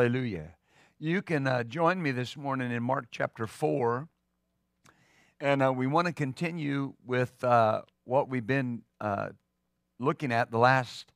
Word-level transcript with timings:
Hallelujah. 0.00 0.54
You 0.98 1.20
can 1.20 1.46
uh, 1.46 1.62
join 1.62 2.02
me 2.02 2.10
this 2.10 2.34
morning 2.34 2.72
in 2.72 2.82
Mark 2.82 3.08
chapter 3.10 3.46
4. 3.46 4.08
And 5.40 5.62
uh, 5.62 5.74
we 5.74 5.86
want 5.86 6.06
to 6.06 6.14
continue 6.14 6.94
with 7.04 7.44
uh, 7.44 7.82
what 8.04 8.30
we've 8.30 8.46
been 8.46 8.80
uh, 8.98 9.28
looking 9.98 10.32
at 10.32 10.50
the 10.50 10.56
last, 10.56 11.12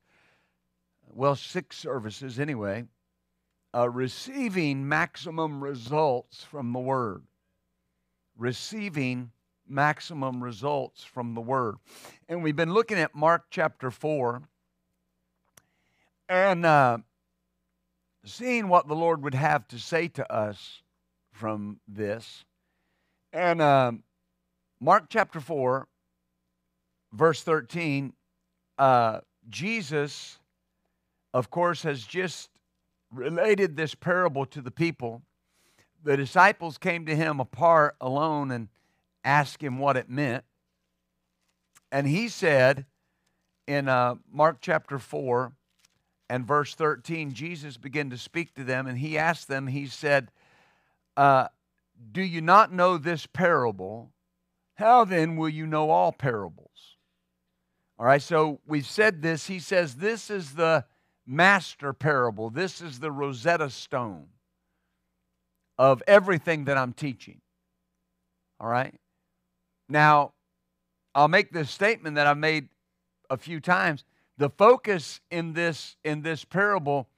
well, 1.11 1.35
six 1.35 1.79
services 1.79 2.39
anyway. 2.39 2.85
Uh, 3.75 3.89
receiving 3.89 4.87
maximum 4.87 5.65
results 5.65 6.45
from 6.45 6.75
the 6.75 6.79
Word. 6.79 7.23
Receiving 8.37 9.31
maximum 9.67 10.45
results 10.45 11.03
from 11.03 11.33
the 11.33 11.41
Word. 11.41 11.77
And 12.29 12.43
we've 12.43 12.55
been 12.55 12.75
looking 12.75 12.99
at 12.99 13.15
Mark 13.15 13.45
chapter 13.49 13.91
4. 13.91 14.43
And 16.29 16.67
uh, 16.67 16.99
seeing 18.25 18.69
what 18.69 18.89
the 18.89 18.95
Lord 18.95 19.23
would 19.23 19.35
have 19.35 19.69
to 19.69 19.79
say 19.79 20.09
to 20.09 20.33
us 20.33 20.83
from 21.33 21.81
this. 21.87 22.45
And 23.33 23.61
uh, 23.61 23.93
Mark 24.81 25.07
chapter 25.09 25.41
4, 25.41 25.87
verse 27.13 27.43
13, 27.43 28.13
uh, 28.79 29.21
Jesus, 29.49 30.39
of 31.33 31.51
course, 31.51 31.83
has 31.83 32.05
just 32.05 32.51
related 33.13 33.77
this 33.77 33.95
parable 33.95 34.47
to 34.47 34.61
the 34.61 34.71
people. 34.71 35.23
The 36.03 36.17
disciples 36.17 36.79
came 36.79 37.07
to 37.07 37.17
him 37.17 37.41
apart, 37.41 37.97
alone, 38.01 38.51
and 38.51 38.69
asked 39.25 39.63
him 39.63 39.79
what 39.79 39.97
it 39.97 40.09
meant. 40.09 40.45
And 41.91 42.07
he 42.07 42.29
said 42.29 42.87
in 43.67 43.89
uh, 43.89 44.17
Mark 44.31 44.59
chapter 44.61 44.99
4, 44.99 45.53
and 46.29 46.47
verse 46.47 46.75
13, 46.75 47.33
Jesus 47.33 47.77
began 47.77 48.11
to 48.11 48.19
speak 48.19 48.55
to 48.55 48.65
them, 48.65 48.87
and 48.87 48.99
he 48.99 49.19
asked 49.19 49.49
them, 49.49 49.67
He 49.67 49.87
said, 49.87 50.31
uh, 51.17 51.49
Do 52.13 52.23
you 52.23 52.41
not 52.41 52.73
know 52.73 52.99
this 52.99 53.27
parable? 53.27 54.11
How 54.77 55.05
then 55.05 55.37
will 55.37 55.49
you 55.49 55.67
know 55.67 55.91
all 55.91 56.13
parables? 56.13 56.97
All 57.99 58.07
right, 58.07 58.23
so 58.23 58.61
we've 58.67 58.87
said 58.87 59.23
this. 59.23 59.47
He 59.47 59.61
says, 59.61 59.97
This 59.97 60.31
is 60.31 60.55
the 60.55 60.85
master 61.27 61.93
parable, 61.93 62.51
this 62.51 62.81
is 62.81 63.01
the 63.01 63.13
Rosetta 63.13 63.71
Stone 63.71 64.27
of 65.79 66.03
everything 66.07 66.65
that 66.67 66.77
I'm 66.77 66.93
teaching. 66.93 67.41
All 68.61 68.69
right? 68.69 68.95
Now, 69.89 70.33
I'll 71.15 71.29
make 71.29 71.53
this 71.53 71.71
statement 71.71 72.17
that 72.17 72.27
I've 72.27 72.39
made 72.39 72.69
a 73.31 73.37
few 73.37 73.61
times 73.61 74.05
the 74.39 74.51
focus 74.51 75.21
in 75.31 75.53
this 75.53 75.97
in 76.05 76.23
this 76.23 76.45
parable 76.45 77.09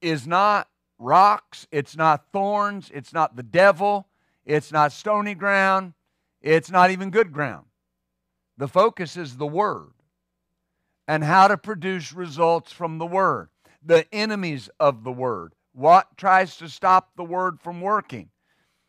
is 0.00 0.26
not 0.26 0.68
rocks 0.98 1.66
it's 1.70 1.96
not 1.96 2.30
thorns 2.32 2.90
it's 2.92 3.12
not 3.12 3.36
the 3.36 3.42
devil 3.42 4.06
it's 4.44 4.70
not 4.70 4.92
stony 4.92 5.34
ground 5.34 5.94
it's 6.40 6.70
not 6.70 6.90
even 6.90 7.10
good 7.10 7.32
ground. 7.32 7.66
The 8.56 8.68
focus 8.68 9.16
is 9.16 9.36
the 9.36 9.46
word 9.46 9.92
and 11.06 11.24
how 11.24 11.48
to 11.48 11.56
produce 11.56 12.12
results 12.12 12.72
from 12.72 12.98
the 12.98 13.06
word. 13.06 13.48
The 13.82 14.06
enemies 14.12 14.68
of 14.78 15.04
the 15.04 15.12
word. 15.12 15.54
What 15.72 16.16
tries 16.16 16.56
to 16.56 16.68
stop 16.68 17.10
the 17.16 17.24
word 17.24 17.60
from 17.60 17.80
working 17.80 18.30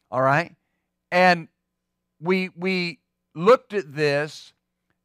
all 0.09 0.22
right? 0.22 0.54
And 1.12 1.48
we 2.20 2.50
we 2.50 3.00
looked 3.34 3.74
at 3.74 3.96
this 3.96 4.54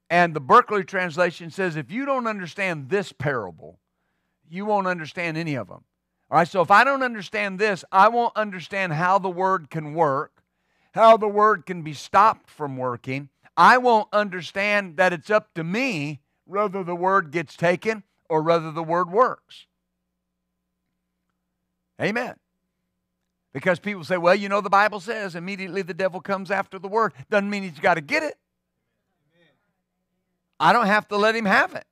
and 0.08 0.34
the 0.34 0.40
Berkeley 0.40 0.84
translation 0.84 1.50
says 1.50 1.76
if 1.76 1.90
you 1.90 2.04
don't 2.04 2.26
understand 2.26 2.88
this 2.88 3.12
parable, 3.12 3.78
you 4.48 4.64
won't 4.64 4.86
understand 4.86 5.36
any 5.36 5.54
of 5.54 5.68
them. 5.68 5.82
All 6.30 6.38
right, 6.38 6.48
so 6.48 6.60
if 6.60 6.70
I 6.70 6.84
don't 6.84 7.02
understand 7.02 7.58
this, 7.58 7.84
I 7.92 8.08
won't 8.08 8.36
understand 8.36 8.92
how 8.92 9.18
the 9.18 9.28
word 9.30 9.70
can 9.70 9.94
work, 9.94 10.42
how 10.92 11.16
the 11.16 11.28
word 11.28 11.66
can 11.66 11.82
be 11.82 11.94
stopped 11.94 12.50
from 12.50 12.76
working. 12.76 13.28
I 13.56 13.78
won't 13.78 14.08
understand 14.12 14.96
that 14.96 15.12
it's 15.12 15.30
up 15.30 15.54
to 15.54 15.64
me 15.64 16.20
whether 16.44 16.82
the 16.82 16.96
word 16.96 17.30
gets 17.30 17.56
taken 17.56 18.02
or 18.28 18.42
whether 18.42 18.72
the 18.72 18.82
word 18.82 19.10
works. 19.10 19.66
Amen. 22.00 22.34
Because 23.52 23.78
people 23.78 24.04
say, 24.04 24.18
well, 24.18 24.34
you 24.34 24.48
know, 24.48 24.60
the 24.60 24.68
Bible 24.68 25.00
says 25.00 25.34
immediately 25.34 25.82
the 25.82 25.94
devil 25.94 26.20
comes 26.20 26.50
after 26.50 26.78
the 26.78 26.88
word. 26.88 27.12
Doesn't 27.30 27.48
mean 27.48 27.62
he's 27.62 27.78
got 27.78 27.94
to 27.94 28.02
get 28.02 28.22
it. 28.22 28.36
I 30.58 30.72
don't 30.72 30.86
have 30.86 31.08
to 31.08 31.16
let 31.16 31.34
him 31.34 31.44
have 31.44 31.74
it. 31.74 31.84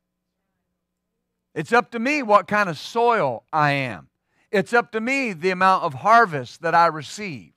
It's 1.55 1.73
up 1.73 1.93
to 1.93 1.99
me 1.99 2.23
what 2.23 2.49
kind 2.49 2.69
of 2.69 2.79
soil 2.79 3.45
I 3.53 3.73
am. 3.73 4.09
It's 4.51 4.73
up 4.73 4.93
to 4.93 5.01
me 5.01 5.33
the 5.33 5.51
amount 5.51 5.85
of 5.85 5.95
harvest 5.95 6.63
that 6.63 6.75
I 6.75 6.87
receive. 6.87 7.53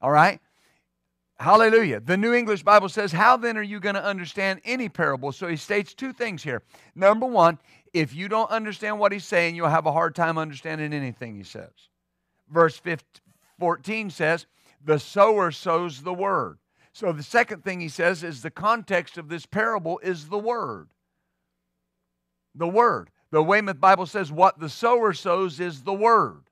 All 0.00 0.10
right? 0.10 0.40
Hallelujah. 1.38 2.00
The 2.00 2.16
New 2.16 2.32
English 2.32 2.62
Bible 2.62 2.88
says, 2.88 3.12
How 3.12 3.36
then 3.36 3.56
are 3.56 3.62
you 3.62 3.80
going 3.80 3.96
to 3.96 4.04
understand 4.04 4.60
any 4.64 4.88
parable? 4.88 5.32
So 5.32 5.48
he 5.48 5.56
states 5.56 5.92
two 5.94 6.12
things 6.12 6.42
here. 6.42 6.62
Number 6.94 7.26
one, 7.26 7.58
if 7.92 8.14
you 8.14 8.28
don't 8.28 8.50
understand 8.50 8.98
what 8.98 9.12
he's 9.12 9.24
saying, 9.24 9.56
you'll 9.56 9.68
have 9.68 9.86
a 9.86 9.92
hard 9.92 10.14
time 10.14 10.38
understanding 10.38 10.92
anything 10.92 11.36
he 11.36 11.42
says. 11.42 11.72
Verse 12.48 12.76
15, 12.78 13.22
14 13.58 14.10
says, 14.10 14.46
The 14.84 14.98
sower 14.98 15.50
sows 15.50 16.02
the 16.02 16.14
word. 16.14 16.58
So 16.94 17.10
the 17.10 17.24
second 17.24 17.64
thing 17.64 17.80
he 17.80 17.88
says 17.88 18.22
is 18.22 18.40
the 18.40 18.52
context 18.52 19.18
of 19.18 19.28
this 19.28 19.46
parable 19.46 19.98
is 19.98 20.28
the 20.28 20.38
word. 20.38 20.90
The 22.54 22.68
word. 22.68 23.10
The 23.32 23.42
Weymouth 23.42 23.80
Bible 23.80 24.06
says 24.06 24.30
what 24.30 24.60
the 24.60 24.68
sower 24.68 25.12
sows 25.12 25.58
is 25.58 25.82
the 25.82 25.92
word. 25.92 26.44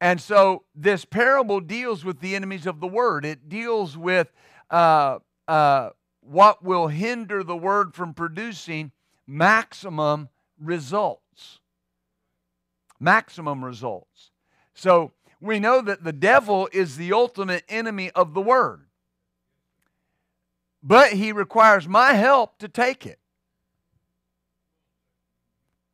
And 0.00 0.20
so 0.20 0.64
this 0.74 1.04
parable 1.04 1.60
deals 1.60 2.04
with 2.04 2.18
the 2.18 2.34
enemies 2.34 2.66
of 2.66 2.80
the 2.80 2.88
word. 2.88 3.24
It 3.24 3.48
deals 3.48 3.96
with 3.96 4.32
uh, 4.68 5.20
uh, 5.46 5.90
what 6.22 6.64
will 6.64 6.88
hinder 6.88 7.44
the 7.44 7.56
word 7.56 7.94
from 7.94 8.14
producing 8.14 8.90
maximum 9.28 10.28
results. 10.58 11.60
Maximum 12.98 13.64
results. 13.64 14.32
So 14.74 15.12
we 15.40 15.60
know 15.60 15.80
that 15.82 16.02
the 16.02 16.12
devil 16.12 16.68
is 16.72 16.96
the 16.96 17.12
ultimate 17.12 17.62
enemy 17.68 18.10
of 18.10 18.34
the 18.34 18.42
word 18.42 18.86
but 20.82 21.12
he 21.12 21.32
requires 21.32 21.86
my 21.86 22.14
help 22.14 22.58
to 22.58 22.68
take 22.68 23.06
it. 23.06 23.18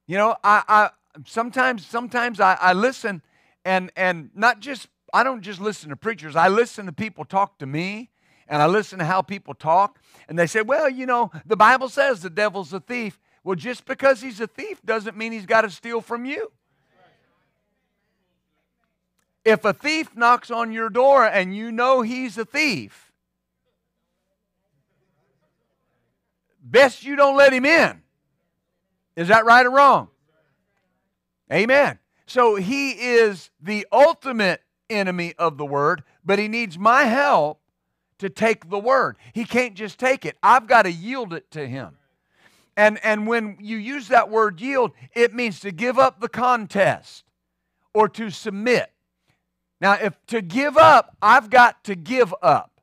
You 0.07 0.17
know, 0.17 0.37
I, 0.43 0.63
I 0.67 0.91
sometimes 1.27 1.87
sometimes 1.87 2.41
I, 2.41 2.55
I 2.55 2.73
listen 2.73 3.23
and 3.65 3.93
and 3.97 4.31
not 4.35 4.61
just 4.61 4.89
I 5.13 5.23
don't 5.23 5.43
just 5.43 5.61
listen 5.61 5.91
to 5.91 5.97
preachers. 5.97 6.35
I 6.35 6.49
listen 6.49 6.87
to 6.87 6.93
people 6.93 7.25
talk 7.25 7.59
to 7.59 7.67
me 7.67 8.11
and 8.49 8.63
I 8.63 8.67
listen 8.67 8.99
to 9.01 9.05
how 9.05 9.21
people 9.21 9.55
talk 9.55 9.99
and 10.29 10.39
they 10.39 10.47
say, 10.47 10.63
"Well, 10.63 10.89
you 10.89 11.05
know, 11.05 11.31
the 11.45 11.57
Bible 11.57 11.91
says 11.91 12.23
the 12.23 12.31
devil's 12.31 12.73
a 12.73 12.81
thief." 12.81 13.21
Well, 13.45 13.55
just 13.55 13.85
because 13.85 14.21
he's 14.21 14.41
a 14.41 14.47
thief 14.47 14.81
doesn't 14.85 15.17
mean 15.17 15.33
he's 15.33 15.47
got 15.47 15.63
to 15.63 15.71
steal 15.71 16.01
from 16.01 16.25
you. 16.25 16.53
If 19.45 19.65
a 19.65 19.73
thief 19.73 20.15
knocks 20.17 20.51
on 20.51 20.73
your 20.73 20.91
door 20.91 21.25
and 21.25 21.57
you 21.57 21.73
know 21.73 22.03
he's 22.03 22.37
a 22.37 22.45
thief, 22.45 23.08
best 26.71 27.05
you 27.05 27.17
don't 27.17 27.37
let 27.37 27.53
him 27.53 27.65
in. 27.65 28.03
Is 29.17 29.29
that 29.29 29.45
right 29.45 29.67
or 29.67 29.71
wrong? 29.71 30.09
Amen. 31.53 31.99
So 32.27 32.57
he 32.57 32.93
is 32.93 33.51
the 33.61 33.87
ultimate 33.91 34.63
enemy 34.91 35.35
of 35.39 35.57
the 35.59 35.65
word, 35.65 36.03
but 36.25 36.39
he 36.39 36.47
needs 36.47 36.79
my 36.79 37.05
help 37.05 37.61
to 38.19 38.29
take 38.29 38.69
the 38.69 38.79
word. 38.79 39.17
He 39.33 39.45
can't 39.45 39.75
just 39.75 39.99
take 39.99 40.25
it. 40.25 40.37
I've 40.43 40.67
got 40.67 40.83
to 40.83 40.93
yield 40.93 41.33
it 41.33 41.51
to 41.53 41.67
him. 41.67 41.97
And 42.77 43.05
and 43.05 43.27
when 43.27 43.57
you 43.61 43.77
use 43.77 44.09
that 44.09 44.31
word 44.31 44.61
yield, 44.61 44.93
it 45.13 45.35
means 45.35 45.59
to 45.61 45.73
give 45.73 45.99
up 45.99 46.21
the 46.21 46.29
contest 46.29 47.25
or 47.93 48.09
to 48.11 48.31
submit. 48.31 48.93
Now, 49.81 49.95
if 49.95 50.15
to 50.27 50.43
give 50.43 50.77
up, 50.77 51.17
I've 51.21 51.51
got 51.51 51.83
to 51.85 51.95
give 51.95 52.35
up. 52.43 52.78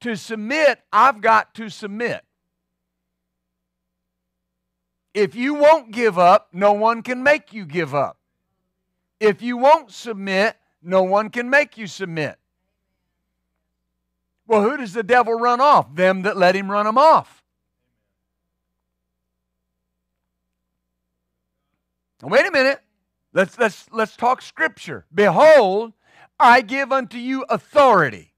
To 0.00 0.16
submit, 0.16 0.80
I've 0.92 1.20
got 1.20 1.54
to 1.56 1.68
submit. 1.68 2.22
If 5.12 5.34
you 5.34 5.54
won't 5.54 5.90
give 5.90 6.18
up, 6.18 6.48
no 6.52 6.72
one 6.72 7.02
can 7.02 7.22
make 7.22 7.52
you 7.52 7.66
give 7.66 7.94
up. 7.94 8.16
If 9.18 9.42
you 9.42 9.56
won't 9.56 9.90
submit, 9.90 10.56
no 10.82 11.02
one 11.02 11.28
can 11.28 11.50
make 11.50 11.76
you 11.76 11.86
submit. 11.86 12.38
Well, 14.46 14.62
who 14.62 14.76
does 14.78 14.94
the 14.94 15.02
devil 15.02 15.34
run 15.34 15.60
off? 15.60 15.94
Them 15.94 16.22
that 16.22 16.36
let 16.36 16.56
him 16.56 16.70
run 16.70 16.86
them 16.86 16.98
off. 16.98 17.42
Now, 22.22 22.28
wait 22.28 22.46
a 22.46 22.50
minute. 22.50 22.80
Let's, 23.32 23.58
let's, 23.58 23.86
let's 23.92 24.16
talk 24.16 24.42
scripture. 24.42 25.06
Behold, 25.14 25.92
I 26.38 26.62
give 26.62 26.90
unto 26.90 27.18
you 27.18 27.44
authority 27.48 28.29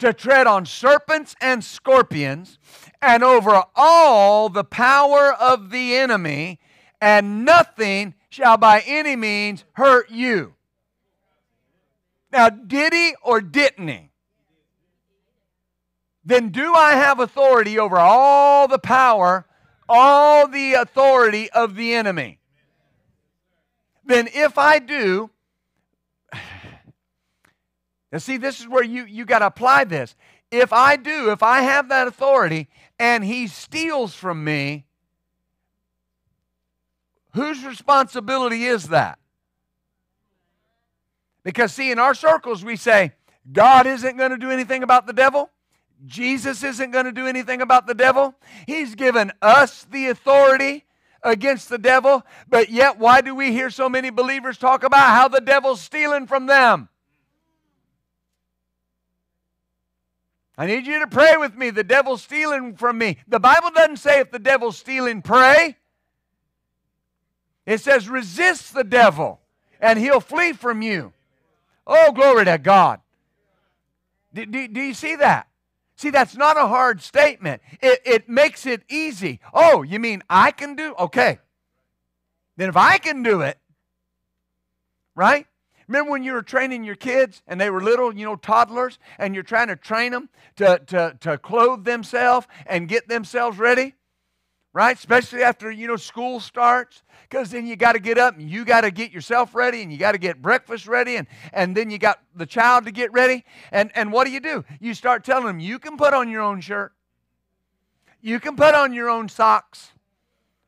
to 0.00 0.12
tread 0.12 0.46
on 0.46 0.66
serpents 0.66 1.36
and 1.40 1.62
scorpions 1.62 2.58
and 3.00 3.22
over 3.22 3.62
all 3.76 4.48
the 4.48 4.64
power 4.64 5.32
of 5.32 5.70
the 5.70 5.94
enemy, 5.94 6.58
and 7.00 7.44
nothing 7.44 8.14
shall 8.28 8.56
by 8.56 8.82
any 8.86 9.16
means 9.16 9.64
hurt 9.74 10.10
you. 10.10 10.54
Now, 12.32 12.48
did 12.48 12.92
he 12.92 13.14
or 13.22 13.40
didn't 13.40 13.88
he? 13.88 14.10
Then 16.24 16.50
do 16.50 16.74
I 16.74 16.92
have 16.92 17.18
authority 17.18 17.78
over 17.78 17.96
all 17.96 18.68
the 18.68 18.78
power, 18.78 19.46
all 19.88 20.46
the 20.46 20.74
authority 20.74 21.50
of 21.50 21.74
the 21.74 21.94
enemy? 21.94 22.38
Then 24.04 24.28
if 24.32 24.58
I 24.58 24.78
do, 24.78 25.30
now 28.12 28.18
see, 28.18 28.36
this 28.36 28.60
is 28.60 28.68
where 28.68 28.84
you, 28.84 29.04
you 29.04 29.24
got 29.24 29.38
to 29.40 29.46
apply 29.46 29.84
this. 29.84 30.14
If 30.50 30.72
I 30.72 30.96
do, 30.96 31.30
if 31.30 31.42
I 31.42 31.62
have 31.62 31.88
that 31.90 32.08
authority 32.08 32.68
and 32.98 33.24
he 33.24 33.46
steals 33.46 34.14
from 34.14 34.42
me, 34.42 34.84
whose 37.34 37.64
responsibility 37.64 38.64
is 38.64 38.88
that? 38.88 39.18
Because, 41.42 41.72
see, 41.72 41.90
in 41.90 41.98
our 41.98 42.14
circles, 42.14 42.64
we 42.64 42.76
say, 42.76 43.12
God 43.50 43.86
isn't 43.86 44.16
going 44.16 44.30
to 44.30 44.36
do 44.36 44.50
anything 44.50 44.82
about 44.82 45.06
the 45.06 45.12
devil. 45.12 45.50
Jesus 46.04 46.62
isn't 46.62 46.90
going 46.90 47.06
to 47.06 47.12
do 47.12 47.26
anything 47.26 47.62
about 47.62 47.86
the 47.86 47.94
devil. 47.94 48.34
He's 48.66 48.94
given 48.94 49.32
us 49.40 49.86
the 49.90 50.08
authority 50.08 50.84
against 51.22 51.68
the 51.68 51.78
devil. 51.78 52.24
But 52.48 52.70
yet, 52.70 52.98
why 52.98 53.20
do 53.20 53.34
we 53.34 53.52
hear 53.52 53.70
so 53.70 53.88
many 53.88 54.10
believers 54.10 54.58
talk 54.58 54.82
about 54.82 55.10
how 55.10 55.28
the 55.28 55.40
devil's 55.40 55.80
stealing 55.80 56.26
from 56.26 56.46
them? 56.46 56.89
I 60.60 60.66
need 60.66 60.86
you 60.86 60.98
to 60.98 61.06
pray 61.06 61.38
with 61.38 61.56
me. 61.56 61.70
The 61.70 61.82
devil's 61.82 62.20
stealing 62.20 62.76
from 62.76 62.98
me. 62.98 63.16
The 63.26 63.40
Bible 63.40 63.70
doesn't 63.74 63.96
say 63.96 64.20
if 64.20 64.30
the 64.30 64.38
devil's 64.38 64.76
stealing, 64.76 65.22
pray. 65.22 65.78
It 67.64 67.80
says 67.80 68.10
resist 68.10 68.74
the 68.74 68.84
devil 68.84 69.40
and 69.80 69.98
he'll 69.98 70.20
flee 70.20 70.52
from 70.52 70.82
you. 70.82 71.14
Oh, 71.86 72.12
glory 72.12 72.44
to 72.44 72.58
God. 72.58 73.00
Do, 74.34 74.44
do, 74.44 74.68
do 74.68 74.82
you 74.82 74.92
see 74.92 75.16
that? 75.16 75.48
See, 75.96 76.10
that's 76.10 76.36
not 76.36 76.58
a 76.58 76.66
hard 76.66 77.00
statement. 77.00 77.62
It, 77.80 78.02
it 78.04 78.28
makes 78.28 78.66
it 78.66 78.82
easy. 78.90 79.40
Oh, 79.54 79.80
you 79.80 79.98
mean 79.98 80.22
I 80.28 80.50
can 80.50 80.74
do? 80.74 80.94
Okay. 80.98 81.38
Then 82.58 82.68
if 82.68 82.76
I 82.76 82.98
can 82.98 83.22
do 83.22 83.40
it, 83.40 83.56
right? 85.14 85.46
Remember 85.90 86.12
when 86.12 86.22
you 86.22 86.34
were 86.34 86.42
training 86.42 86.84
your 86.84 86.94
kids 86.94 87.42
and 87.48 87.60
they 87.60 87.68
were 87.68 87.80
little, 87.80 88.14
you 88.14 88.24
know, 88.24 88.36
toddlers, 88.36 89.00
and 89.18 89.34
you're 89.34 89.42
trying 89.42 89.66
to 89.66 89.74
train 89.74 90.12
them 90.12 90.28
to, 90.54 90.80
to, 90.86 91.16
to 91.18 91.36
clothe 91.36 91.84
themselves 91.84 92.46
and 92.64 92.86
get 92.86 93.08
themselves 93.08 93.58
ready? 93.58 93.94
Right? 94.72 94.96
Especially 94.96 95.42
after, 95.42 95.68
you 95.68 95.88
know, 95.88 95.96
school 95.96 96.38
starts. 96.38 97.02
Because 97.28 97.50
then 97.50 97.66
you 97.66 97.74
got 97.74 97.94
to 97.94 97.98
get 97.98 98.18
up 98.18 98.38
and 98.38 98.48
you 98.48 98.64
got 98.64 98.82
to 98.82 98.92
get 98.92 99.10
yourself 99.10 99.52
ready 99.52 99.82
and 99.82 99.90
you 99.90 99.98
got 99.98 100.12
to 100.12 100.18
get 100.18 100.40
breakfast 100.40 100.86
ready 100.86 101.16
and, 101.16 101.26
and 101.52 101.76
then 101.76 101.90
you 101.90 101.98
got 101.98 102.20
the 102.36 102.46
child 102.46 102.84
to 102.84 102.92
get 102.92 103.12
ready. 103.12 103.44
And, 103.72 103.90
and 103.96 104.12
what 104.12 104.26
do 104.26 104.30
you 104.30 104.38
do? 104.38 104.64
You 104.78 104.94
start 104.94 105.24
telling 105.24 105.46
them, 105.46 105.58
you 105.58 105.80
can 105.80 105.96
put 105.96 106.14
on 106.14 106.28
your 106.28 106.42
own 106.42 106.60
shirt. 106.60 106.92
You 108.20 108.38
can 108.38 108.54
put 108.54 108.76
on 108.76 108.92
your 108.92 109.10
own 109.10 109.28
socks. 109.28 109.90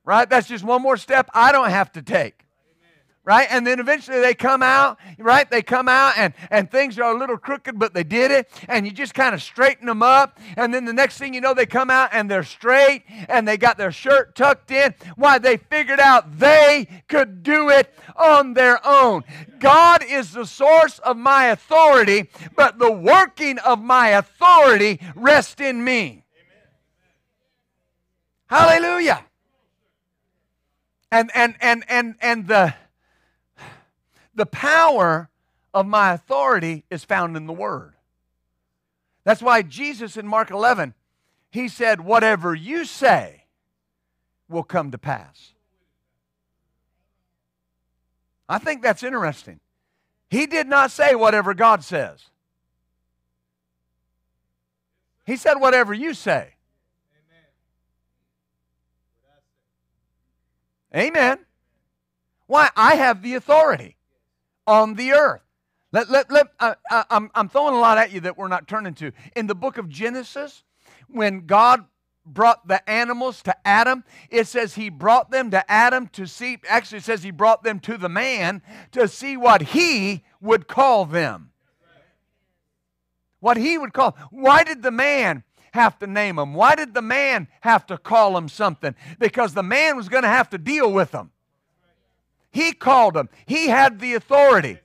Right? 0.04 0.28
That's 0.28 0.48
just 0.48 0.64
one 0.64 0.82
more 0.82 0.96
step 0.96 1.30
I 1.32 1.52
don't 1.52 1.70
have 1.70 1.92
to 1.92 2.02
take 2.02 2.41
right? 3.24 3.46
And 3.50 3.64
then 3.66 3.78
eventually 3.78 4.20
they 4.20 4.34
come 4.34 4.62
out, 4.62 4.98
right? 5.18 5.48
They 5.48 5.62
come 5.62 5.88
out 5.88 6.14
and, 6.16 6.34
and 6.50 6.70
things 6.70 6.98
are 6.98 7.14
a 7.14 7.18
little 7.18 7.38
crooked, 7.38 7.78
but 7.78 7.94
they 7.94 8.02
did 8.02 8.30
it. 8.32 8.50
And 8.68 8.84
you 8.84 8.92
just 8.92 9.14
kind 9.14 9.34
of 9.34 9.42
straighten 9.42 9.86
them 9.86 10.02
up. 10.02 10.40
And 10.56 10.74
then 10.74 10.84
the 10.84 10.92
next 10.92 11.18
thing 11.18 11.32
you 11.32 11.40
know, 11.40 11.54
they 11.54 11.66
come 11.66 11.88
out 11.88 12.10
and 12.12 12.28
they're 12.30 12.42
straight 12.42 13.04
and 13.28 13.46
they 13.46 13.56
got 13.56 13.78
their 13.78 13.92
shirt 13.92 14.34
tucked 14.34 14.72
in. 14.72 14.94
Why? 15.16 15.38
They 15.38 15.56
figured 15.56 16.00
out 16.00 16.38
they 16.38 16.88
could 17.08 17.42
do 17.42 17.68
it 17.68 17.94
on 18.16 18.54
their 18.54 18.84
own. 18.84 19.22
God 19.60 20.04
is 20.08 20.32
the 20.32 20.44
source 20.44 20.98
of 20.98 21.16
my 21.16 21.46
authority, 21.46 22.28
but 22.56 22.80
the 22.80 22.90
working 22.90 23.58
of 23.60 23.80
my 23.80 24.08
authority 24.08 25.00
rests 25.14 25.60
in 25.60 25.84
me. 25.84 26.24
Hallelujah. 28.46 29.24
And 31.10 31.30
and 31.34 31.54
and 31.60 31.84
and 31.88 32.16
and 32.20 32.48
the 32.48 32.74
the 34.34 34.46
power 34.46 35.28
of 35.74 35.86
my 35.86 36.12
authority 36.12 36.84
is 36.90 37.04
found 37.04 37.36
in 37.36 37.46
the 37.46 37.52
Word. 37.52 37.94
That's 39.24 39.42
why 39.42 39.62
Jesus 39.62 40.16
in 40.16 40.26
Mark 40.26 40.50
11, 40.50 40.94
he 41.50 41.68
said, 41.68 42.00
Whatever 42.00 42.54
you 42.54 42.84
say 42.84 43.44
will 44.48 44.64
come 44.64 44.90
to 44.90 44.98
pass. 44.98 45.52
I 48.48 48.58
think 48.58 48.82
that's 48.82 49.02
interesting. 49.02 49.60
He 50.28 50.46
did 50.46 50.66
not 50.66 50.90
say 50.90 51.14
whatever 51.14 51.54
God 51.54 51.84
says, 51.84 52.24
He 55.24 55.36
said, 55.36 55.54
Whatever 55.54 55.94
you 55.94 56.14
say. 56.14 56.54
Amen. 60.94 61.38
Why? 62.46 62.68
I 62.76 62.96
have 62.96 63.22
the 63.22 63.34
authority 63.34 63.96
on 64.66 64.94
the 64.94 65.12
earth. 65.12 65.42
Let, 65.92 66.10
let, 66.10 66.30
let, 66.30 66.46
uh, 66.58 66.74
I'm, 67.10 67.30
I'm 67.34 67.48
throwing 67.48 67.74
a 67.74 67.80
lot 67.80 67.98
at 67.98 68.12
you 68.12 68.20
that 68.20 68.38
we're 68.38 68.48
not 68.48 68.66
turning 68.66 68.94
to. 68.94 69.12
In 69.36 69.46
the 69.46 69.54
book 69.54 69.76
of 69.76 69.88
Genesis, 69.88 70.62
when 71.08 71.44
God 71.46 71.84
brought 72.24 72.66
the 72.66 72.88
animals 72.88 73.42
to 73.42 73.54
Adam, 73.66 74.04
it 74.30 74.46
says 74.46 74.74
he 74.74 74.88
brought 74.88 75.30
them 75.30 75.50
to 75.50 75.70
Adam 75.70 76.06
to 76.08 76.26
see, 76.26 76.58
actually, 76.68 76.98
it 76.98 77.04
says 77.04 77.22
he 77.22 77.30
brought 77.30 77.62
them 77.62 77.78
to 77.80 77.98
the 77.98 78.08
man 78.08 78.62
to 78.92 79.06
see 79.06 79.36
what 79.36 79.60
he 79.62 80.24
would 80.40 80.66
call 80.66 81.04
them. 81.04 81.50
What 83.40 83.56
he 83.56 83.76
would 83.76 83.92
call. 83.92 84.16
Why 84.30 84.62
did 84.64 84.82
the 84.82 84.92
man 84.92 85.42
have 85.72 85.98
to 85.98 86.06
name 86.06 86.36
them? 86.36 86.54
Why 86.54 86.74
did 86.74 86.94
the 86.94 87.02
man 87.02 87.48
have 87.62 87.86
to 87.86 87.98
call 87.98 88.34
them 88.34 88.48
something? 88.48 88.94
Because 89.18 89.52
the 89.52 89.64
man 89.64 89.96
was 89.96 90.08
going 90.08 90.22
to 90.22 90.28
have 90.28 90.48
to 90.50 90.58
deal 90.58 90.92
with 90.92 91.10
them. 91.10 91.32
He 92.52 92.72
called 92.72 93.14
them. 93.14 93.28
He 93.46 93.68
had 93.68 93.98
the 93.98 94.14
authority. 94.14 94.78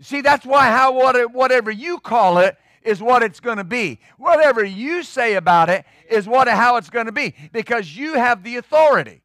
See, 0.00 0.20
that's 0.20 0.44
why 0.46 0.70
how 0.70 0.92
whatever 1.28 1.70
you 1.70 1.98
call 2.00 2.38
it 2.38 2.56
is 2.82 3.00
what 3.00 3.22
it's 3.22 3.38
going 3.40 3.58
to 3.58 3.64
be. 3.64 4.00
Whatever 4.18 4.64
you 4.64 5.02
say 5.02 5.34
about 5.34 5.68
it 5.68 5.84
is 6.10 6.26
what 6.26 6.48
how 6.48 6.76
it's 6.76 6.90
going 6.90 7.06
to 7.06 7.12
be 7.12 7.34
because 7.52 7.96
you 7.96 8.14
have 8.14 8.42
the 8.42 8.56
authority. 8.56 9.22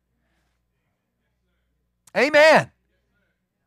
Amen. 2.16 2.72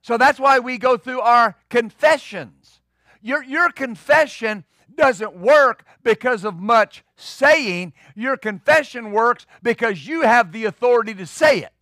So 0.03 0.17
that's 0.17 0.41
why 0.41 0.59
we 0.59 0.79
go 0.79 0.97
through 0.97 1.21
our 1.21 1.57
confessions. 1.69 2.81
Your, 3.21 3.43
your 3.45 3.71
confession 3.71 4.65
doesn't 4.97 5.37
work 5.37 5.85
because 6.03 6.45
of 6.45 6.57
much 6.57 7.05
saying. 7.17 7.93
Your 8.15 8.37
confession 8.37 9.13
works 9.13 9.47
because 9.63 10.07
you 10.07 10.23
have 10.23 10.53
the 10.53 10.65
authority 10.65 11.15
to 11.15 11.27
say 11.27 11.59
it. 11.59 11.73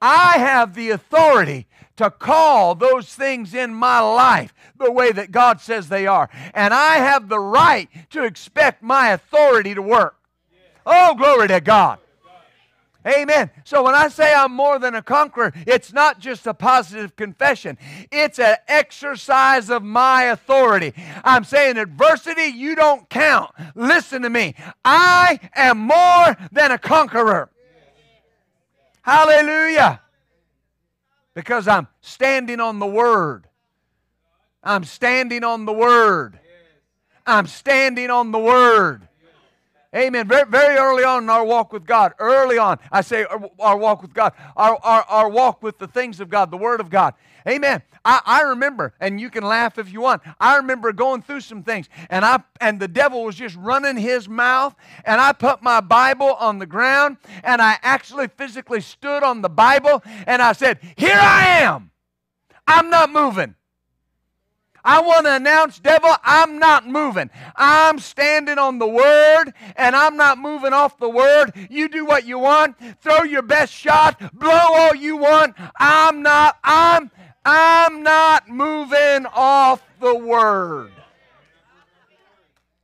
I 0.00 0.38
have 0.38 0.74
the 0.74 0.90
authority 0.90 1.66
to 1.96 2.10
call 2.10 2.74
those 2.74 3.14
things 3.14 3.54
in 3.54 3.74
my 3.74 4.00
life 4.00 4.54
the 4.78 4.92
way 4.92 5.12
that 5.12 5.30
God 5.30 5.60
says 5.60 5.88
they 5.88 6.06
are. 6.06 6.28
And 6.54 6.74
I 6.74 6.96
have 6.96 7.28
the 7.28 7.40
right 7.40 7.88
to 8.10 8.24
expect 8.24 8.82
my 8.82 9.10
authority 9.10 9.74
to 9.74 9.82
work. 9.82 10.16
Oh, 10.84 11.14
glory 11.14 11.48
to 11.48 11.60
God. 11.60 11.98
Amen. 13.06 13.50
So 13.64 13.84
when 13.84 13.94
I 13.94 14.08
say 14.08 14.34
I'm 14.34 14.52
more 14.52 14.80
than 14.80 14.96
a 14.96 15.02
conqueror, 15.02 15.52
it's 15.64 15.92
not 15.92 16.18
just 16.18 16.46
a 16.46 16.52
positive 16.52 17.14
confession, 17.14 17.78
it's 18.10 18.40
an 18.40 18.56
exercise 18.66 19.70
of 19.70 19.84
my 19.84 20.24
authority. 20.24 20.92
I'm 21.22 21.44
saying 21.44 21.78
adversity, 21.78 22.46
you 22.46 22.74
don't 22.74 23.08
count. 23.08 23.52
Listen 23.76 24.22
to 24.22 24.30
me. 24.30 24.56
I 24.84 25.38
am 25.54 25.78
more 25.78 26.36
than 26.50 26.72
a 26.72 26.78
conqueror. 26.78 27.48
Hallelujah. 29.06 30.00
Because 31.32 31.68
I'm 31.68 31.86
standing 32.00 32.58
on 32.58 32.80
the 32.80 32.86
Word. 32.86 33.46
I'm 34.64 34.82
standing 34.82 35.44
on 35.44 35.64
the 35.64 35.72
Word. 35.72 36.40
I'm 37.24 37.46
standing 37.46 38.10
on 38.10 38.32
the 38.32 38.38
Word. 38.40 39.06
Amen. 39.94 40.26
Very, 40.26 40.50
very 40.50 40.76
early 40.76 41.04
on 41.04 41.22
in 41.22 41.30
our 41.30 41.44
walk 41.44 41.72
with 41.72 41.86
God, 41.86 42.14
early 42.18 42.58
on, 42.58 42.78
I 42.90 43.00
say 43.02 43.24
our, 43.24 43.48
our 43.60 43.76
walk 43.76 44.02
with 44.02 44.12
God, 44.12 44.32
our, 44.56 44.76
our, 44.82 45.04
our 45.08 45.28
walk 45.28 45.62
with 45.62 45.78
the 45.78 45.86
things 45.86 46.18
of 46.18 46.28
God, 46.28 46.50
the 46.50 46.56
Word 46.56 46.80
of 46.80 46.90
God. 46.90 47.14
Amen. 47.46 47.82
I, 48.04 48.20
I 48.24 48.42
remember, 48.42 48.92
and 48.98 49.20
you 49.20 49.30
can 49.30 49.44
laugh 49.44 49.78
if 49.78 49.92
you 49.92 50.00
want. 50.00 50.22
I 50.40 50.56
remember 50.56 50.92
going 50.92 51.22
through 51.22 51.40
some 51.40 51.62
things, 51.62 51.88
and 52.10 52.24
I 52.24 52.42
and 52.60 52.80
the 52.80 52.88
devil 52.88 53.24
was 53.24 53.36
just 53.36 53.56
running 53.56 53.96
his 53.96 54.28
mouth, 54.28 54.74
and 55.04 55.20
I 55.20 55.32
put 55.32 55.62
my 55.62 55.80
Bible 55.80 56.34
on 56.34 56.58
the 56.58 56.66
ground, 56.66 57.18
and 57.44 57.62
I 57.62 57.78
actually 57.82 58.28
physically 58.28 58.80
stood 58.80 59.22
on 59.22 59.42
the 59.42 59.48
Bible, 59.48 60.02
and 60.26 60.42
I 60.42 60.52
said, 60.52 60.78
"Here 60.96 61.18
I 61.18 61.60
am. 61.62 61.90
I'm 62.66 62.90
not 62.90 63.10
moving. 63.10 63.54
I 64.86 65.00
want 65.00 65.26
to 65.26 65.34
announce, 65.34 65.80
devil, 65.80 66.10
I'm 66.22 66.60
not 66.60 66.86
moving. 66.86 67.28
I'm 67.56 67.98
standing 67.98 68.56
on 68.56 68.78
the 68.78 68.86
word 68.86 69.52
and 69.74 69.96
I'm 69.96 70.16
not 70.16 70.38
moving 70.38 70.72
off 70.72 70.96
the 70.98 71.08
word. 71.08 71.50
You 71.68 71.88
do 71.88 72.04
what 72.04 72.24
you 72.24 72.38
want. 72.38 72.76
Throw 73.00 73.24
your 73.24 73.42
best 73.42 73.72
shot. 73.72 74.16
Blow 74.32 74.48
all 74.52 74.94
you 74.94 75.16
want. 75.16 75.56
I'm 75.80 76.22
not, 76.22 76.58
I'm, 76.62 77.10
I'm 77.48 78.02
not 78.02 78.48
moving 78.48 79.24
off 79.32 79.80
the 80.00 80.16
word. 80.16 80.90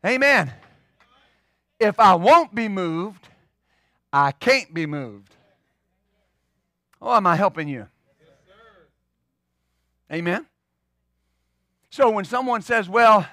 Amen. 0.06 0.52
If 1.80 1.98
I 1.98 2.14
won't 2.14 2.54
be 2.54 2.68
moved, 2.68 3.28
I 4.12 4.30
can't 4.30 4.72
be 4.72 4.86
moved. 4.86 5.34
Oh, 7.00 7.16
am 7.16 7.26
I 7.26 7.34
helping 7.34 7.66
you? 7.66 7.88
Amen. 10.12 10.46
So 11.90 12.10
when 12.10 12.24
someone 12.24 12.62
says, 12.62 12.88
well, 12.88 13.26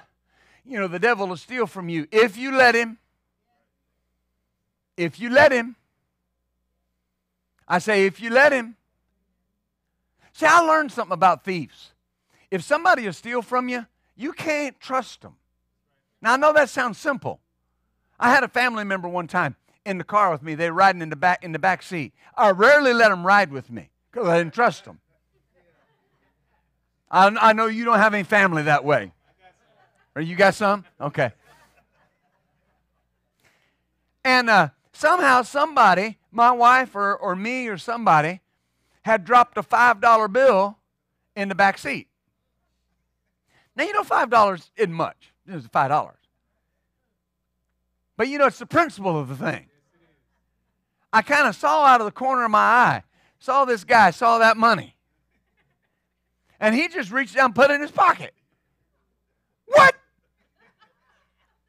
you 0.64 0.80
know, 0.80 0.88
the 0.88 0.98
devil 0.98 1.28
will 1.28 1.36
steal 1.36 1.68
from 1.68 1.88
you, 1.88 2.08
if 2.10 2.36
you 2.36 2.50
let 2.50 2.74
him, 2.74 2.98
if 4.96 5.20
you 5.20 5.30
let 5.30 5.52
him, 5.52 5.76
I 7.68 7.78
say, 7.78 8.06
if 8.06 8.20
you 8.20 8.30
let 8.30 8.52
him. 8.52 8.74
See, 10.40 10.46
I 10.46 10.60
learned 10.60 10.90
something 10.90 11.12
about 11.12 11.44
thieves. 11.44 11.92
If 12.50 12.62
somebody 12.62 13.04
will 13.04 13.12
steal 13.12 13.42
from 13.42 13.68
you, 13.68 13.84
you 14.16 14.32
can't 14.32 14.80
trust 14.80 15.20
them. 15.20 15.34
Now, 16.22 16.32
I 16.32 16.36
know 16.38 16.54
that 16.54 16.70
sounds 16.70 16.96
simple. 16.96 17.40
I 18.18 18.30
had 18.30 18.42
a 18.42 18.48
family 18.48 18.84
member 18.84 19.06
one 19.06 19.26
time 19.26 19.56
in 19.84 19.98
the 19.98 20.04
car 20.04 20.32
with 20.32 20.42
me. 20.42 20.54
They 20.54 20.70
were 20.70 20.76
riding 20.78 21.02
in 21.02 21.10
the 21.10 21.16
back, 21.16 21.44
in 21.44 21.52
the 21.52 21.58
back 21.58 21.82
seat. 21.82 22.14
I 22.38 22.52
rarely 22.52 22.94
let 22.94 23.10
them 23.10 23.26
ride 23.26 23.52
with 23.52 23.70
me 23.70 23.90
because 24.10 24.28
I 24.28 24.38
didn't 24.38 24.54
trust 24.54 24.86
them. 24.86 25.00
I, 27.10 27.26
I 27.38 27.52
know 27.52 27.66
you 27.66 27.84
don't 27.84 27.98
have 27.98 28.14
any 28.14 28.24
family 28.24 28.62
that 28.62 28.82
way. 28.82 29.12
Or 30.16 30.22
you 30.22 30.36
got 30.36 30.54
some? 30.54 30.86
Okay. 30.98 31.32
And 34.24 34.48
uh, 34.48 34.68
somehow 34.94 35.42
somebody, 35.42 36.16
my 36.32 36.50
wife 36.50 36.96
or, 36.96 37.14
or 37.14 37.36
me 37.36 37.68
or 37.68 37.76
somebody, 37.76 38.40
had 39.02 39.24
dropped 39.24 39.56
a 39.58 39.62
$5 39.62 40.32
bill 40.32 40.78
in 41.36 41.48
the 41.48 41.54
back 41.54 41.78
seat. 41.78 42.08
Now, 43.76 43.84
you 43.84 43.92
know, 43.92 44.02
$5 44.02 44.70
isn't 44.76 44.92
much. 44.92 45.32
It 45.46 45.54
was 45.54 45.66
$5. 45.68 46.12
But 48.16 48.28
you 48.28 48.38
know, 48.38 48.46
it's 48.46 48.58
the 48.58 48.66
principle 48.66 49.18
of 49.18 49.28
the 49.28 49.36
thing. 49.36 49.66
I 51.12 51.22
kind 51.22 51.48
of 51.48 51.56
saw 51.56 51.86
out 51.86 52.00
of 52.00 52.04
the 52.04 52.12
corner 52.12 52.44
of 52.44 52.50
my 52.50 52.58
eye, 52.58 53.02
saw 53.38 53.64
this 53.64 53.84
guy, 53.84 54.10
saw 54.10 54.38
that 54.38 54.56
money 54.56 54.96
and 56.60 56.74
he 56.74 56.88
just 56.88 57.10
reached 57.10 57.34
down 57.34 57.46
and 57.46 57.54
put 57.54 57.70
it 57.70 57.74
in 57.74 57.80
his 57.80 57.90
pocket. 57.90 58.34
What? 59.66 59.94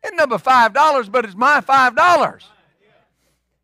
It's 0.03 0.15
number 0.15 0.37
five 0.37 0.73
dollars, 0.73 1.07
but 1.07 1.23
it's 1.23 1.35
my 1.35 1.61
five 1.61 1.95
dollars. 1.95 2.43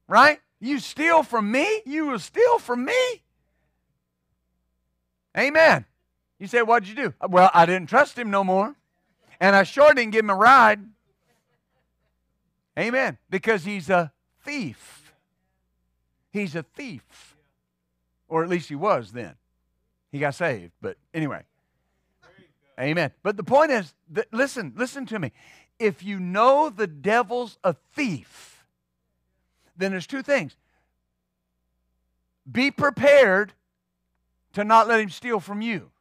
Right? 0.07 0.39
You 0.59 0.79
steal 0.79 1.21
from 1.21 1.51
me, 1.51 1.81
you 1.85 2.07
will 2.07 2.19
steal 2.19 2.59
from 2.59 2.85
me. 2.85 3.21
Amen. 5.37 5.85
You 6.39 6.47
say, 6.47 6.61
what'd 6.61 6.87
you 6.87 6.95
do? 6.95 7.13
Uh, 7.21 7.27
well, 7.29 7.51
I 7.53 7.65
didn't 7.65 7.89
trust 7.89 8.17
him 8.17 8.31
no 8.31 8.43
more. 8.43 8.75
And 9.39 9.55
I 9.55 9.63
sure 9.63 9.93
didn't 9.93 10.11
give 10.11 10.23
him 10.23 10.29
a 10.29 10.35
ride. 10.35 10.79
Amen. 12.77 13.17
Because 13.29 13.63
he's 13.63 13.89
a 13.89 14.11
thief. 14.43 15.13
He's 16.31 16.55
a 16.55 16.63
thief. 16.63 17.35
Or 18.27 18.43
at 18.43 18.49
least 18.49 18.69
he 18.69 18.75
was 18.75 19.11
then. 19.11 19.35
He 20.11 20.19
got 20.19 20.35
saved. 20.35 20.71
But 20.81 20.97
anyway. 21.13 21.43
Amen. 22.79 23.11
But 23.23 23.37
the 23.37 23.43
point 23.43 23.71
is, 23.71 23.93
that, 24.11 24.27
listen, 24.31 24.73
listen 24.75 25.05
to 25.07 25.19
me. 25.19 25.31
If 25.79 26.03
you 26.03 26.19
know 26.19 26.69
the 26.69 26.87
devil's 26.87 27.57
a 27.63 27.73
thief, 27.93 28.65
then 29.75 29.91
there's 29.91 30.07
two 30.07 30.23
things. 30.23 30.55
Be 32.51 32.71
prepared 32.71 33.53
to 34.57 34.63
not 34.63 34.87
let 34.87 34.99
him 34.99 35.11
steal 35.11 35.39
from 35.39 35.61
you. 35.61 35.91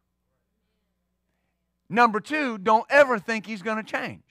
Number 1.90 2.20
two, 2.20 2.56
don't 2.56 2.86
ever 2.88 3.18
think 3.18 3.44
he's 3.44 3.60
going 3.60 3.76
to 3.76 3.82
change. 3.82 4.22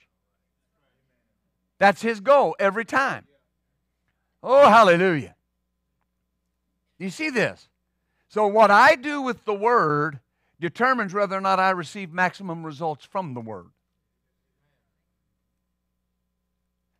That's 1.78 2.02
his 2.02 2.18
goal 2.18 2.56
every 2.58 2.84
time. 2.84 3.24
Oh, 4.42 4.68
hallelujah. 4.68 5.36
You 6.98 7.08
see 7.08 7.30
this? 7.30 7.68
So, 8.28 8.48
what 8.48 8.72
I 8.72 8.96
do 8.96 9.22
with 9.22 9.44
the 9.44 9.54
Word 9.54 10.18
determines 10.58 11.14
whether 11.14 11.36
or 11.36 11.40
not 11.40 11.60
I 11.60 11.70
receive 11.70 12.12
maximum 12.12 12.66
results 12.66 13.04
from 13.04 13.32
the 13.32 13.40
Word. 13.40 13.70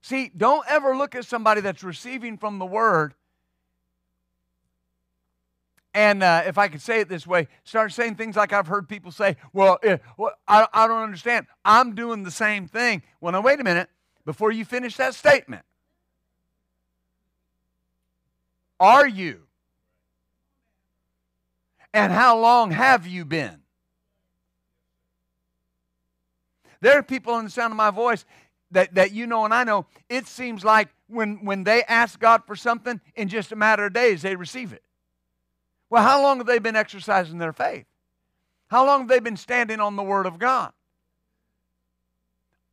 See, 0.00 0.30
don't 0.36 0.64
ever 0.68 0.96
look 0.96 1.16
at 1.16 1.24
somebody 1.24 1.60
that's 1.60 1.82
receiving 1.82 2.38
from 2.38 2.60
the 2.60 2.66
Word 2.66 3.14
and 5.96 6.22
uh, 6.22 6.42
if 6.44 6.58
I 6.58 6.68
could 6.68 6.82
say 6.82 7.00
it 7.00 7.08
this 7.08 7.26
way, 7.26 7.48
start 7.64 7.90
saying 7.90 8.16
things 8.16 8.36
like 8.36 8.52
I've 8.52 8.66
heard 8.66 8.86
people 8.86 9.10
say, 9.10 9.38
well, 9.54 9.78
eh, 9.82 9.96
well 10.18 10.32
I, 10.46 10.68
I 10.70 10.86
don't 10.86 11.02
understand. 11.02 11.46
I'm 11.64 11.94
doing 11.94 12.22
the 12.22 12.30
same 12.30 12.68
thing. 12.68 13.02
Well, 13.18 13.32
now, 13.32 13.40
wait 13.40 13.58
a 13.60 13.64
minute. 13.64 13.88
Before 14.26 14.52
you 14.52 14.66
finish 14.66 14.96
that 14.96 15.14
statement, 15.14 15.64
are 18.78 19.08
you 19.08 19.44
and 21.94 22.12
how 22.12 22.38
long 22.38 22.72
have 22.72 23.06
you 23.06 23.24
been? 23.24 23.62
There 26.82 26.98
are 26.98 27.02
people 27.02 27.38
in 27.38 27.46
the 27.46 27.50
sound 27.50 27.72
of 27.72 27.78
my 27.78 27.90
voice 27.90 28.26
that, 28.72 28.94
that 28.96 29.12
you 29.12 29.26
know 29.26 29.46
and 29.46 29.54
I 29.54 29.64
know, 29.64 29.86
it 30.10 30.26
seems 30.26 30.62
like 30.62 30.90
when, 31.06 31.42
when 31.42 31.64
they 31.64 31.84
ask 31.84 32.20
God 32.20 32.42
for 32.46 32.54
something, 32.54 33.00
in 33.14 33.28
just 33.28 33.50
a 33.50 33.56
matter 33.56 33.86
of 33.86 33.94
days, 33.94 34.20
they 34.20 34.36
receive 34.36 34.74
it. 34.74 34.82
Well, 35.88 36.02
how 36.02 36.22
long 36.22 36.38
have 36.38 36.46
they 36.46 36.58
been 36.58 36.76
exercising 36.76 37.38
their 37.38 37.52
faith? 37.52 37.86
How 38.68 38.84
long 38.84 39.00
have 39.00 39.08
they 39.08 39.20
been 39.20 39.36
standing 39.36 39.80
on 39.80 39.96
the 39.96 40.02
Word 40.02 40.26
of 40.26 40.38
God? 40.38 40.72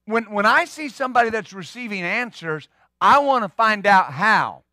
When, 0.05 0.31
when 0.31 0.45
I 0.45 0.65
see 0.65 0.89
somebody 0.89 1.29
that's 1.29 1.53
receiving 1.53 2.01
answers, 2.01 2.67
I 2.99 3.19
want 3.19 3.43
to 3.43 3.49
find 3.49 3.85
out 3.85 4.11
how. 4.11 4.63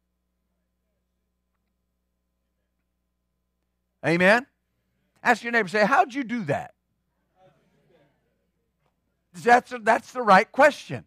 Amen? 4.05 4.47
Ask 5.23 5.43
your 5.43 5.53
neighbor, 5.53 5.69
say, 5.69 5.85
How'd 5.85 6.15
you 6.15 6.25
do 6.25 6.45
that? 6.45 6.75
That's, 9.35 9.73
that's 9.83 10.13
the 10.13 10.23
right 10.23 10.51
question. 10.51 11.05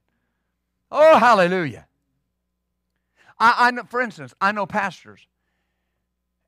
Oh, 0.92 1.18
hallelujah. 1.18 1.88
I, 3.40 3.56
I 3.58 3.72
know, 3.72 3.84
for 3.84 4.00
instance, 4.00 4.34
I 4.40 4.52
know 4.52 4.66
pastors, 4.66 5.28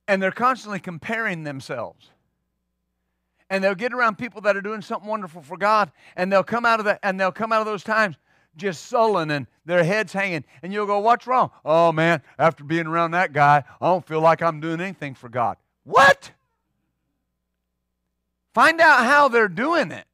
and 0.08 0.22
they're 0.22 0.32
constantly 0.32 0.80
comparing 0.80 1.44
themselves. 1.44 2.10
And 3.50 3.64
they'll 3.64 3.76
get 3.76 3.94
around 3.94 4.18
people 4.18 4.42
that 4.42 4.58
are 4.58 4.62
doing 4.62 4.82
something 4.82 5.08
wonderful 5.08 5.42
for 5.42 5.58
God, 5.58 5.92
and 6.16 6.32
they'll 6.32 6.44
come 6.44 6.66
out 6.66 6.80
of 6.80 6.86
that, 6.86 7.00
and 7.04 7.20
they'll 7.20 7.32
come 7.32 7.52
out 7.52 7.62
of 7.62 7.68
those 7.68 7.84
times 7.84 8.18
just 8.58 8.86
sullen 8.86 9.32
and 9.32 9.48
their 9.66 9.84
heads 9.84 10.14
hanging. 10.14 10.44
And 10.64 10.72
you'll 10.74 10.86
go, 10.86 11.00
What's 11.00 11.28
wrong? 11.28 11.52
Oh 11.64 11.92
man, 11.92 12.22
after 12.40 12.64
being 12.64 12.88
around 12.88 13.12
that 13.12 13.34
guy, 13.34 13.64
I 13.82 13.86
don't 13.86 14.06
feel 14.06 14.22
like 14.22 14.42
I'm 14.42 14.60
doing 14.60 14.82
anything 14.82 15.16
for 15.16 15.30
God. 15.30 15.58
What? 15.84 16.32
Find 18.54 18.80
out 18.80 19.06
how 19.06 19.28
they're 19.28 19.48
doing 19.48 19.92
it. 19.92 20.06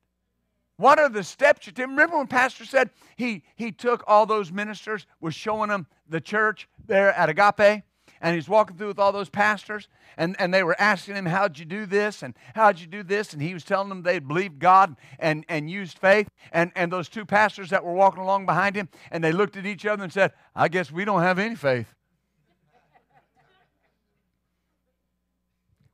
What 0.77 0.97
are 0.97 1.09
the 1.09 1.23
steps 1.23 1.67
you 1.67 1.73
take? 1.73 1.85
Remember 1.85 2.17
when 2.17 2.25
Pastor 2.25 2.65
said 2.65 2.89
he, 3.15 3.43
he 3.55 3.71
took 3.71 4.03
all 4.07 4.25
those 4.25 4.51
ministers, 4.51 5.05
was 5.19 5.35
showing 5.35 5.69
them 5.69 5.85
the 6.09 6.19
church 6.19 6.67
there 6.87 7.13
at 7.13 7.29
Agape, 7.29 7.83
and 8.21 8.35
he's 8.35 8.47
walking 8.47 8.77
through 8.77 8.89
with 8.89 8.99
all 8.99 9.11
those 9.11 9.29
pastors, 9.29 9.87
and, 10.15 10.35
and 10.39 10.53
they 10.53 10.63
were 10.63 10.79
asking 10.79 11.15
him, 11.15 11.25
How'd 11.25 11.57
you 11.57 11.65
do 11.65 11.85
this? 11.85 12.21
And 12.21 12.35
how'd 12.53 12.79
you 12.79 12.85
do 12.85 13.01
this? 13.01 13.33
And 13.33 13.41
he 13.41 13.53
was 13.53 13.63
telling 13.63 13.89
them 13.89 14.03
they 14.03 14.19
believed 14.19 14.59
God 14.59 14.95
and, 15.17 15.43
and 15.49 15.69
used 15.69 15.97
faith. 15.97 16.29
And, 16.51 16.71
and 16.75 16.91
those 16.91 17.09
two 17.09 17.25
pastors 17.25 17.71
that 17.71 17.83
were 17.83 17.93
walking 17.93 18.21
along 18.21 18.45
behind 18.45 18.75
him, 18.75 18.89
and 19.09 19.23
they 19.23 19.31
looked 19.31 19.57
at 19.57 19.65
each 19.65 19.85
other 19.85 20.03
and 20.03 20.13
said, 20.13 20.33
I 20.55 20.67
guess 20.67 20.91
we 20.91 21.03
don't 21.03 21.21
have 21.21 21.39
any 21.39 21.55
faith. 21.55 21.93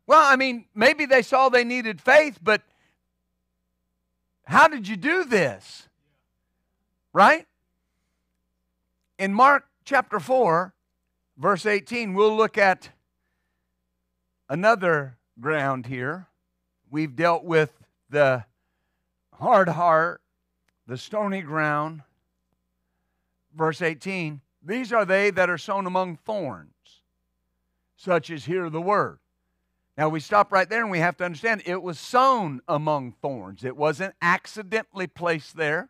Well, 0.06 0.24
I 0.24 0.36
mean, 0.38 0.66
maybe 0.74 1.06
they 1.06 1.22
saw 1.22 1.50
they 1.50 1.66
needed 1.66 2.02
faith, 2.02 2.40
but 2.42 2.62
how 4.46 4.68
did 4.68 4.88
you 4.88 4.96
do 4.96 5.26
this? 5.26 5.90
Right? 7.14 7.46
In 9.20 9.34
Mark 9.34 9.66
chapter 9.84 10.20
4, 10.20 10.74
verse 11.38 11.66
18, 11.66 12.14
we'll 12.14 12.36
look 12.36 12.58
at 12.58 12.90
another 14.50 15.18
ground 15.40 15.86
here. 15.86 16.28
We've 16.90 17.16
dealt 17.16 17.44
with 17.44 17.72
the 18.10 18.46
hard 19.34 19.70
heart, 19.70 20.22
the 20.88 20.98
stony 20.98 21.42
ground. 21.42 22.02
Verse 23.56 23.82
18, 23.82 24.42
these 24.64 24.94
are 24.94 25.06
they 25.06 25.32
that 25.32 25.50
are 25.50 25.58
sown 25.58 25.86
among 25.86 26.18
thorns, 26.18 27.02
such 27.96 28.30
as 28.30 28.46
hear 28.46 28.70
the 28.70 28.82
word 28.82 29.20
Now 29.98 30.10
we 30.10 30.20
stop 30.20 30.52
right 30.52 30.70
there 30.70 30.82
and 30.82 30.92
we 30.92 31.00
have 31.00 31.18
to 31.18 31.26
understand 31.26 31.64
it 31.66 31.82
was 31.82 32.00
sown 32.00 32.62
among 32.68 33.14
thorns. 33.14 33.64
It 33.64 33.76
wasn't 33.76 34.14
accidentally 34.22 35.08
placed 35.08 35.58
there. 35.58 35.90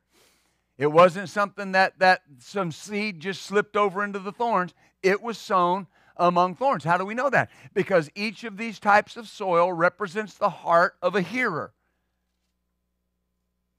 It 0.78 0.92
wasn't 0.92 1.30
something 1.30 1.72
that, 1.72 2.00
that 2.00 2.22
some 2.40 2.72
seed 2.72 3.20
just 3.20 3.42
slipped 3.42 3.76
over 3.76 4.04
into 4.04 4.20
the 4.20 4.32
thorns. 4.32 4.74
It 5.08 5.24
was 5.24 5.38
sown 5.38 5.88
among 6.18 6.56
thorns. 6.56 6.84
How 6.84 6.98
do 6.98 7.06
we 7.06 7.14
know 7.14 7.30
that? 7.30 7.50
Because 7.74 8.10
each 8.14 8.44
of 8.44 8.58
these 8.58 8.78
types 8.78 9.16
of 9.16 9.30
soil 9.30 9.72
represents 9.72 10.34
the 10.34 10.50
heart 10.50 10.96
of 11.02 11.16
a 11.16 11.22
hearer. 11.22 11.72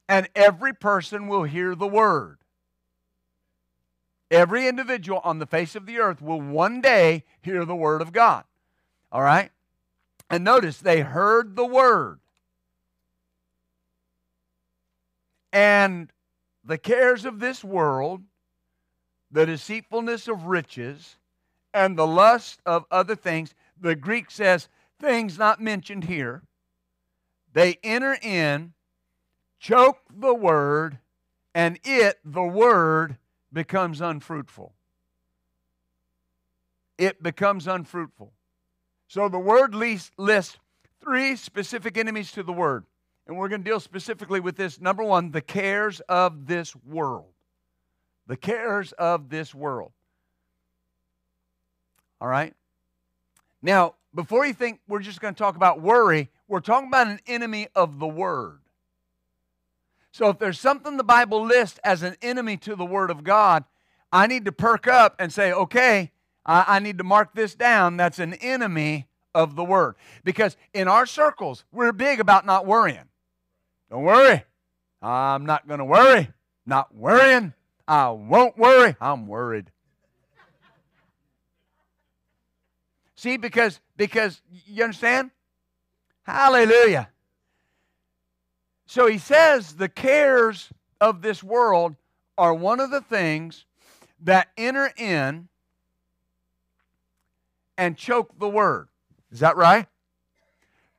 And 0.09 0.27
every 0.35 0.73
person 0.73 1.29
will 1.29 1.43
hear 1.43 1.75
the 1.75 1.87
word. 1.87 2.39
Every 4.31 4.67
individual 4.67 5.21
on 5.23 5.39
the 5.39 5.47
face 5.47 5.77
of 5.77 5.85
the 5.85 5.99
earth 5.99 6.23
will 6.23 6.41
one 6.41 6.81
day 6.81 7.25
hear 7.43 7.67
the 7.67 7.77
word 7.77 8.01
of 8.01 8.13
God. 8.13 8.45
All 9.13 9.23
right? 9.23 9.51
And 10.31 10.45
notice 10.45 10.79
they 10.79 11.01
heard 11.01 11.57
the 11.57 11.67
word. 11.67 12.21
And 15.53 16.11
the 16.65 16.79
cares 16.79 17.27
of 17.27 17.39
this 17.39 17.63
world, 17.63 18.23
the 19.31 19.45
deceitfulness 19.45 20.27
of 20.27 20.45
riches, 20.45 21.18
and 21.79 21.97
the 21.97 22.07
lust 22.07 22.61
of 22.67 22.85
other 22.91 23.15
things, 23.15 23.55
the 23.81 23.95
Greek 23.95 24.33
says 24.33 24.69
things 24.99 25.39
not 25.39 25.61
mentioned 25.61 26.05
here, 26.05 26.43
they 27.53 27.79
enter 27.85 28.19
in, 28.21 28.73
choke 29.61 30.01
the 30.13 30.35
word, 30.35 30.99
and 31.55 31.79
it, 31.85 32.19
the 32.25 32.43
word, 32.43 33.17
becomes 33.53 34.01
unfruitful. 34.01 34.75
It 36.99 37.23
becomes 37.23 37.69
unfruitful. 37.69 38.33
So 39.07 39.29
the 39.29 39.39
word 39.39 39.73
lists 39.73 40.59
three 41.01 41.37
specific 41.37 41.97
enemies 41.97 42.33
to 42.33 42.43
the 42.43 42.53
word. 42.53 42.85
And 43.29 43.37
we're 43.37 43.49
going 43.49 43.63
to 43.63 43.71
deal 43.71 43.79
specifically 43.79 44.41
with 44.41 44.57
this. 44.57 44.81
Number 44.81 45.05
one, 45.05 45.31
the 45.31 45.41
cares 45.41 46.01
of 46.09 46.47
this 46.47 46.75
world. 46.75 47.33
The 48.27 48.37
cares 48.37 48.93
of 48.93 49.29
this 49.29 49.55
world. 49.55 49.93
All 52.21 52.29
right? 52.29 52.55
Now, 53.63 53.95
before 54.15 54.47
you 54.47 54.55
think 54.55 54.81
we're 54.89 55.01
just 55.01 55.21
going 55.21 55.35
to 55.35 55.39
talk 55.39 55.57
about 55.57 55.81
worry, 55.81 56.31
we're 56.47 56.61
talking 56.61 56.89
about 56.89 57.09
an 57.09 57.21
enemy 57.27 57.69
of 57.75 57.99
the 57.99 58.07
word. 58.07 58.61
So 60.13 60.29
if 60.31 60.39
there's 60.39 60.59
something 60.59 60.97
the 60.97 61.05
Bible 61.05 61.45
lists 61.45 61.79
as 61.85 62.03
an 62.03 62.17
enemy 62.23 62.57
to 62.59 62.75
the 62.75 62.85
word 62.85 63.11
of 63.11 63.25
God, 63.25 63.65
I 64.13 64.27
need 64.27 64.47
to 64.47 64.53
perk 64.53 64.87
up 64.87 65.17
and 65.19 65.33
say, 65.33 65.53
okay, 65.53 66.13
I, 66.45 66.65
I 66.67 66.79
need 66.79 66.99
to 66.99 67.05
mark 67.05 67.35
this 67.35 67.55
down. 67.55 67.97
That's 67.97 68.19
an 68.19 68.35
enemy 68.35 69.07
of 69.35 69.55
the 69.55 69.65
word. 69.65 69.97
Because 70.25 70.57
in 70.73 70.89
our 70.89 71.07
circles, 71.07 71.65
we're 71.71 71.93
big 71.93 72.21
about 72.21 72.47
not 72.47 72.67
worrying. 72.67 73.09
Don't 73.91 74.03
worry. 74.03 74.43
I'm 75.03 75.47
not 75.47 75.69
going 75.69 75.79
to 75.79 75.85
worry. 75.85 76.31
Not 76.67 76.95
worrying. 76.95 77.55
I 77.87 78.11
won't 78.11 78.59
worry. 78.59 78.97
I'm 79.01 79.27
worried. 79.27 79.71
See, 83.19 83.37
because 83.37 83.81
because 83.97 84.41
you 84.69 84.85
understand? 84.85 85.33
Hallelujah. 86.23 87.09
So 88.87 89.09
he 89.09 89.19
says 89.19 89.75
the 89.75 89.89
cares 89.89 90.69
of 91.01 91.21
this 91.21 91.43
world 91.43 91.97
are 92.39 92.55
one 92.55 92.79
of 92.79 92.93
the 92.93 93.01
things 93.01 93.65
that 94.21 94.51
enter 94.57 94.93
in 94.97 95.49
and 97.77 97.97
choke 97.97 98.39
the 98.39 98.49
word. 98.49 98.87
Is 99.33 99.41
that 99.41 99.57
right? 99.57 99.89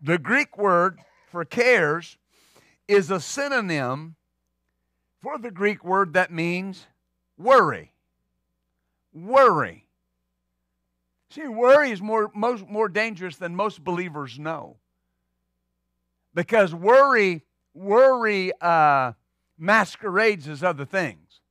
The 0.02 0.18
Greek 0.18 0.58
word 0.58 1.00
for 1.32 1.46
cares 1.46 2.18
is 2.90 3.10
a 3.10 3.22
synonym 3.22 4.18
for 5.22 5.38
the 5.38 5.52
Greek 5.52 5.86
word 5.86 6.12
that 6.16 6.34
means 6.34 6.86
worry. 7.38 7.94
Worry. 9.14 9.86
See, 11.32 11.48
worry 11.48 11.92
is 11.92 12.02
more, 12.02 12.32
most, 12.34 12.68
more 12.68 12.90
dangerous 12.90 13.38
than 13.38 13.56
most 13.56 13.84
believers 13.84 14.40
know. 14.40 14.78
Because 16.34 16.74
worry, 16.74 17.44
worry 17.74 18.52
uh, 18.62 19.14
masquerades 19.58 20.48
as 20.48 20.64
other 20.64 20.86
things. 20.86 21.42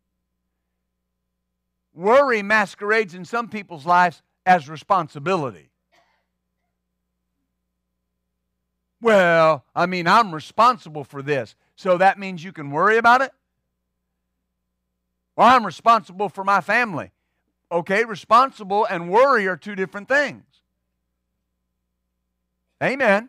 Worry 1.94 2.42
masquerades 2.42 3.14
in 3.14 3.24
some 3.24 3.48
people's 3.48 3.86
lives 3.86 4.22
as 4.46 4.68
responsibility. 4.68 5.70
Well, 9.00 9.64
I 9.76 9.86
mean, 9.86 10.08
I'm 10.08 10.34
responsible 10.34 11.04
for 11.04 11.22
this. 11.22 11.54
So 11.76 11.98
that 11.98 12.18
means 12.18 12.42
you 12.42 12.52
can 12.52 12.72
worry 12.72 12.98
about 12.98 13.20
it? 13.20 13.30
Well, 15.36 15.46
I'm 15.46 15.64
responsible 15.64 16.28
for 16.28 16.42
my 16.42 16.60
family. 16.60 17.12
Okay, 17.70 18.04
responsible 18.04 18.86
and 18.86 19.10
worry 19.10 19.46
are 19.46 19.56
two 19.56 19.74
different 19.74 20.08
things. 20.08 20.44
Amen. 22.82 23.28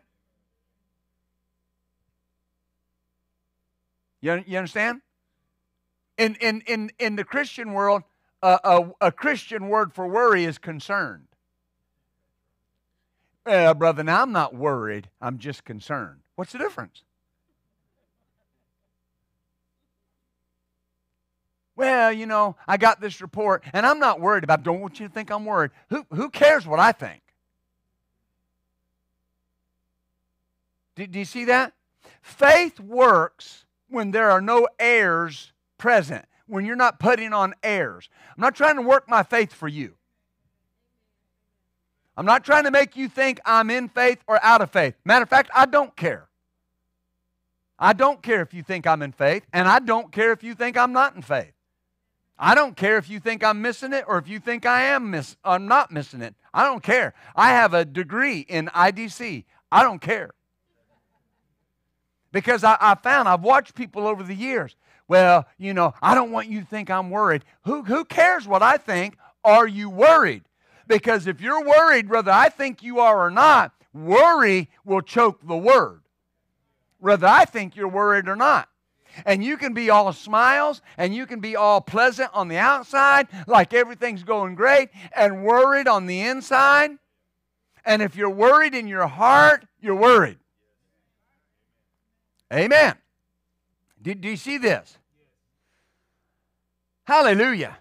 You, 4.20 4.42
you 4.46 4.58
understand? 4.58 5.00
In, 6.16 6.36
in, 6.36 6.62
in, 6.66 6.90
in 6.98 7.16
the 7.16 7.24
Christian 7.24 7.72
world, 7.72 8.02
a, 8.42 8.86
a, 9.00 9.12
Christian 9.12 9.68
word 9.68 9.92
for 9.92 10.06
worry 10.06 10.44
is 10.44 10.58
concerned. 10.58 11.26
Well, 13.44 13.74
brother, 13.74 14.02
now 14.02 14.22
I'm 14.22 14.32
not 14.32 14.54
worried. 14.54 15.08
I'm 15.20 15.38
just 15.38 15.64
concerned. 15.64 16.20
What's 16.36 16.52
the 16.52 16.58
difference? 16.58 17.02
Well, 21.80 22.12
you 22.12 22.26
know, 22.26 22.56
I 22.68 22.76
got 22.76 23.00
this 23.00 23.22
report 23.22 23.64
and 23.72 23.86
I'm 23.86 23.98
not 23.98 24.20
worried 24.20 24.44
about 24.44 24.58
it. 24.58 24.64
Don't 24.64 24.82
want 24.82 25.00
you 25.00 25.08
to 25.08 25.14
think 25.14 25.30
I'm 25.30 25.46
worried. 25.46 25.70
Who, 25.88 26.04
who 26.12 26.28
cares 26.28 26.66
what 26.66 26.78
I 26.78 26.92
think? 26.92 27.22
Do, 30.94 31.06
do 31.06 31.18
you 31.18 31.24
see 31.24 31.46
that? 31.46 31.72
Faith 32.20 32.78
works 32.80 33.64
when 33.88 34.10
there 34.10 34.30
are 34.30 34.42
no 34.42 34.68
airs 34.78 35.54
present 35.78 36.26
when 36.46 36.66
you're 36.66 36.76
not 36.76 37.00
putting 37.00 37.32
on 37.32 37.54
airs. 37.62 38.10
I'm 38.36 38.42
not 38.42 38.54
trying 38.54 38.76
to 38.76 38.82
work 38.82 39.08
my 39.08 39.22
faith 39.22 39.54
for 39.54 39.66
you. 39.66 39.94
I'm 42.14 42.26
not 42.26 42.44
trying 42.44 42.64
to 42.64 42.70
make 42.70 42.94
you 42.94 43.08
think 43.08 43.40
I'm 43.46 43.70
in 43.70 43.88
faith 43.88 44.18
or 44.26 44.38
out 44.44 44.60
of 44.60 44.70
faith. 44.70 44.96
Matter 45.06 45.22
of 45.22 45.30
fact, 45.30 45.50
I 45.54 45.64
don't 45.64 45.96
care. 45.96 46.28
I 47.78 47.94
don't 47.94 48.20
care 48.20 48.42
if 48.42 48.52
you 48.52 48.62
think 48.62 48.86
I'm 48.86 49.00
in 49.00 49.12
faith, 49.12 49.46
and 49.54 49.66
I 49.66 49.78
don't 49.78 50.12
care 50.12 50.32
if 50.32 50.42
you 50.42 50.54
think 50.54 50.76
I'm 50.76 50.92
not 50.92 51.16
in 51.16 51.22
faith. 51.22 51.54
I 52.40 52.54
don't 52.54 52.76
care 52.76 52.96
if 52.96 53.08
you 53.08 53.20
think 53.20 53.44
I'm 53.44 53.62
missing 53.62 53.92
it 53.92 54.04
or 54.08 54.18
if 54.18 54.26
you 54.26 54.40
think 54.40 54.66
I 54.66 54.82
am 54.82 55.10
miss 55.10 55.36
I'm 55.44 55.68
not 55.68 55.92
missing 55.92 56.22
it. 56.22 56.34
I 56.52 56.64
don't 56.64 56.82
care. 56.82 57.14
I 57.36 57.50
have 57.50 57.74
a 57.74 57.84
degree 57.84 58.40
in 58.40 58.66
IDC. 58.68 59.44
I 59.70 59.82
don't 59.82 60.00
care. 60.00 60.30
Because 62.32 62.64
I, 62.64 62.76
I 62.80 62.94
found 62.94 63.28
I've 63.28 63.42
watched 63.42 63.74
people 63.74 64.06
over 64.06 64.22
the 64.22 64.34
years 64.34 64.74
well, 65.10 65.48
you 65.58 65.74
know, 65.74 65.92
I 66.00 66.14
don't 66.14 66.30
want 66.30 66.46
you 66.46 66.60
to 66.60 66.66
think 66.66 66.88
I'm 66.88 67.10
worried. 67.10 67.44
Who, 67.64 67.82
who 67.82 68.04
cares 68.04 68.46
what 68.46 68.62
I 68.62 68.76
think? 68.76 69.18
Are 69.44 69.66
you 69.66 69.90
worried? 69.90 70.44
Because 70.86 71.26
if 71.26 71.40
you're 71.40 71.64
worried, 71.64 72.08
whether 72.08 72.30
I 72.30 72.48
think 72.48 72.84
you 72.84 73.00
are 73.00 73.26
or 73.26 73.30
not, 73.30 73.72
worry 73.92 74.70
will 74.84 75.00
choke 75.00 75.44
the 75.44 75.56
word. 75.56 76.02
Whether 77.00 77.26
I 77.26 77.44
think 77.44 77.74
you're 77.74 77.88
worried 77.88 78.28
or 78.28 78.36
not. 78.36 78.68
And 79.24 79.44
you 79.44 79.56
can 79.56 79.74
be 79.74 79.90
all 79.90 80.12
smiles 80.12 80.82
and 80.96 81.14
you 81.14 81.26
can 81.26 81.40
be 81.40 81.56
all 81.56 81.80
pleasant 81.80 82.30
on 82.32 82.48
the 82.48 82.58
outside, 82.58 83.28
like 83.46 83.74
everything's 83.74 84.22
going 84.22 84.54
great, 84.54 84.90
and 85.14 85.44
worried 85.44 85.88
on 85.88 86.06
the 86.06 86.20
inside. 86.20 86.92
And 87.84 88.02
if 88.02 88.16
you're 88.16 88.30
worried 88.30 88.74
in 88.74 88.86
your 88.86 89.06
heart, 89.06 89.66
you're 89.80 89.94
worried. 89.94 90.38
Amen. 92.52 92.94
Do, 94.02 94.14
do 94.14 94.28
you 94.28 94.36
see 94.36 94.58
this? 94.58 94.96
Hallelujah. 97.04 97.76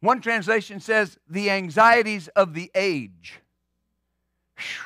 One 0.00 0.20
translation 0.20 0.80
says, 0.80 1.18
the 1.28 1.50
anxieties 1.50 2.28
of 2.28 2.54
the 2.54 2.70
age. 2.74 3.40
Whew. 4.56 4.84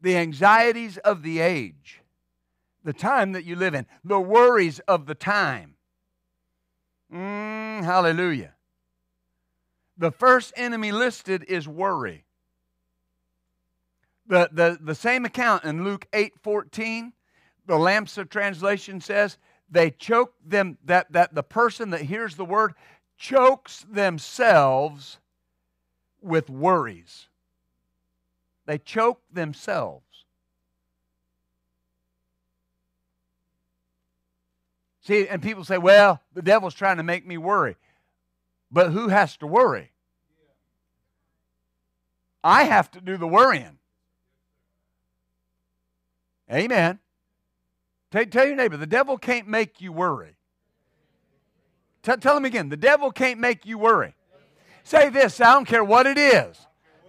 The 0.00 0.16
anxieties 0.16 0.98
of 0.98 1.22
the 1.22 1.40
age, 1.40 2.00
the 2.84 2.92
time 2.92 3.32
that 3.32 3.44
you 3.44 3.56
live 3.56 3.74
in, 3.74 3.86
the 4.04 4.20
worries 4.20 4.78
of 4.80 5.06
the 5.06 5.14
time. 5.14 5.74
Mm, 7.12 7.82
hallelujah. 7.84 8.54
The 9.96 10.10
first 10.10 10.52
enemy 10.56 10.92
listed 10.92 11.44
is 11.44 11.66
worry. 11.66 12.24
The, 14.26 14.48
the, 14.52 14.78
the 14.80 14.94
same 14.94 15.24
account 15.24 15.64
in 15.64 15.84
Luke 15.84 16.06
8 16.12 16.32
14, 16.42 17.12
the 17.66 17.74
Lamsa 17.74 18.28
translation 18.28 19.00
says, 19.00 19.38
they 19.70 19.90
choke 19.90 20.34
them, 20.44 20.78
that, 20.84 21.12
that 21.12 21.34
the 21.34 21.42
person 21.42 21.90
that 21.90 22.02
hears 22.02 22.36
the 22.36 22.44
word 22.44 22.74
chokes 23.16 23.84
themselves 23.90 25.18
with 26.20 26.48
worries. 26.48 27.28
they 28.66 28.78
choke 28.78 29.20
themselves. 29.30 30.23
See, 35.04 35.28
and 35.28 35.42
people 35.42 35.64
say, 35.64 35.76
well, 35.76 36.20
the 36.32 36.40
devil's 36.40 36.74
trying 36.74 36.96
to 36.96 37.02
make 37.02 37.26
me 37.26 37.36
worry. 37.36 37.76
But 38.70 38.90
who 38.90 39.08
has 39.08 39.36
to 39.38 39.46
worry? 39.46 39.92
I 42.42 42.64
have 42.64 42.90
to 42.92 43.00
do 43.00 43.16
the 43.18 43.26
worrying. 43.26 43.78
Amen. 46.50 46.98
Tell, 48.10 48.24
tell 48.26 48.46
your 48.46 48.56
neighbor, 48.56 48.76
the 48.76 48.86
devil 48.86 49.18
can't 49.18 49.46
make 49.46 49.80
you 49.80 49.92
worry. 49.92 50.36
Tell, 52.02 52.16
tell 52.16 52.36
him 52.36 52.44
again, 52.44 52.70
the 52.70 52.76
devil 52.76 53.10
can't 53.10 53.40
make 53.40 53.66
you 53.66 53.76
worry. 53.76 54.14
Say 54.84 55.10
this, 55.10 55.40
I 55.40 55.52
don't 55.52 55.66
care 55.66 55.84
what 55.84 56.06
it 56.06 56.18
is. 56.18 56.58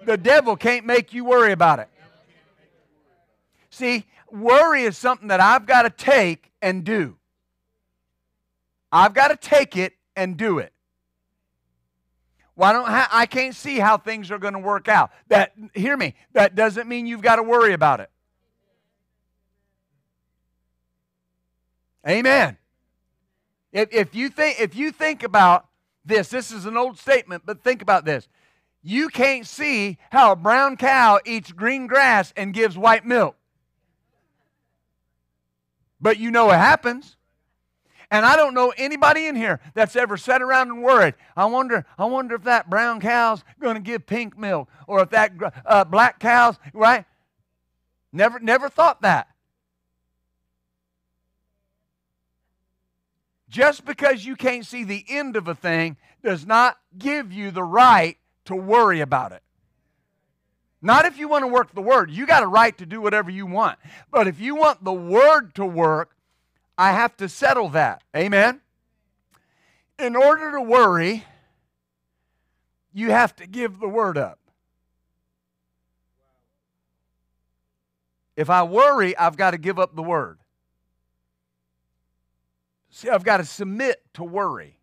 The 0.05 0.17
devil 0.17 0.55
can't 0.55 0.85
make 0.85 1.13
you 1.13 1.25
worry 1.25 1.51
about 1.51 1.79
it. 1.79 1.89
See, 3.69 4.05
worry 4.29 4.83
is 4.83 4.97
something 4.97 5.29
that 5.29 5.39
I've 5.39 5.65
got 5.65 5.83
to 5.83 5.89
take 5.89 6.51
and 6.61 6.83
do. 6.83 7.17
I've 8.95 9.13
got 9.13 9.27
to 9.27 9.35
take 9.35 9.75
it 9.75 9.91
and 10.15 10.37
do 10.37 10.59
it. 10.59 10.71
Why 12.53 12.71
don't 12.71 12.87
I, 12.87 13.07
I 13.11 13.25
can't 13.25 13.53
see 13.53 13.77
how 13.77 13.97
things 13.97 14.31
are 14.31 14.39
going 14.39 14.53
to 14.53 14.59
work 14.59 14.87
out. 14.87 15.11
That 15.27 15.51
hear 15.73 15.97
me. 15.97 16.15
That 16.31 16.55
doesn't 16.55 16.87
mean 16.87 17.05
you've 17.05 17.21
got 17.21 17.35
to 17.35 17.43
worry 17.43 17.73
about 17.73 17.99
it. 17.99 18.09
Amen. 22.07 22.57
If, 23.73 23.89
if 23.91 24.15
you 24.15 24.29
think 24.29 24.61
if 24.61 24.77
you 24.77 24.93
think 24.93 25.23
about 25.23 25.67
this, 26.05 26.29
this 26.29 26.51
is 26.51 26.65
an 26.65 26.77
old 26.77 26.97
statement, 26.97 27.43
but 27.45 27.61
think 27.61 27.81
about 27.81 28.05
this. 28.05 28.29
You 28.81 29.09
can't 29.09 29.45
see 29.45 29.97
how 30.09 30.31
a 30.31 30.35
brown 30.37 30.77
cow 30.77 31.19
eats 31.25 31.51
green 31.51 31.87
grass 31.87 32.31
and 32.37 32.53
gives 32.53 32.77
white 32.77 33.05
milk. 33.05 33.35
But 35.99 36.17
you 36.17 36.31
know 36.31 36.49
it 36.51 36.57
happens. 36.57 37.14
And 38.11 38.25
I 38.25 38.35
don't 38.35 38.53
know 38.53 38.73
anybody 38.77 39.27
in 39.27 39.35
here 39.35 39.59
that's 39.73 39.95
ever 39.95 40.17
sat 40.17 40.41
around 40.41 40.69
and 40.69 40.83
worried. 40.83 41.15
I 41.35 41.45
wonder, 41.45 41.85
I 41.97 42.05
wonder 42.05 42.35
if 42.35 42.43
that 42.43 42.69
brown 42.69 42.99
cow's 42.99 43.43
going 43.59 43.75
to 43.75 43.81
give 43.81 44.05
pink 44.05 44.37
milk, 44.37 44.69
or 44.87 45.01
if 45.01 45.09
that 45.09 45.33
uh, 45.65 45.83
black 45.83 46.19
cow's 46.19 46.57
right. 46.73 47.05
Never, 48.11 48.39
never 48.39 48.69
thought 48.69 49.01
that. 49.01 49.27
Just 53.49 53.85
because 53.85 54.25
you 54.25 54.35
can't 54.35 54.65
see 54.65 54.83
the 54.83 55.05
end 55.07 55.35
of 55.35 55.47
a 55.47 55.55
thing 55.55 55.97
does 56.23 56.45
not 56.45 56.77
give 56.97 57.31
you 57.31 57.51
the 57.51 57.63
right 57.63 58.17
to 58.45 58.55
worry 58.55 59.01
about 59.01 59.31
it. 59.31 59.41
Not 60.81 61.05
if 61.05 61.17
you 61.17 61.27
want 61.27 61.43
to 61.43 61.47
work 61.47 61.73
the 61.73 61.81
word. 61.81 62.11
You 62.11 62.27
got 62.27 62.43
a 62.43 62.47
right 62.47 62.77
to 62.77 62.85
do 62.85 63.01
whatever 63.01 63.31
you 63.31 63.45
want. 63.45 63.79
But 64.11 64.27
if 64.27 64.39
you 64.39 64.55
want 64.55 64.83
the 64.83 64.93
word 64.93 65.55
to 65.55 65.65
work, 65.65 66.14
I 66.77 66.91
have 66.91 67.15
to 67.17 67.29
settle 67.29 67.69
that. 67.69 68.03
Amen? 68.15 68.61
In 69.97 70.15
order 70.15 70.51
to 70.51 70.61
worry, 70.61 71.23
you 72.93 73.11
have 73.11 73.35
to 73.37 73.47
give 73.47 73.79
the 73.79 73.87
word 73.87 74.17
up. 74.17 74.39
If 78.35 78.49
I 78.49 78.63
worry, 78.63 79.15
I've 79.17 79.37
got 79.37 79.51
to 79.51 79.57
give 79.57 79.79
up 79.79 79.95
the 79.95 80.03
word. 80.03 80.39
See, 82.89 83.09
I've 83.09 83.23
got 83.23 83.37
to 83.37 83.45
submit 83.45 84.01
to 84.13 84.23
worry. 84.23 84.79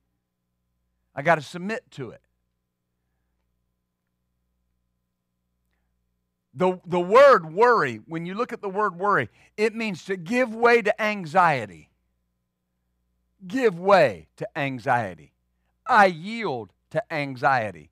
I 1.14 1.22
got 1.22 1.34
to 1.34 1.42
submit 1.42 1.90
to 1.92 2.10
it. 2.10 2.22
The, 6.54 6.78
the 6.84 7.00
word 7.00 7.52
worry, 7.52 8.00
when 8.06 8.26
you 8.26 8.34
look 8.34 8.52
at 8.52 8.60
the 8.60 8.68
word 8.68 8.98
worry, 8.98 9.30
it 9.56 9.74
means 9.74 10.04
to 10.04 10.16
give 10.16 10.54
way 10.54 10.82
to 10.82 11.02
anxiety. 11.02 11.90
Give 13.46 13.78
way 13.78 14.28
to 14.36 14.46
anxiety. 14.58 15.32
I 15.86 16.06
yield 16.06 16.72
to 16.90 17.02
anxiety. 17.12 17.90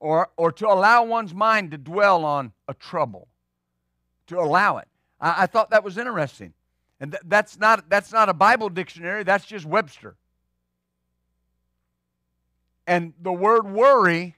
Or, 0.00 0.30
or 0.36 0.50
to 0.52 0.66
allow 0.66 1.04
one's 1.04 1.34
mind 1.34 1.70
to 1.70 1.78
dwell 1.78 2.24
on 2.24 2.52
a 2.66 2.74
trouble. 2.74 3.28
To 4.28 4.40
allow 4.40 4.78
it. 4.78 4.88
I, 5.20 5.42
I 5.42 5.46
thought 5.46 5.70
that 5.70 5.84
was 5.84 5.98
interesting. 5.98 6.54
And 6.98 7.12
th- 7.12 7.22
that's, 7.26 7.58
not, 7.58 7.88
that's 7.90 8.12
not 8.12 8.28
a 8.28 8.34
Bible 8.34 8.68
dictionary, 8.68 9.22
that's 9.22 9.44
just 9.44 9.66
Webster. 9.66 10.16
And 12.86 13.12
the 13.20 13.32
word 13.32 13.70
worry 13.70 14.34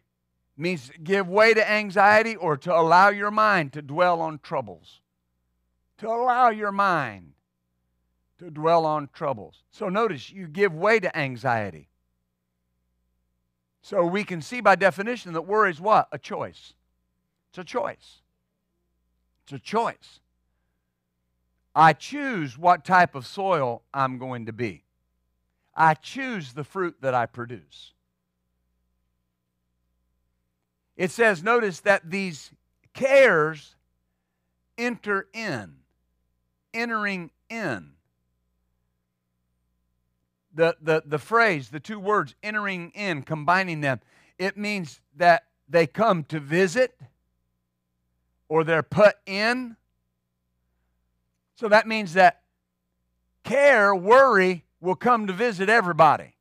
means 0.57 0.91
give 1.03 1.29
way 1.29 1.55
to 1.55 1.71
anxiety 1.71 2.37
or 2.37 2.57
to 2.57 2.75
allow 2.75 3.09
your 3.09 3.31
mind 3.31 3.73
to 3.73 3.83
dwell 3.83 4.21
on 4.21 4.39
troubles. 4.39 5.01
To 5.99 6.09
allow 6.09 6.51
your 6.51 6.73
mind 6.73 7.33
to 8.39 8.51
dwell 8.51 8.85
on 8.85 9.09
troubles. 9.13 9.63
So 9.71 9.89
notice 9.89 10.31
you 10.31 10.47
give 10.47 10.75
way 10.75 11.01
to 11.01 11.17
anxiety. 11.17 11.89
So 13.83 14.05
we 14.05 14.25
can 14.25 14.41
see 14.41 14.61
by 14.61 14.77
definition 14.77 15.33
that 15.35 15.43
worry 15.43 15.71
is 15.71 15.81
what? 15.81 16.09
A 16.13 16.19
choice. 16.19 16.75
It's 17.51 17.59
a 17.59 17.65
choice. 17.65 18.23
It's 19.45 19.53
a 19.53 19.59
choice. 19.59 20.21
I 21.75 21.93
choose 21.93 22.57
what 22.57 22.85
type 22.85 23.15
of 23.15 23.27
soil 23.27 23.83
I'm 23.93 24.19
going 24.19 24.47
to 24.47 24.53
be. 24.53 24.85
I 25.75 25.95
choose 25.95 26.53
the 26.53 26.65
fruit 26.65 26.97
that 27.01 27.15
I 27.15 27.27
produce. 27.27 27.94
It 30.97 31.11
says, 31.11 31.43
notice 31.43 31.81
that 31.81 32.11
these 32.11 32.51
cares 32.93 33.75
enter 34.79 35.27
in, 35.33 35.75
entering 36.73 37.31
in. 37.51 37.91
The, 40.55 40.77
the, 40.81 41.03
the 41.05 41.19
phrase, 41.19 41.69
the 41.71 41.81
two 41.81 41.99
words, 41.99 42.37
entering 42.43 42.93
in, 42.95 43.23
combining 43.23 43.81
them, 43.81 44.01
it 44.39 44.57
means 44.57 45.01
that 45.17 45.47
they 45.69 45.87
come 45.87 46.23
to 46.25 46.39
visit 46.39 46.97
or 48.49 48.63
they're 48.63 48.85
put 48.85 49.17
in. 49.27 49.77
So 51.57 51.69
that 51.69 51.89
means 51.89 52.15
that 52.15 52.43
care, 53.43 53.95
worry 53.95 54.65
will 54.81 54.95
come 54.95 55.27
to 55.27 55.33
visit 55.33 55.69
everybody. 55.69 56.34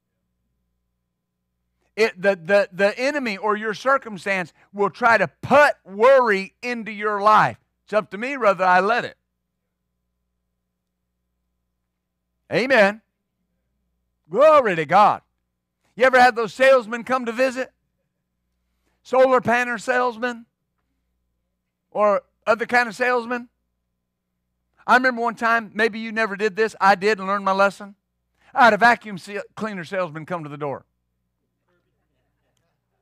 It, 1.95 2.19
the, 2.19 2.35
the, 2.35 2.69
the 2.71 2.97
enemy 2.97 3.37
or 3.37 3.55
your 3.55 3.73
circumstance 3.73 4.51
will 4.73 4.89
try 4.89 5.17
to 5.17 5.27
put 5.27 5.75
worry 5.85 6.55
into 6.61 6.91
your 6.91 7.21
life. 7.21 7.57
It's 7.85 7.93
up 7.93 8.09
to 8.11 8.17
me 8.17 8.37
whether 8.37 8.63
I 8.63 8.79
let 8.79 9.05
it. 9.05 9.17
Amen. 12.51 13.01
Glory 14.29 14.75
to 14.75 14.85
God. 14.85 15.21
You 15.95 16.05
ever 16.05 16.19
had 16.19 16.35
those 16.35 16.53
salesmen 16.53 17.03
come 17.03 17.25
to 17.25 17.31
visit? 17.31 17.71
Solar 19.03 19.41
panel 19.41 19.77
salesmen? 19.77 20.45
Or 21.91 22.23
other 22.47 22.65
kind 22.65 22.89
of 22.89 22.95
salesmen? 22.95 23.49
I 24.87 24.95
remember 24.95 25.21
one 25.21 25.35
time, 25.35 25.71
maybe 25.73 25.99
you 25.99 26.11
never 26.11 26.35
did 26.35 26.55
this. 26.55 26.75
I 26.81 26.95
did 26.95 27.19
and 27.19 27.27
learned 27.27 27.45
my 27.45 27.51
lesson. 27.51 27.95
I 28.53 28.65
had 28.65 28.73
a 28.73 28.77
vacuum 28.77 29.17
cleaner 29.55 29.83
salesman 29.83 30.25
come 30.25 30.43
to 30.43 30.49
the 30.49 30.57
door. 30.57 30.85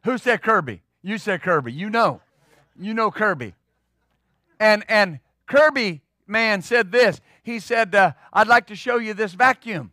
Who 0.03 0.17
said 0.17 0.41
Kirby? 0.41 0.81
You 1.01 1.17
said 1.17 1.41
Kirby. 1.41 1.71
You 1.71 1.89
know. 1.89 2.21
You 2.79 2.93
know 2.93 3.11
Kirby. 3.11 3.53
And 4.59 4.83
and 4.87 5.19
Kirby 5.47 6.01
man 6.27 6.61
said 6.61 6.91
this. 6.91 7.19
He 7.43 7.59
said, 7.59 7.93
uh, 7.95 8.13
"I'd 8.31 8.47
like 8.47 8.67
to 8.67 8.75
show 8.75 8.97
you 8.97 9.13
this 9.13 9.33
vacuum." 9.33 9.91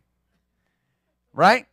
Right? 1.33 1.67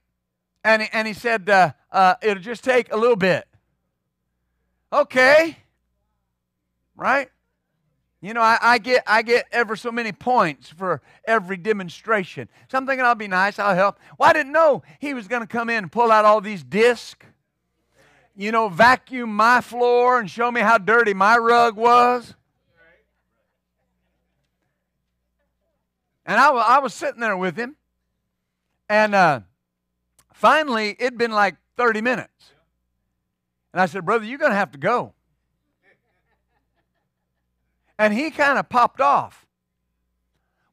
And 0.65 0.89
and 0.93 1.07
he 1.07 1.15
said, 1.15 1.49
uh, 1.49 1.73
uh, 1.93 2.15
"It'll 2.23 2.43
just 2.43 2.65
take 2.65 2.93
a 2.93 2.97
little 2.97 3.17
bit." 3.17 3.47
Okay. 4.93 5.57
Right? 6.97 7.31
You 8.23 8.33
know, 8.33 8.41
I, 8.41 8.59
I, 8.61 8.79
get 8.79 9.03
I 9.07 9.23
get 9.23 9.47
ever 9.53 9.77
so 9.77 9.93
many 9.93 10.11
points 10.11 10.71
for 10.71 11.03
every 11.27 11.59
demonstration. 11.59 12.49
So 12.69 12.79
I'm 12.79 12.87
thinking 12.87 13.05
I'll 13.05 13.15
be 13.15 13.29
nice, 13.29 13.59
I'll 13.59 13.75
help. 13.75 14.01
Well, 14.19 14.29
I 14.29 14.33
didn't 14.33 14.53
know 14.53 14.83
he 14.99 15.13
was 15.13 15.29
going 15.29 15.43
to 15.43 15.47
come 15.47 15.69
in 15.69 15.85
and 15.85 15.93
pull 15.93 16.11
out 16.11 16.25
all 16.25 16.41
these 16.41 16.65
discs 16.65 17.27
you 18.37 18.53
know, 18.53 18.69
vacuum 18.69 19.35
my 19.35 19.61
floor 19.63 20.21
and 20.21 20.31
show 20.31 20.53
me 20.53 20.61
how 20.61 20.77
dirty 20.79 21.15
my 21.15 21.39
rug 21.39 21.77
was. 21.77 22.35
And 26.27 26.39
I, 26.41 26.79
was 26.81 26.93
sitting 26.93 27.21
there 27.21 27.37
with 27.37 27.57
him. 27.57 27.77
And 28.89 29.15
uh, 29.15 29.41
finally, 30.33 30.97
it'd 30.99 31.17
been 31.17 31.31
like 31.31 31.57
30 31.77 32.01
minutes. 32.01 32.53
And 33.73 33.81
I 33.81 33.87
said, 33.87 34.05
Brother, 34.05 34.25
you're 34.25 34.39
going 34.39 34.51
to 34.51 34.57
have 34.57 34.73
to 34.73 34.79
go. 34.79 35.15
And 37.99 38.13
he 38.13 38.31
kind 38.31 38.59
of 38.59 38.69
popped 38.69 39.01
off. 39.01 39.47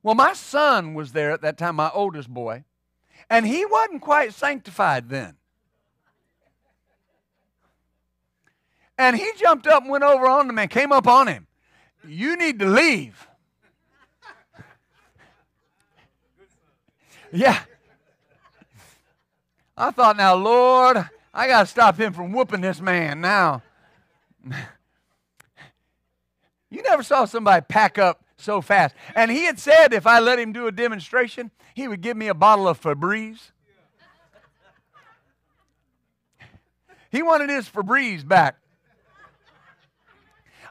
Well, 0.02 0.16
my 0.16 0.34
son 0.34 0.96
was 0.96 1.14
there 1.14 1.32
at 1.32 1.42
that 1.42 1.58
time, 1.58 1.78
my 1.78 1.90
oldest 1.94 2.30
boy, 2.30 2.66
and 3.30 3.48
he 3.48 3.66
wasn't 3.66 4.02
quite 4.02 4.34
sanctified 4.34 5.08
then. 5.08 5.38
And 8.98 9.16
he 9.16 9.30
jumped 9.38 9.68
up 9.68 9.84
and 9.84 9.92
went 9.92 10.04
over 10.04 10.28
on 10.28 10.48
the 10.48 10.54
man, 10.54 10.68
came 10.68 10.92
up 10.92 11.08
on 11.08 11.28
him. 11.28 11.48
You 12.08 12.36
need 12.38 12.60
to 12.60 12.66
leave. 12.66 13.28
Yeah. 17.32 17.60
I 19.76 19.90
thought, 19.90 20.18
now, 20.18 20.36
Lord, 20.36 20.98
I 21.34 21.48
got 21.48 21.62
to 21.62 21.66
stop 21.66 22.00
him 22.00 22.14
from 22.14 22.32
whooping 22.32 22.62
this 22.62 22.80
man 22.80 23.22
now. 23.22 23.64
You 26.70 26.82
never 26.84 27.02
saw 27.04 27.26
somebody 27.26 27.66
pack 27.68 27.98
up 27.98 28.24
so 28.38 28.62
fast. 28.62 28.96
And 29.16 29.32
he 29.32 29.46
had 29.46 29.60
said 29.60 29.94
if 29.94 30.06
I 30.06 30.20
let 30.20 30.38
him 30.38 30.54
do 30.54 30.68
a 30.68 30.72
demonstration, 30.72 31.52
he 31.74 31.88
would 31.88 32.02
give 32.02 32.18
me 32.18 32.28
a 32.28 32.34
bottle 32.34 32.68
of 32.68 32.80
Febreze. 32.82 33.52
He 37.12 37.22
wanted 37.22 37.50
his 37.50 37.70
Febreze 37.70 38.28
back. 38.28 38.58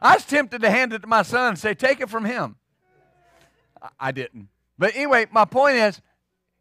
I 0.03 0.15
was 0.15 0.25
tempted 0.25 0.63
to 0.63 0.71
hand 0.71 0.93
it 0.93 1.03
to 1.03 1.07
my 1.07 1.23
son 1.23 1.51
and 1.51 1.59
say, 1.59 1.75
Take 1.75 2.01
it 2.01 2.11
from 2.11 2.25
him. 2.25 2.57
I 3.99 4.11
didn't. 4.11 4.49
But 4.79 4.95
anyway, 4.97 5.27
my 5.31 5.45
point 5.45 5.77
is, 5.77 6.01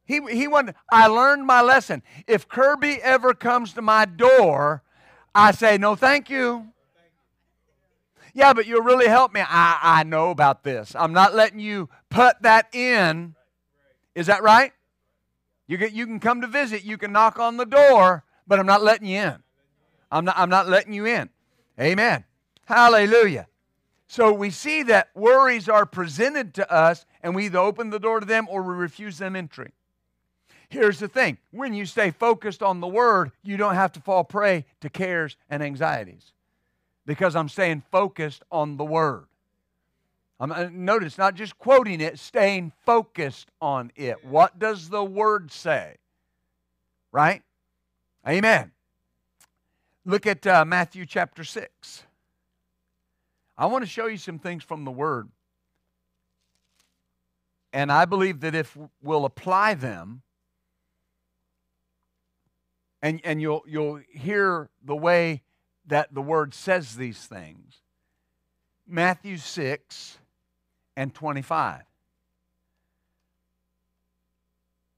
he, 0.06 0.21
he 0.30 0.47
wanted, 0.47 0.75
I 0.91 1.08
learned 1.08 1.45
my 1.45 1.62
lesson. 1.62 2.04
If 2.27 2.47
Kirby 2.47 3.01
ever 3.01 3.34
comes 3.34 3.73
to 3.73 3.82
my 3.82 4.06
door, 4.06 4.84
I 5.34 5.51
say, 5.51 5.77
No, 5.80 5.95
thank 5.95 6.30
you. 6.30 6.67
Yeah, 8.34 8.54
but 8.54 8.65
you'll 8.67 8.84
really 8.84 9.08
help 9.08 9.34
me. 9.34 9.41
I, 9.41 9.80
I 9.82 10.04
know 10.04 10.30
about 10.30 10.63
this. 10.63 10.95
I'm 10.95 11.12
not 11.12 11.36
letting 11.36 11.60
you 11.60 11.89
put 12.10 12.41
that 12.43 12.73
in. 12.73 13.36
Is 14.15 14.27
that 14.27 14.43
right? 14.43 14.71
You, 15.67 15.77
get, 15.77 15.93
you 15.93 16.06
can 16.06 16.19
come 16.19 16.41
to 16.41 16.47
visit, 16.47 16.84
you 16.84 16.97
can 16.97 17.12
knock 17.12 17.39
on 17.39 17.58
the 17.58 17.65
door, 17.65 18.23
but 18.47 18.60
I'm 18.60 18.65
not 18.65 18.84
letting 18.84 19.08
you 19.08 19.19
in. 19.19 19.43
I'm 20.12 20.25
not, 20.25 20.38
I'm 20.38 20.49
not 20.49 20.69
letting 20.69 20.93
you 20.93 21.06
in. 21.06 21.30
Amen. 21.80 22.25
Hallelujah. 22.72 23.48
So 24.08 24.32
we 24.32 24.50
see 24.50 24.84
that 24.84 25.10
worries 25.14 25.68
are 25.68 25.86
presented 25.86 26.54
to 26.54 26.72
us, 26.72 27.06
and 27.22 27.36
we 27.36 27.46
either 27.46 27.60
open 27.60 27.90
the 27.90 28.00
door 28.00 28.22
to 28.22 28.26
them 28.26 28.48
or 28.50 28.62
we 28.62 28.74
refuse 28.74 29.18
them 29.18 29.36
entry. 29.36 29.74
Here's 30.70 30.98
the 30.98 31.10
thing 31.10 31.38
when 31.52 31.74
you 31.74 31.86
stay 31.86 32.12
focused 32.12 32.64
on 32.64 32.80
the 32.80 32.88
Word, 32.88 33.32
you 33.44 33.58
don't 33.58 33.76
have 33.76 33.92
to 33.94 34.00
fall 34.00 34.24
prey 34.24 34.64
to 34.80 34.90
cares 34.90 35.36
and 35.50 35.62
anxieties 35.62 36.32
because 37.06 37.36
I'm 37.36 37.50
staying 37.50 37.84
focused 37.92 38.44
on 38.50 38.78
the 38.78 38.86
Word. 38.86 39.26
I'm, 40.40 40.54
uh, 40.54 40.70
notice, 40.72 41.18
not 41.18 41.36
just 41.36 41.58
quoting 41.58 42.00
it, 42.00 42.20
staying 42.20 42.72
focused 42.86 43.52
on 43.62 43.92
it. 43.98 44.24
What 44.24 44.60
does 44.60 44.88
the 44.88 45.04
Word 45.04 45.52
say? 45.52 45.98
Right? 47.12 47.42
Amen. 48.26 48.72
Look 50.06 50.26
at 50.26 50.48
uh, 50.48 50.64
Matthew 50.64 51.06
chapter 51.06 51.44
6. 51.44 52.04
I 53.62 53.67
want 53.67 53.84
to 53.84 53.89
show 53.89 54.08
you 54.08 54.17
some 54.17 54.39
things 54.39 54.63
from 54.63 54.86
the 54.86 54.91
Word. 54.91 55.30
And 57.71 57.91
I 57.91 58.06
believe 58.06 58.39
that 58.39 58.56
if 58.56 58.76
we'll 59.04 59.24
apply 59.24 59.76
them, 59.76 60.24
and, 63.04 63.21
and 63.24 63.39
you'll, 63.39 63.62
you'll 63.67 64.02
hear 64.12 64.71
the 64.84 64.95
way 64.95 65.43
that 65.86 66.12
the 66.12 66.24
word 66.24 66.56
says 66.56 66.95
these 66.95 67.28
things. 67.28 67.76
Matthew 68.88 69.38
6 69.38 70.17
and 70.97 71.13
25. 71.13 71.84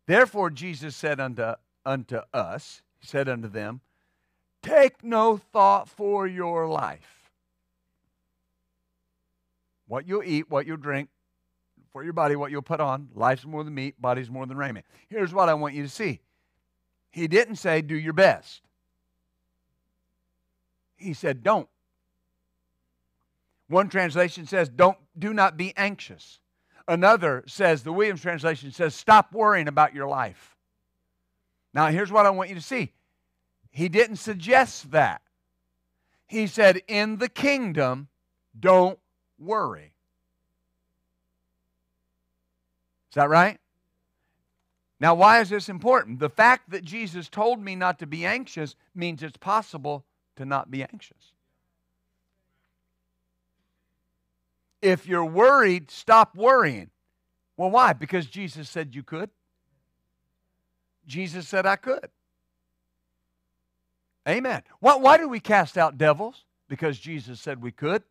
Therefore, 0.05 0.49
Jesus 0.49 0.95
said 0.95 1.19
unto, 1.19 1.53
unto 1.85 2.19
us, 2.33 2.81
He 2.97 3.07
said 3.07 3.27
unto 3.27 3.49
them, 3.49 3.81
Take 4.61 5.03
no 5.03 5.35
thought 5.35 5.89
for 5.89 6.25
your 6.25 6.65
life. 6.67 7.12
What 9.87 10.07
you'll 10.07 10.23
eat, 10.23 10.49
what 10.49 10.65
you'll 10.65 10.77
drink, 10.77 11.09
for 11.91 12.03
your 12.03 12.13
body, 12.13 12.35
what 12.35 12.51
you'll 12.51 12.61
put 12.61 12.79
on. 12.79 13.09
Life's 13.13 13.45
more 13.45 13.63
than 13.63 13.75
meat, 13.75 14.01
body's 14.01 14.29
more 14.29 14.45
than 14.45 14.57
raiment. 14.57 14.85
Here's 15.09 15.33
what 15.33 15.49
I 15.49 15.53
want 15.53 15.75
you 15.75 15.83
to 15.83 15.89
see. 15.89 16.21
He 17.11 17.27
didn't 17.27 17.57
say, 17.57 17.81
Do 17.81 17.95
your 17.95 18.13
best. 18.13 18.63
He 21.03 21.13
said, 21.13 21.43
don't. 21.43 21.67
One 23.67 23.89
translation 23.89 24.45
says, 24.45 24.69
don't, 24.69 24.97
do 25.17 25.33
not 25.33 25.57
be 25.57 25.73
anxious. 25.75 26.39
Another 26.87 27.43
says, 27.45 27.83
the 27.83 27.93
Williams 27.93 28.21
translation 28.21 28.71
says, 28.71 28.95
stop 28.95 29.33
worrying 29.33 29.67
about 29.67 29.93
your 29.93 30.07
life. 30.07 30.55
Now, 31.73 31.87
here's 31.87 32.11
what 32.11 32.25
I 32.25 32.29
want 32.29 32.49
you 32.49 32.55
to 32.55 32.61
see. 32.61 32.93
He 33.71 33.89
didn't 33.89 34.17
suggest 34.17 34.91
that. 34.91 35.21
He 36.27 36.47
said, 36.47 36.81
in 36.87 37.17
the 37.17 37.29
kingdom, 37.29 38.07
don't 38.57 38.99
worry. 39.39 39.93
Is 43.11 43.15
that 43.15 43.29
right? 43.29 43.59
Now, 44.99 45.15
why 45.15 45.41
is 45.41 45.49
this 45.49 45.69
important? 45.69 46.19
The 46.19 46.29
fact 46.29 46.69
that 46.69 46.83
Jesus 46.83 47.27
told 47.27 47.59
me 47.59 47.75
not 47.75 47.99
to 47.99 48.07
be 48.07 48.25
anxious 48.25 48.75
means 48.95 49.21
it's 49.21 49.37
possible 49.37 50.05
to 50.37 50.45
not 50.45 50.71
be 50.71 50.81
anxious. 50.81 51.33
If 54.81 55.07
you're 55.07 55.25
worried, 55.25 55.91
stop 55.91 56.35
worrying. 56.35 56.89
Well, 57.57 57.69
why? 57.69 57.93
Because 57.93 58.25
Jesus 58.25 58.69
said 58.69 58.95
you 58.95 59.03
could. 59.03 59.29
Jesus 61.05 61.47
said 61.47 61.65
I 61.65 61.75
could. 61.75 62.09
Amen. 64.27 64.63
Why, 64.79 64.95
why 64.95 65.17
do 65.17 65.27
we 65.27 65.39
cast 65.39 65.77
out 65.77 65.97
devils? 65.97 66.45
Because 66.69 66.97
Jesus 66.97 67.39
said 67.39 67.61
we 67.61 67.71
could. 67.71 68.03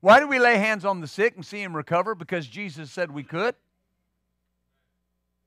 Why 0.00 0.20
do 0.20 0.28
we 0.28 0.38
lay 0.38 0.56
hands 0.58 0.84
on 0.84 1.00
the 1.00 1.06
sick 1.06 1.34
and 1.36 1.44
see 1.44 1.62
him 1.62 1.74
recover? 1.74 2.14
Because 2.14 2.46
Jesus 2.46 2.90
said 2.90 3.10
we 3.10 3.22
could. 3.22 3.54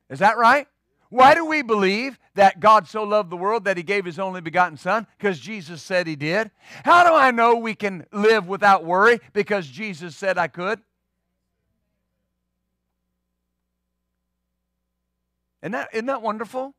Is 0.09 0.19
that 0.19 0.37
right? 0.37 0.67
Why 1.09 1.33
do 1.33 1.45
we 1.45 1.63
believe 1.63 2.19
that 2.35 2.59
God 2.59 2.87
so 2.87 3.03
loved 3.03 3.31
the 3.31 3.37
world 3.37 3.65
that 3.65 3.77
he 3.77 3.83
gave 3.83 4.05
his 4.05 4.19
only 4.19 4.41
begotten 4.41 4.77
Son? 4.77 5.07
Because 5.17 5.39
Jesus 5.39 5.81
said 5.81 6.05
he 6.05 6.15
did. 6.15 6.51
How 6.85 7.03
do 7.03 7.13
I 7.13 7.31
know 7.31 7.55
we 7.55 7.73
can 7.73 8.05
live 8.11 8.47
without 8.47 8.85
worry? 8.85 9.19
Because 9.33 9.67
Jesus 9.67 10.15
said 10.15 10.37
I 10.37 10.47
could. 10.47 10.79
Isn't 15.63 15.71
that, 15.73 15.89
isn't 15.93 16.05
that 16.05 16.21
wonderful? 16.21 16.75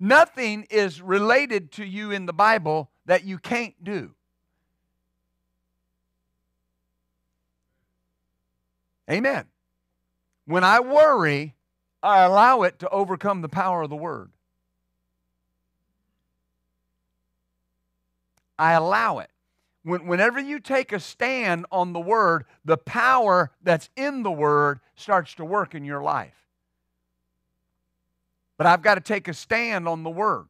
Nothing 0.00 0.66
is 0.70 1.00
related 1.00 1.72
to 1.72 1.84
you 1.84 2.10
in 2.10 2.26
the 2.26 2.32
Bible 2.32 2.90
that 3.04 3.24
you 3.24 3.38
can't 3.38 3.74
do. 3.84 4.15
Amen. 9.10 9.44
When 10.46 10.64
I 10.64 10.80
worry, 10.80 11.54
I 12.02 12.22
allow 12.22 12.62
it 12.62 12.78
to 12.80 12.88
overcome 12.88 13.42
the 13.42 13.48
power 13.48 13.82
of 13.82 13.90
the 13.90 13.96
Word. 13.96 14.30
I 18.58 18.72
allow 18.72 19.18
it. 19.18 19.30
When, 19.82 20.06
whenever 20.06 20.40
you 20.40 20.58
take 20.58 20.92
a 20.92 21.00
stand 21.00 21.66
on 21.70 21.92
the 21.92 22.00
Word, 22.00 22.44
the 22.64 22.76
power 22.76 23.52
that's 23.62 23.88
in 23.96 24.22
the 24.22 24.32
Word 24.32 24.80
starts 24.94 25.34
to 25.34 25.44
work 25.44 25.74
in 25.74 25.84
your 25.84 26.02
life. 26.02 26.34
But 28.56 28.66
I've 28.66 28.82
got 28.82 28.94
to 28.94 29.00
take 29.00 29.28
a 29.28 29.34
stand 29.34 29.86
on 29.86 30.02
the 30.02 30.10
Word. 30.10 30.46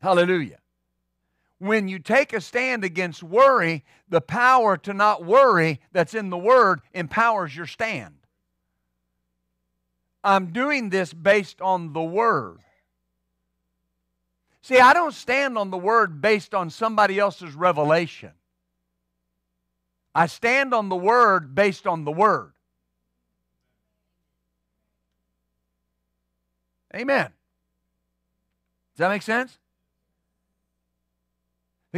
Hallelujah. 0.00 0.58
When 1.58 1.88
you 1.88 1.98
take 1.98 2.32
a 2.32 2.40
stand 2.40 2.84
against 2.84 3.22
worry, 3.22 3.84
the 4.08 4.20
power 4.20 4.76
to 4.78 4.94
not 4.94 5.24
worry 5.24 5.80
that's 5.92 6.14
in 6.14 6.30
the 6.30 6.38
Word 6.38 6.80
empowers 6.94 7.56
your 7.56 7.66
stand. 7.66 8.14
I'm 10.22 10.52
doing 10.52 10.90
this 10.90 11.12
based 11.12 11.60
on 11.60 11.92
the 11.92 12.02
Word. 12.02 12.58
See, 14.62 14.78
I 14.78 14.92
don't 14.92 15.14
stand 15.14 15.58
on 15.58 15.70
the 15.70 15.78
Word 15.78 16.20
based 16.20 16.54
on 16.54 16.70
somebody 16.70 17.18
else's 17.18 17.54
revelation. 17.54 18.32
I 20.14 20.26
stand 20.26 20.74
on 20.74 20.88
the 20.88 20.96
Word 20.96 21.54
based 21.54 21.86
on 21.86 22.04
the 22.04 22.12
Word. 22.12 22.52
Amen. 26.94 27.32
Does 28.94 28.98
that 28.98 29.08
make 29.08 29.22
sense? 29.22 29.58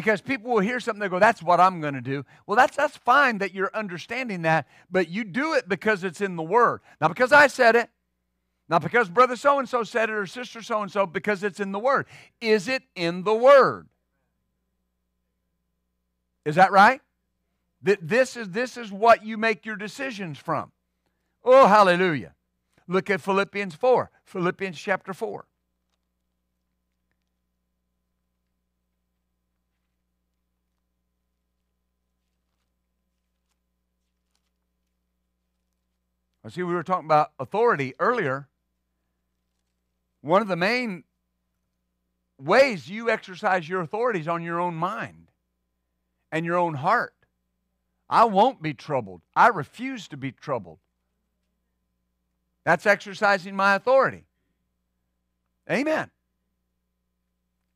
Because 0.01 0.23
people 0.23 0.51
will 0.51 0.61
hear 0.61 0.81
something, 0.81 0.99
they 0.99 1.11
go, 1.11 1.19
that's 1.19 1.43
what 1.43 1.61
I'm 1.61 1.83
going 1.83 1.93
to 1.93 2.01
do. 2.01 2.25
Well, 2.47 2.57
that's, 2.57 2.75
that's 2.75 2.97
fine 2.97 3.37
that 3.37 3.53
you're 3.53 3.71
understanding 3.75 4.41
that, 4.43 4.67
but 4.91 5.11
you 5.11 5.25
do 5.25 5.53
it 5.53 5.69
because 5.69 6.05
it's 6.05 6.23
in 6.23 6.37
the 6.37 6.43
Word. 6.43 6.81
Now, 7.03 7.09
because 7.09 7.33
I 7.33 7.49
said 7.49 7.77
it, 7.77 7.91
not 8.67 8.81
because 8.81 9.11
brother 9.11 9.37
so 9.37 9.59
and 9.59 9.69
so 9.69 9.83
said 9.83 10.09
it 10.09 10.15
or 10.15 10.25
sister 10.25 10.63
so 10.63 10.81
and 10.81 10.91
so, 10.91 11.05
because 11.05 11.43
it's 11.43 11.61
in 11.61 11.71
the 11.71 11.79
Word. 11.79 12.07
Is 12.41 12.67
it 12.67 12.83
in 12.97 13.25
the 13.25 13.35
Word? 13.35 13.89
Is 16.47 16.55
that 16.55 16.73
right? 16.73 17.03
That 17.83 17.99
this 18.01 18.39
is 18.39 18.49
this 18.49 18.79
is 18.79 18.91
what 18.91 19.23
you 19.23 19.37
make 19.37 19.67
your 19.67 19.77
decisions 19.77 20.39
from. 20.39 20.73
Oh, 21.45 21.67
hallelujah. 21.67 22.33
Look 22.89 23.11
at 23.11 23.21
Philippians 23.21 23.75
4. 23.75 24.11
Philippians 24.25 24.79
chapter 24.79 25.13
4. 25.13 25.45
I 36.45 36.49
see 36.49 36.63
we 36.63 36.75
were 36.75 36.83
talking 36.83 37.07
about 37.07 37.33
authority 37.39 37.95
earlier. 37.99 38.49
One 40.23 40.43
of 40.43 40.49
the 40.49 40.57
main 40.57 41.05
ways 42.39 42.89
you 42.89 43.11
exercise 43.11 43.69
your 43.69 43.81
authority 43.83 44.21
is 44.21 44.29
on 44.29 44.43
your 44.43 44.61
own 44.61 44.75
mind 44.75 45.31
and 46.33 46.47
your 46.47 46.57
own 46.57 46.75
heart. 46.75 47.15
I 48.09 48.25
won't 48.25 48.63
be 48.63 48.75
troubled. 48.75 49.23
I 49.37 49.49
refuse 49.49 50.09
to 50.09 50.17
be 50.17 50.33
troubled. 50.33 50.79
That's 52.65 52.87
exercising 52.87 53.55
my 53.55 53.75
authority. 53.75 54.25
Amen. 55.71 56.11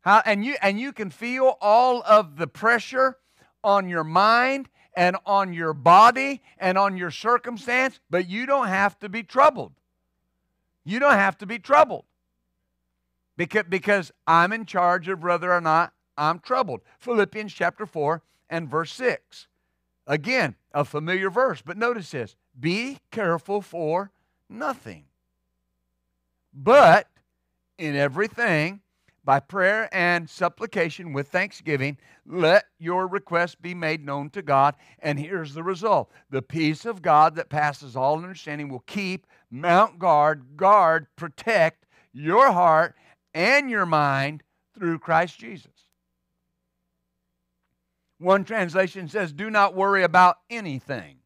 How, 0.00 0.22
and 0.26 0.44
you 0.44 0.56
and 0.60 0.78
you 0.78 0.92
can 0.92 1.10
feel 1.10 1.56
all 1.60 2.02
of 2.02 2.36
the 2.36 2.46
pressure 2.46 3.16
on 3.62 3.88
your 3.88 4.04
mind 4.04 4.68
and 4.96 5.16
on 5.26 5.52
your 5.52 5.74
body 5.74 6.42
and 6.58 6.78
on 6.78 6.96
your 6.96 7.10
circumstance, 7.10 8.00
but 8.10 8.28
you 8.28 8.46
don't 8.46 8.68
have 8.68 8.98
to 9.00 9.08
be 9.08 9.22
troubled. 9.22 9.72
You 10.84 10.98
don't 10.98 11.12
have 11.12 11.38
to 11.38 11.46
be 11.46 11.58
troubled. 11.58 12.04
Because, 13.36 13.64
because 13.68 14.12
I'm 14.26 14.52
in 14.52 14.64
charge 14.66 15.08
of 15.08 15.22
whether 15.22 15.52
or 15.52 15.60
not 15.60 15.92
I'm 16.16 16.38
troubled. 16.38 16.82
Philippians 16.98 17.52
chapter 17.52 17.86
4 17.86 18.22
and 18.48 18.68
verse 18.68 18.92
6. 18.92 19.48
Again, 20.06 20.54
a 20.72 20.84
familiar 20.84 21.30
verse, 21.30 21.62
but 21.64 21.76
notice 21.76 22.10
this 22.10 22.36
be 22.58 22.98
careful 23.10 23.60
for 23.60 24.12
nothing. 24.48 25.04
But 26.52 27.08
in 27.78 27.96
everything, 27.96 28.80
by 29.24 29.40
prayer 29.40 29.88
and 29.92 30.28
supplication 30.28 31.12
with 31.12 31.28
thanksgiving, 31.28 31.96
let 32.26 32.64
your 32.78 33.06
request 33.06 33.62
be 33.62 33.74
made 33.74 34.04
known 34.04 34.30
to 34.30 34.42
God. 34.42 34.74
And 34.98 35.18
here's 35.18 35.54
the 35.54 35.62
result 35.62 36.10
the 36.30 36.42
peace 36.42 36.84
of 36.84 37.02
God 37.02 37.34
that 37.36 37.48
passes 37.48 37.96
all 37.96 38.16
understanding 38.16 38.68
will 38.68 38.80
keep, 38.80 39.26
mount 39.50 39.98
guard, 39.98 40.56
guard, 40.56 41.06
protect 41.16 41.86
your 42.12 42.52
heart 42.52 42.94
and 43.32 43.70
your 43.70 43.86
mind 43.86 44.42
through 44.74 44.98
Christ 44.98 45.38
Jesus. 45.38 45.70
One 48.18 48.44
translation 48.44 49.08
says, 49.08 49.32
Do 49.32 49.50
not 49.50 49.74
worry 49.74 50.02
about 50.02 50.36
anything. 50.48 51.18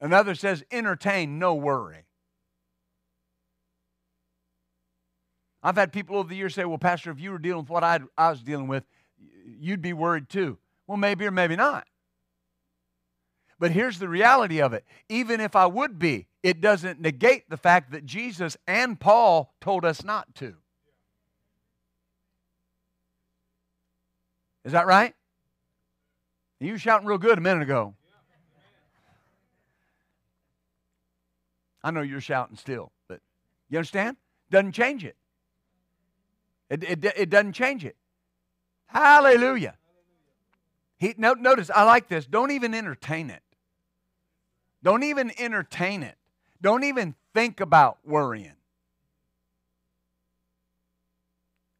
Another 0.00 0.34
says, 0.34 0.64
Entertain 0.70 1.38
no 1.38 1.54
worry. 1.54 2.05
I've 5.66 5.74
had 5.74 5.92
people 5.92 6.16
over 6.16 6.28
the 6.28 6.36
years 6.36 6.54
say, 6.54 6.64
Well, 6.64 6.78
Pastor, 6.78 7.10
if 7.10 7.18
you 7.18 7.32
were 7.32 7.40
dealing 7.40 7.62
with 7.62 7.70
what 7.70 7.82
i 7.82 7.98
I 8.16 8.30
was 8.30 8.40
dealing 8.40 8.68
with, 8.68 8.84
you'd 9.58 9.82
be 9.82 9.92
worried 9.92 10.28
too. 10.28 10.58
Well, 10.86 10.96
maybe 10.96 11.26
or 11.26 11.32
maybe 11.32 11.56
not. 11.56 11.88
But 13.58 13.72
here's 13.72 13.98
the 13.98 14.08
reality 14.08 14.60
of 14.60 14.74
it 14.74 14.84
even 15.08 15.40
if 15.40 15.56
I 15.56 15.66
would 15.66 15.98
be, 15.98 16.28
it 16.44 16.60
doesn't 16.60 17.00
negate 17.00 17.50
the 17.50 17.56
fact 17.56 17.90
that 17.90 18.06
Jesus 18.06 18.56
and 18.68 19.00
Paul 19.00 19.52
told 19.60 19.84
us 19.84 20.04
not 20.04 20.32
to. 20.36 20.54
Is 24.64 24.70
that 24.70 24.86
right? 24.86 25.14
You 26.60 26.74
were 26.74 26.78
shouting 26.78 27.08
real 27.08 27.18
good 27.18 27.38
a 27.38 27.40
minute 27.40 27.64
ago. 27.64 27.96
I 31.82 31.90
know 31.90 32.02
you're 32.02 32.20
shouting 32.20 32.56
still, 32.56 32.92
but 33.08 33.20
you 33.68 33.78
understand? 33.78 34.16
Doesn't 34.48 34.70
change 34.70 35.04
it. 35.04 35.16
It, 36.68 36.82
it, 36.82 37.04
it 37.16 37.30
doesn't 37.30 37.52
change 37.52 37.84
it. 37.84 37.96
Hallelujah. 38.86 39.76
He, 40.98 41.14
no, 41.16 41.34
notice, 41.34 41.70
I 41.74 41.84
like 41.84 42.08
this. 42.08 42.26
Don't 42.26 42.50
even 42.50 42.74
entertain 42.74 43.30
it. 43.30 43.42
Don't 44.82 45.02
even 45.02 45.32
entertain 45.38 46.02
it. 46.02 46.16
Don't 46.60 46.84
even 46.84 47.14
think 47.34 47.60
about 47.60 47.98
worrying. 48.04 48.52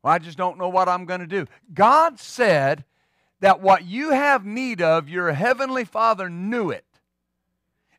Well, 0.03 0.12
I 0.12 0.18
just 0.18 0.38
don't 0.38 0.59
know 0.59 0.68
what 0.68 0.88
I'm 0.88 1.05
going 1.05 1.20
to 1.20 1.27
do. 1.27 1.46
God 1.72 2.20
said 2.20 2.85
that 3.40 3.61
what 3.61 3.85
you 3.85 4.11
have 4.11 4.44
need 4.44 4.81
of, 4.81 5.09
your 5.09 5.33
heavenly 5.33 5.85
Father 5.85 6.29
knew 6.29 6.70
it 6.70 6.85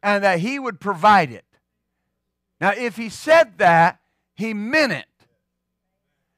and 0.01 0.23
that 0.23 0.39
He 0.39 0.59
would 0.59 0.79
provide 0.79 1.31
it. 1.31 1.45
Now, 2.61 2.71
if 2.71 2.95
He 2.95 3.09
said 3.09 3.57
that, 3.57 3.99
He 4.35 4.53
meant 4.53 4.93
it. 4.93 5.05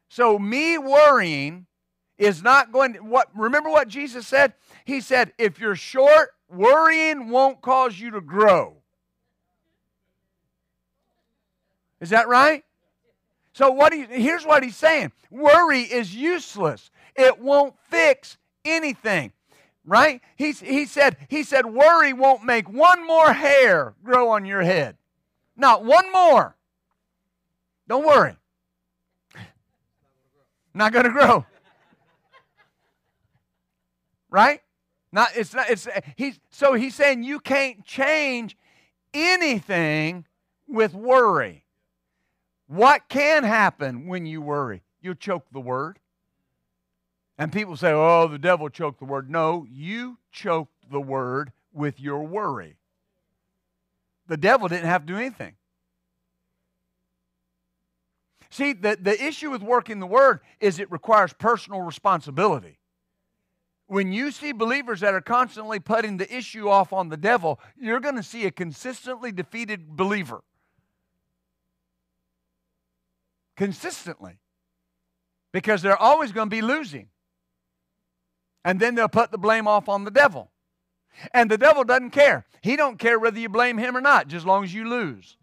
So 0.10 0.40
me 0.40 0.78
worrying 0.78 1.68
is 2.18 2.44
not 2.44 2.72
going 2.72 2.94
to 2.94 3.00
what 3.00 3.30
remember 3.36 3.70
what 3.70 3.88
Jesus 3.88 4.28
said? 4.28 4.54
He 4.84 5.00
said, 5.00 5.32
if 5.38 5.60
you're 5.60 5.76
short, 5.76 6.32
worrying 6.50 7.30
won't 7.30 7.62
cause 7.62 7.98
you 7.98 8.12
to 8.12 8.22
grow. 8.22 8.76
Is 12.02 12.10
that 12.10 12.28
right? 12.28 12.64
So 13.54 13.72
what 13.72 13.94
he, 13.94 14.04
here's 14.04 14.46
what 14.46 14.64
he's 14.64 14.78
saying. 14.78 15.12
Worry 15.30 15.82
is 15.82 16.16
useless. 16.16 16.92
It 17.16 17.40
won't 17.40 17.76
fix 17.90 18.38
anything. 18.66 19.32
Right? 19.86 20.22
He, 20.36 20.52
he 20.52 20.86
said 20.86 21.18
he 21.30 21.44
said 21.44 21.66
worry 21.66 22.14
won't 22.14 22.44
make 22.44 22.70
one 22.70 23.06
more 23.06 23.32
hair 23.34 23.94
grow 24.04 24.30
on 24.30 24.46
your 24.46 24.62
head. 24.62 24.98
Not 25.56 25.84
one 25.84 26.12
more. 26.12 26.56
Don't 27.88 28.06
worry. 28.06 28.36
Not 30.80 30.94
going 30.94 31.04
to 31.04 31.12
grow. 31.12 31.46
right? 34.30 34.62
Not 35.12 35.32
it's 35.36 35.54
not 35.54 35.70
it's 35.70 35.90
he's 36.16 36.40
so 36.52 36.74
he's 36.74 36.96
saying 36.96 37.24
you 37.24 37.42
can't 37.42 37.84
change 37.84 38.56
anything 39.14 40.26
with 40.70 40.94
worry. 40.94 41.66
What 42.68 43.10
can 43.10 43.44
happen 43.44 44.08
when 44.08 44.26
you 44.26 44.42
worry? 44.42 44.84
You'll 45.02 45.16
choke 45.16 45.48
the 45.52 45.60
word. 45.60 46.00
And 47.38 47.52
people 47.52 47.76
say, 47.76 47.92
oh, 47.92 48.30
the 48.30 48.40
devil 48.40 48.70
choked 48.70 49.00
the 49.00 49.06
word. 49.06 49.30
No, 49.30 49.66
you 49.70 50.18
choked 50.32 50.90
the 50.90 51.02
word 51.02 51.52
with 51.74 52.00
your 52.00 52.24
worry. 52.24 52.78
The 54.28 54.38
devil 54.38 54.70
didn't 54.70 54.86
have 54.86 55.06
to 55.06 55.14
do 55.14 55.18
anything. 55.18 55.56
See, 58.52 58.74
the, 58.74 58.98
the 59.00 59.24
issue 59.24 59.52
with 59.52 59.62
working 59.62 60.00
the 60.00 60.08
word 60.08 60.40
is 60.60 60.80
it 60.80 60.92
requires 60.92 61.34
personal 61.34 61.82
responsibility. 61.82 62.80
When 63.88 64.12
you 64.12 64.32
see 64.32 64.52
believers 64.52 65.00
that 65.00 65.14
are 65.14 65.22
constantly 65.22 65.80
putting 65.80 66.18
the 66.18 66.36
issue 66.36 66.70
off 66.70 66.94
on 66.94 67.10
the 67.10 67.18
devil, 67.18 67.60
you're 67.80 68.00
going 68.00 68.16
to 68.16 68.24
see 68.24 68.46
a 68.46 68.52
consistently 68.52 69.32
defeated 69.32 69.96
believer. 69.96 70.44
Consistently. 73.56 74.40
Because 75.52 75.82
they're 75.82 75.98
always 75.98 76.32
going 76.32 76.50
to 76.50 76.56
be 76.56 76.62
losing. 76.62 77.08
And 78.64 78.80
then 78.80 78.94
they'll 78.94 79.08
put 79.08 79.32
the 79.32 79.38
blame 79.40 79.68
off 79.68 79.90
on 79.90 80.04
the 80.04 80.12
devil. 80.12 80.52
And 81.34 81.50
the 81.50 81.58
devil 81.58 81.84
doesn't 81.84 82.12
care. 82.12 82.46
He 82.62 82.76
don't 82.76 83.00
care 83.00 83.18
whether 83.18 83.40
you 83.40 83.50
blame 83.50 83.78
him 83.78 83.98
or 83.98 84.02
not, 84.02 84.28
just 84.28 84.44
as 84.44 84.46
long 84.46 84.64
as 84.64 84.74
you 84.74 84.88
lose. 84.88 85.38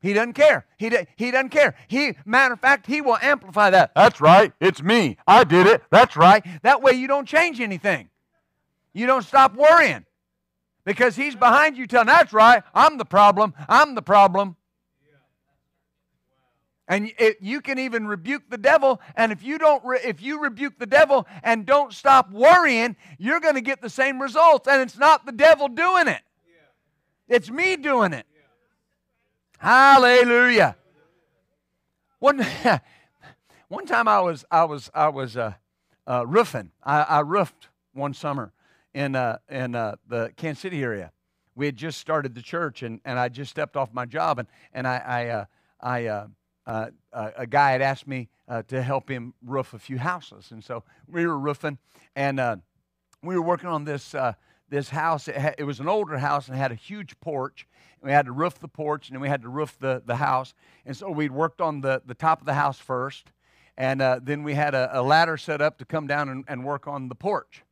He 0.00 0.12
doesn't 0.12 0.34
care. 0.34 0.66
He, 0.78 0.90
he 1.16 1.30
doesn't 1.30 1.48
care. 1.48 1.74
He, 1.88 2.14
matter 2.24 2.54
of 2.54 2.60
fact, 2.60 2.86
he 2.86 3.00
will 3.00 3.18
amplify 3.20 3.70
that. 3.70 3.92
That's 3.96 4.20
right. 4.20 4.52
It's 4.60 4.82
me. 4.82 5.16
I 5.26 5.44
did 5.44 5.66
it. 5.66 5.82
That's 5.90 6.16
right. 6.16 6.44
That 6.62 6.82
way 6.82 6.92
you 6.92 7.08
don't 7.08 7.26
change 7.26 7.60
anything. 7.60 8.08
You 8.92 9.06
don't 9.06 9.24
stop 9.24 9.54
worrying 9.54 10.04
because 10.84 11.16
he's 11.16 11.34
behind 11.34 11.76
you 11.76 11.86
telling, 11.86 12.06
that's 12.06 12.32
right. 12.32 12.62
I'm 12.74 12.96
the 12.96 13.04
problem. 13.04 13.54
I'm 13.68 13.94
the 13.94 14.02
problem. 14.02 14.56
And 16.88 17.12
it, 17.18 17.36
you 17.42 17.60
can 17.60 17.78
even 17.78 18.06
rebuke 18.06 18.44
the 18.48 18.56
devil. 18.56 19.00
And 19.14 19.30
if 19.30 19.42
you 19.42 19.58
don't, 19.58 19.84
re, 19.84 19.98
if 20.02 20.22
you 20.22 20.40
rebuke 20.40 20.78
the 20.78 20.86
devil 20.86 21.26
and 21.42 21.66
don't 21.66 21.92
stop 21.92 22.30
worrying, 22.32 22.96
you're 23.18 23.40
going 23.40 23.56
to 23.56 23.60
get 23.60 23.82
the 23.82 23.90
same 23.90 24.22
results. 24.22 24.66
And 24.66 24.80
it's 24.80 24.96
not 24.96 25.26
the 25.26 25.32
devil 25.32 25.68
doing 25.68 26.08
it; 26.08 26.22
it's 27.28 27.50
me 27.50 27.76
doing 27.76 28.14
it. 28.14 28.24
Hallelujah. 29.58 30.76
One, 32.20 32.46
one 33.68 33.86
time 33.86 34.06
I 34.06 34.20
was 34.20 34.44
I 34.52 34.64
was 34.64 34.88
I 34.94 35.08
was 35.08 35.36
uh, 35.36 35.54
uh, 36.06 36.24
roofing. 36.26 36.70
I, 36.84 37.02
I, 37.02 37.20
roofed 37.20 37.66
one 37.92 38.14
summer 38.14 38.52
in 38.94 39.16
uh, 39.16 39.38
in 39.50 39.74
uh, 39.74 39.96
the 40.06 40.30
Kansas 40.36 40.62
City 40.62 40.82
area. 40.82 41.10
We 41.56 41.66
had 41.66 41.74
just 41.74 41.98
started 41.98 42.36
the 42.36 42.42
church, 42.42 42.84
and, 42.84 43.00
and 43.04 43.18
I 43.18 43.28
just 43.28 43.50
stepped 43.50 43.76
off 43.76 43.92
my 43.92 44.06
job, 44.06 44.38
and 44.38 44.46
and 44.72 44.86
I 44.86 44.96
I, 44.98 45.26
uh, 45.26 45.44
I 45.80 46.06
uh, 46.06 47.30
a 47.36 47.46
guy 47.46 47.72
had 47.72 47.82
asked 47.82 48.06
me 48.06 48.28
to 48.68 48.80
help 48.80 49.10
him 49.10 49.34
roof 49.44 49.74
a 49.74 49.78
few 49.80 49.98
houses, 49.98 50.52
and 50.52 50.62
so 50.62 50.84
we 51.08 51.26
were 51.26 51.38
roofing, 51.38 51.78
and 52.14 52.62
we 53.24 53.34
were 53.34 53.42
working 53.42 53.68
on 53.68 53.84
this 53.84 54.14
this 54.70 54.88
house. 54.88 55.28
It, 55.28 55.54
it 55.58 55.64
was 55.64 55.80
an 55.80 55.88
older 55.88 56.18
house 56.18 56.48
and 56.48 56.56
had 56.56 56.72
a 56.72 56.76
huge 56.76 57.18
porch, 57.20 57.66
And 58.00 58.08
we 58.08 58.12
had 58.12 58.26
to 58.26 58.32
roof 58.32 58.58
the 58.58 58.68
porch 58.68 59.08
and 59.08 59.14
then 59.14 59.20
we 59.20 59.28
had 59.28 59.42
to 59.42 59.48
roof 59.48 59.76
the, 59.78 60.02
the 60.04 60.16
house. 60.16 60.54
And 60.86 60.96
so 60.96 61.10
we'd 61.10 61.32
worked 61.32 61.60
on 61.60 61.80
the, 61.80 62.02
the 62.06 62.14
top 62.14 62.40
of 62.40 62.46
the 62.46 62.54
house 62.54 62.78
first. 62.78 63.30
And 63.76 64.02
uh, 64.02 64.20
then 64.22 64.42
we 64.42 64.54
had 64.54 64.74
a, 64.74 65.00
a, 65.00 65.02
ladder 65.02 65.36
set 65.36 65.60
up 65.60 65.78
to 65.78 65.84
come 65.84 66.08
down 66.08 66.28
and, 66.28 66.44
and, 66.48 66.64
work 66.64 66.88
on 66.88 67.08
the 67.08 67.14
porch. 67.14 67.62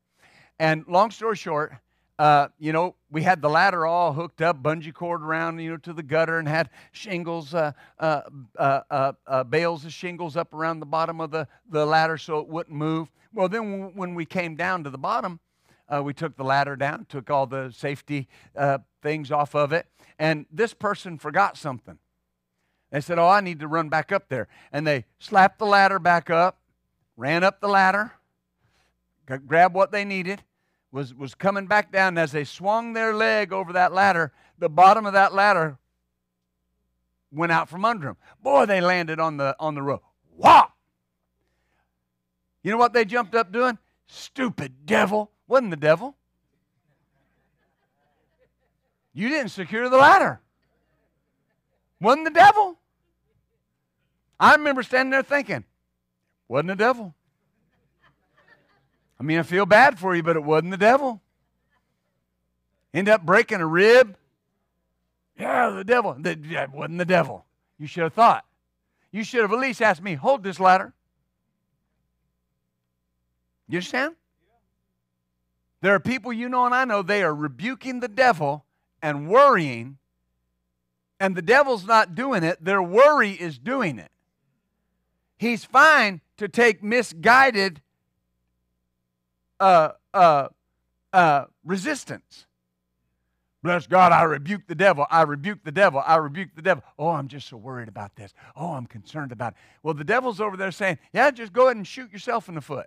And 0.61 0.85
long 0.87 1.11
story 1.11 1.35
short, 1.35 1.73
uh, 2.17 2.47
you 2.61 2.73
know, 2.73 2.95
we 3.11 3.25
had 3.25 3.43
the 3.43 3.51
ladder 3.51 3.85
all 3.87 4.13
hooked 4.13 4.41
up, 4.41 4.63
bungee 4.63 4.95
cord 4.95 5.21
around, 5.21 5.59
you 5.59 5.73
know, 5.73 5.77
to 5.79 5.93
the 5.93 6.05
gutter, 6.05 6.39
and 6.39 6.47
had 6.47 6.71
shingles, 6.93 7.55
uh, 7.55 7.73
uh, 7.99 8.23
uh, 8.57 9.13
uh 9.27 9.45
bales 9.45 9.85
of 9.85 9.93
shingles 9.93 10.37
up 10.37 10.55
around 10.55 10.79
the 10.79 10.87
bottom 10.87 11.21
of 11.21 11.33
the, 11.33 11.49
the 11.69 11.85
ladder 11.85 12.17
so 12.17 12.39
it 12.39 12.49
wouldn't 12.49 12.77
move. 12.77 13.09
Well, 13.35 13.49
then 13.49 13.93
when 13.95 14.15
we 14.15 14.25
came 14.25 14.55
down 14.55 14.85
to 14.85 14.91
the 14.91 14.99
bottom, 14.99 15.41
Uh, 15.89 16.03
we 16.03 16.13
took 16.13 16.37
the 16.37 16.45
ladder 16.45 16.77
down, 16.77 17.07
took 17.09 17.31
all 17.31 17.47
the 17.47 17.71
safety 17.71 18.29
uh, 18.57 18.79
things 19.03 19.31
off 19.31 19.55
of 19.55 19.73
it, 19.73 19.87
and 20.19 20.47
this 20.51 20.75
person 20.75 21.19
forgot 21.19 21.57
something. 21.57 21.99
They 22.91 23.01
said, 23.01 23.19
Oh, 23.19 23.29
I 23.29 23.41
need 23.41 23.61
to 23.61 23.69
run 23.69 23.89
back 23.89 24.13
up 24.13 24.29
there. 24.29 24.49
And 24.73 24.87
they 24.87 25.05
slapped 25.19 25.59
the 25.59 25.67
ladder 25.67 25.99
back 25.99 26.31
up, 26.31 26.59
ran 27.17 27.45
up 27.45 27.61
the 27.61 27.69
ladder, 27.69 28.13
grabbed 29.47 29.75
what 29.75 29.93
they 29.93 30.05
needed, 30.05 30.43
was, 30.93 31.15
was 31.15 31.35
coming 31.35 31.67
back 31.67 31.93
down. 31.93 32.09
And 32.09 32.19
as 32.19 32.33
they 32.33 32.45
swung 32.45 32.93
their 32.93 33.15
leg 33.15 33.53
over 33.53 33.73
that 33.73 33.93
ladder, 33.93 34.33
the 34.59 34.69
bottom 34.69 35.05
of 35.05 35.13
that 35.13 35.35
ladder 35.35 35.79
went 37.33 37.53
out 37.53 37.69
from 37.69 37.85
under 37.85 38.09
them. 38.09 38.17
Boy, 38.43 38.67
they 38.67 38.81
landed 38.81 39.21
on 39.21 39.37
the 39.37 39.57
on 39.59 39.75
the 39.75 39.83
road. 39.83 40.01
Whop! 40.37 40.73
You 42.63 42.71
know 42.71 42.79
what 42.79 42.93
they 42.93 43.05
jumped 43.05 43.35
up 43.35 43.53
doing? 43.53 43.79
Stupid 44.07 44.87
devil. 44.87 45.31
Wasn't 45.49 45.71
the 45.71 45.77
devil. 45.77 46.17
You 49.15 49.29
didn't 49.29 49.51
secure 49.51 49.89
the 49.89 49.97
ladder. 49.97 50.41
Wasn't 52.01 52.25
the 52.25 52.31
devil. 52.31 52.79
I 54.39 54.55
remember 54.57 54.83
standing 54.83 55.11
there 55.11 55.23
thinking, 55.23 55.65
wasn't 56.49 56.69
the 56.69 56.77
devil. 56.77 57.15
I 59.19 59.23
mean, 59.23 59.39
I 59.39 59.43
feel 59.43 59.65
bad 59.65 59.99
for 59.99 60.15
you, 60.15 60.23
but 60.23 60.37
it 60.37 60.45
wasn't 60.45 60.73
the 60.73 60.77
devil. 60.77 61.23
End 62.93 63.09
up 63.09 63.25
breaking 63.25 63.61
a 63.61 63.67
rib. 63.67 64.17
Yeah, 65.39 65.71
the 65.71 65.85
devil. 65.85 66.15
That 66.19 66.71
wasn't 66.73 66.99
the 66.99 67.07
devil. 67.07 67.47
You 67.79 67.87
should 67.87 68.03
have 68.03 68.13
thought. 68.13 68.45
You 69.11 69.25
should 69.25 69.41
have 69.41 69.53
at 69.53 69.59
least 69.59 69.81
asked 69.81 70.03
me, 70.03 70.15
hold 70.15 70.43
this 70.43 70.61
ladder. 70.61 70.93
You 73.69 73.79
understand? 73.79 74.17
There 75.83 75.95
are 75.95 76.01
people 76.01 76.33
you 76.33 76.49
know 76.49 76.65
and 76.65 76.75
I 76.75 76.85
know, 76.85 77.03
they 77.03 77.23
are 77.23 77.35
rebuking 77.35 78.01
the 78.01 78.09
devil 78.09 78.65
and 79.03 79.29
worrying, 79.29 79.99
and 81.21 81.37
the 81.37 81.43
devil's 81.43 81.85
not 81.85 82.15
doing 82.15 82.43
it, 82.43 82.65
their 82.65 82.83
worry 82.83 83.33
is 83.33 83.59
doing 83.59 83.99
it. 83.99 84.11
He's 85.39 85.65
fine 85.65 86.23
to 86.39 86.49
take 86.49 86.83
misguided 86.83 87.83
uh, 89.61 89.91
uh, 90.15 90.49
uh, 91.13 91.45
resistance. 91.65 92.47
Bless 93.63 93.87
God, 93.87 94.13
I 94.13 94.23
rebuke 94.23 94.63
the 94.69 94.75
devil. 94.75 95.07
I 95.11 95.23
rebuke 95.23 95.65
the 95.65 95.73
devil. 95.73 96.03
I 96.07 96.17
rebuke 96.17 96.51
the 96.55 96.63
devil. 96.63 96.85
Oh, 96.99 97.09
I'm 97.09 97.27
just 97.27 97.49
so 97.49 97.57
worried 97.57 97.89
about 97.89 98.15
this. 98.15 98.33
Oh, 98.55 98.73
I'm 98.73 98.87
concerned 98.87 99.33
about 99.33 99.55
it. 99.55 99.59
Well, 99.83 99.95
the 99.95 100.05
devil's 100.05 100.41
over 100.41 100.57
there 100.57 100.71
saying, 100.71 100.99
Yeah, 101.13 101.31
just 101.33 101.53
go 101.53 101.65
ahead 101.65 101.77
and 101.77 101.87
shoot 101.87 102.13
yourself 102.13 102.49
in 102.49 102.55
the 102.55 102.61
foot. 102.61 102.87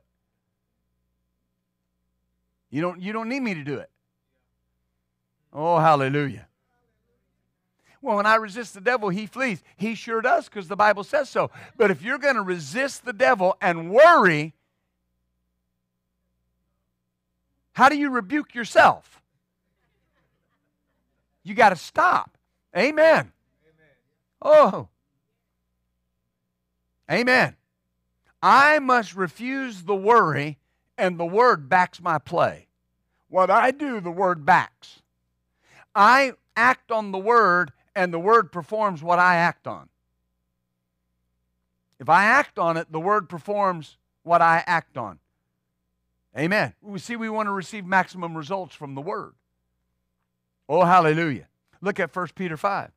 You 2.70 2.82
don't, 2.82 3.01
you 3.01 3.13
don't 3.13 3.30
need 3.30 3.41
me 3.41 3.53
to 3.55 3.63
do 3.63 3.78
it. 3.78 3.89
Oh, 5.51 5.80
hallelujah. 5.80 6.47
Well, 8.01 8.17
when 8.17 8.26
I 8.26 8.36
resist 8.36 8.74
the 8.74 8.82
devil, 8.82 9.09
he 9.09 9.26
flees. 9.26 9.61
He 9.76 9.95
sure 9.95 10.22
does 10.22 10.45
because 10.45 10.67
the 10.67 10.76
Bible 10.76 11.03
says 11.03 11.30
so. 11.30 11.51
But 11.76 11.91
if 11.91 12.01
you're 12.01 12.17
going 12.17 12.36
to 12.36 12.41
resist 12.41 13.03
the 13.03 13.13
devil 13.13 13.57
and 13.61 13.91
worry, 13.91 14.53
How 17.80 17.88
do 17.88 17.97
you 17.97 18.09
rebuke 18.09 18.55
yourself? 18.55 19.22
You 21.45 21.53
got 21.53 21.70
to 21.70 21.78
stop. 21.78 22.38
Amen. 22.78 23.32
Oh. 24.41 24.89
Amen. 27.09 27.55
I 28.43 28.80
must 28.80 29.15
refuse 29.15 29.84
the 29.84 29.95
worry, 29.95 30.59
and 31.00 31.20
the 31.20 31.26
word 31.26 31.70
backs 31.70 32.02
my 32.02 32.20
play. 32.20 32.68
What 33.30 33.50
I 33.50 33.72
do, 33.72 34.00
the 34.00 34.12
word 34.12 34.45
backs. 34.45 35.02
I 35.95 36.34
act 36.56 36.91
on 36.91 37.12
the 37.12 37.18
word, 37.18 37.72
and 37.95 38.14
the 38.14 38.20
word 38.20 38.52
performs 38.52 39.02
what 39.02 39.18
I 39.18 39.36
act 39.36 39.66
on. 39.66 39.89
If 42.00 42.10
I 42.10 42.26
act 42.26 42.60
on 42.60 42.78
it, 42.78 42.91
the 42.91 43.00
word 43.00 43.30
performs 43.30 43.97
what 44.24 44.41
I 44.41 44.64
act 44.68 44.97
on. 44.97 45.20
Amen. 46.38 46.74
We 46.82 47.00
see 47.00 47.16
we 47.16 47.30
want 47.30 47.47
to 47.47 47.52
receive 47.52 47.86
maximum 47.86 48.38
results 48.38 48.76
from 48.76 48.95
the 48.95 49.02
Word. 49.02 49.34
Oh, 50.68 50.86
hallelujah. 50.86 51.47
Look 51.82 52.00
at 52.00 52.16
1 52.16 52.28
Peter 52.36 52.56
5. 52.56 52.91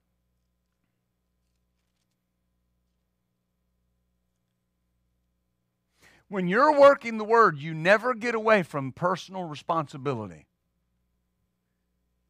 When 6.32 6.48
you're 6.48 6.80
working 6.80 7.18
the 7.18 7.26
Word, 7.26 7.58
you 7.58 7.74
never 7.74 8.14
get 8.14 8.34
away 8.34 8.62
from 8.62 8.90
personal 8.92 9.44
responsibility. 9.44 10.46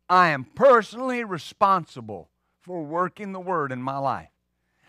I 0.09 0.31
am 0.31 0.43
personally 0.43 1.23
responsible 1.23 2.29
for 2.61 2.83
working 2.83 3.31
the 3.31 3.39
Word 3.39 3.71
in 3.71 3.81
my 3.81 3.99
life. 3.99 4.31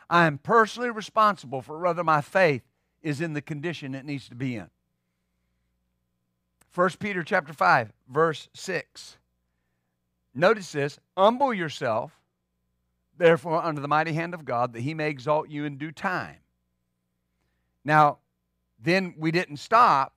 I 0.09 0.25
am 0.25 0.39
personally 0.39 0.89
responsible 0.89 1.61
for 1.61 1.77
whether 1.77 2.03
my 2.03 2.21
faith 2.21 2.63
is 3.03 3.21
in 3.21 3.33
the 3.33 3.41
condition 3.43 3.93
it 3.93 4.03
needs 4.03 4.27
to 4.29 4.35
be 4.35 4.55
in. 4.55 4.71
1 6.73 6.89
Peter 6.99 7.21
chapter 7.21 7.53
5, 7.53 7.93
verse 8.09 8.49
6. 8.55 9.17
Notice 10.33 10.71
this 10.71 10.99
humble 11.15 11.53
yourself, 11.53 12.19
therefore, 13.15 13.63
under 13.63 13.79
the 13.79 13.87
mighty 13.87 14.13
hand 14.13 14.33
of 14.33 14.43
God, 14.43 14.73
that 14.73 14.81
he 14.81 14.95
may 14.95 15.11
exalt 15.11 15.49
you 15.49 15.65
in 15.65 15.77
due 15.77 15.91
time. 15.91 16.37
Now, 17.85 18.17
then 18.83 19.15
we 19.17 19.31
didn't 19.31 19.57
stop 19.57 20.13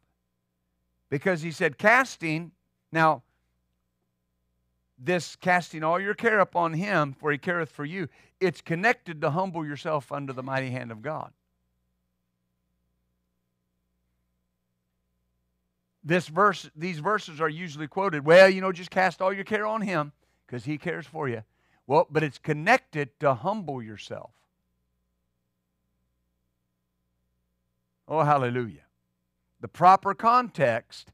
because 1.09 1.43
he 1.43 1.51
said, 1.51 1.79
casting. 1.79 2.53
Now, 2.93 3.23
this 4.99 5.37
casting 5.37 5.85
all 5.85 6.01
your 6.01 6.15
care 6.15 6.41
upon 6.41 6.73
him, 6.75 7.15
for 7.19 7.31
he 7.31 7.39
careth 7.39 7.71
for 7.71 7.85
you, 7.85 8.09
it's 8.41 8.61
connected 8.61 9.21
to 9.21 9.31
humble 9.31 9.65
yourself 9.65 10.11
under 10.13 10.33
the 10.33 10.43
mighty 10.43 10.71
hand 10.71 10.91
of 10.91 11.03
God. 11.03 11.33
this 16.07 16.29
verse, 16.29 16.71
these 16.77 17.01
verses 17.01 17.41
are 17.41 17.49
usually 17.49 17.89
quoted, 17.89 18.25
well, 18.25 18.49
you 18.49 18.61
know, 18.61 18.71
just 18.71 18.91
cast 18.91 19.21
all 19.21 19.33
your 19.33 19.43
care 19.43 19.67
on 19.67 19.83
him 19.83 20.13
because 20.47 20.65
he 20.65 20.79
cares 20.79 21.05
for 21.05 21.29
you. 21.29 21.43
Well, 21.89 22.07
but 22.09 22.23
it's 22.23 22.39
connected 22.39 23.19
to 23.21 23.35
humble 23.35 23.83
yourself. 23.83 24.31
Oh, 28.09 28.23
hallelujah. 28.23 28.83
The 29.61 29.69
proper 29.69 30.15
context 30.15 31.13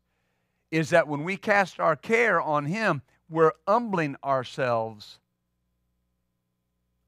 is 0.71 0.91
that 0.91 1.09
when 1.09 1.25
we 1.25 1.37
cast 1.37 1.81
our 1.81 1.97
care 1.97 2.41
on 2.41 2.67
him, 2.67 3.03
we're 3.29 3.53
humbling 3.67 4.17
ourselves 4.25 5.19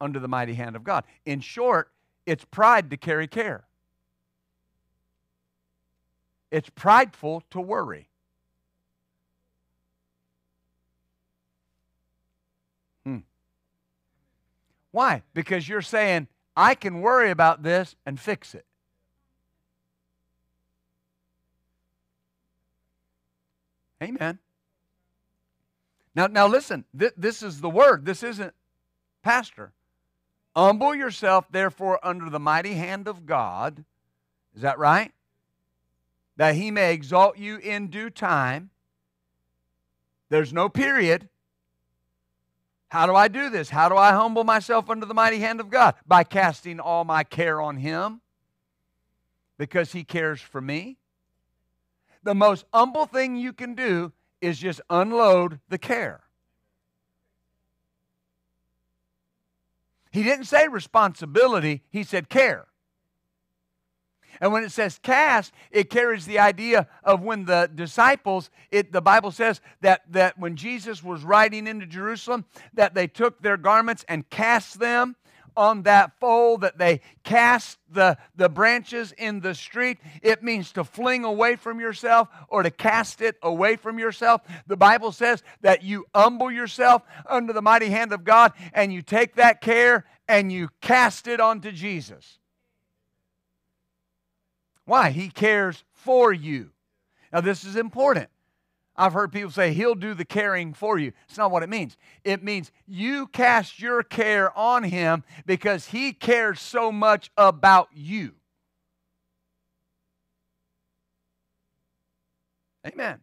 under 0.01 0.19
the 0.19 0.29
mighty 0.29 0.55
hand 0.55 0.77
of 0.77 0.85
God. 0.85 1.05
In 1.25 1.41
short, 1.41 1.91
it's 2.27 2.45
pride 2.45 2.91
to 2.91 2.97
carry 2.97 3.27
care. 3.27 3.65
It's 6.51 6.71
prideful 6.71 7.43
to 7.51 7.61
worry. 7.61 8.09
Hmm. 13.05 13.19
Why? 14.93 15.23
Because 15.35 15.69
you're 15.69 15.83
saying, 15.83 16.29
I 16.57 16.75
can 16.75 17.01
worry 17.01 17.31
about 17.31 17.63
this 17.63 17.97
and 18.07 18.21
fix 18.21 18.55
it. 18.55 18.65
Amen. 24.05 24.39
Now, 26.15 26.29
now 26.29 26.47
listen, 26.47 26.85
th- 26.97 27.15
this 27.17 27.43
is 27.43 27.61
the 27.61 27.71
word. 27.71 28.05
This 28.05 28.23
isn't 28.23 28.55
pastor. 29.23 29.73
Humble 30.55 30.95
yourself, 30.95 31.47
therefore, 31.51 31.99
under 32.07 32.31
the 32.31 32.39
mighty 32.39 32.75
hand 32.75 33.09
of 33.09 33.27
God. 33.27 33.85
Is 34.55 34.63
that 34.63 34.79
right? 34.79 35.13
that 36.37 36.55
he 36.55 36.71
may 36.71 36.93
exalt 36.93 37.39
you 37.39 37.57
in 37.59 37.89
due 37.89 38.11
time. 38.11 38.71
There's 40.31 40.53
no 40.53 40.69
period. 40.69 41.29
How 42.89 43.07
do 43.07 43.15
I 43.15 43.29
do 43.29 43.51
this? 43.51 43.71
How 43.71 43.89
do 43.89 43.97
I 43.97 44.13
humble 44.13 44.45
myself 44.45 44.91
under 44.91 45.07
the 45.07 45.15
mighty 45.15 45.39
hand 45.39 45.61
of 45.61 45.71
God? 45.71 45.95
By 46.07 46.25
casting 46.25 46.81
all 46.81 47.05
my 47.05 47.25
care 47.25 47.61
on 47.61 47.77
him 47.77 48.21
because 49.59 49.93
he 49.93 50.05
cares 50.05 50.41
for 50.41 50.61
me. 50.61 50.99
The 52.25 52.35
most 52.35 52.65
humble 52.73 53.07
thing 53.07 53.37
you 53.37 53.53
can 53.53 53.75
do 53.75 54.13
is 54.41 54.59
just 54.59 54.81
unload 54.91 55.61
the 55.69 55.79
care. 55.79 56.25
He 60.11 60.23
didn't 60.23 60.47
say 60.47 60.69
responsibility, 60.69 61.83
he 61.91 62.03
said 62.03 62.29
care. 62.29 62.67
And 64.41 64.53
when 64.53 64.65
it 64.65 64.73
says 64.73 64.99
cast, 65.03 65.53
it 65.71 65.91
carries 65.91 66.27
the 66.27 66.39
idea 66.39 66.89
of 67.05 67.23
when 67.23 67.45
the 67.45 67.71
disciples, 67.73 68.51
it, 68.71 68.91
the 68.91 69.03
Bible 69.03 69.31
says 69.31 69.61
that, 69.81 70.03
that 70.11 70.39
when 70.39 70.57
Jesus 70.57 71.03
was 71.05 71.23
riding 71.23 71.67
into 71.67 71.87
Jerusalem, 71.87 72.45
that 72.73 72.95
they 72.95 73.07
took 73.07 73.43
their 73.43 73.57
garments 73.57 74.05
and 74.09 74.29
cast 74.31 74.81
them 74.81 75.17
on 75.57 75.83
that 75.83 76.19
foal, 76.21 76.59
that 76.59 76.79
they 76.79 77.01
cast 77.23 77.79
the, 77.91 78.17
the 78.37 78.49
branches 78.49 79.13
in 79.13 79.41
the 79.41 79.55
street. 79.55 79.99
It 80.23 80.43
means 80.43 80.73
to 80.73 80.85
fling 80.85 81.25
away 81.25 81.57
from 81.57 81.81
yourself 81.81 82.29
or 82.49 82.63
to 82.63 82.71
cast 82.71 83.21
it 83.21 83.37
away 83.43 83.77
from 83.77 83.99
yourself. 83.99 84.43
The 84.67 84.77
Bible 84.77 85.13
says 85.13 85.43
that 85.61 85.83
you 85.83 86.07
humble 86.15 86.51
yourself 86.51 87.03
under 87.29 87.53
the 87.53 87.63
mighty 87.63 87.89
hand 87.89 88.13
of 88.13 88.25
God 88.25 88.53
and 88.73 88.93
you 88.93 89.03
take 89.03 89.37
that 89.37 89.61
care 89.61 90.05
and 90.29 90.51
you 90.51 90.71
cast 90.81 91.27
it 91.27 91.41
onto 91.41 91.71
Jesus. 91.73 92.39
Why? 94.85 95.11
He 95.11 95.29
cares 95.29 95.83
for 95.93 96.33
you. 96.33 96.71
Now, 97.33 97.41
this 97.41 97.65
is 97.65 97.77
important. 97.77 98.29
I've 98.97 99.13
heard 99.13 99.33
people 99.33 99.51
say 99.51 99.73
he'll 99.73 99.97
do 99.97 100.15
the 100.15 100.25
caring 100.25 100.73
for 100.73 100.99
you. 100.99 101.13
It's 101.29 101.37
not 101.37 101.51
what 101.51 101.63
it 101.63 101.69
means. 101.69 101.97
It 102.23 102.45
means 102.45 102.71
you 102.87 103.27
cast 103.27 103.81
your 103.81 104.03
care 104.03 104.57
on 104.57 104.85
him 104.85 105.25
because 105.47 105.87
he 105.87 106.13
cares 106.13 106.61
so 106.61 106.93
much 106.93 107.31
about 107.37 107.89
you. 107.93 108.35
Amen. 112.87 113.19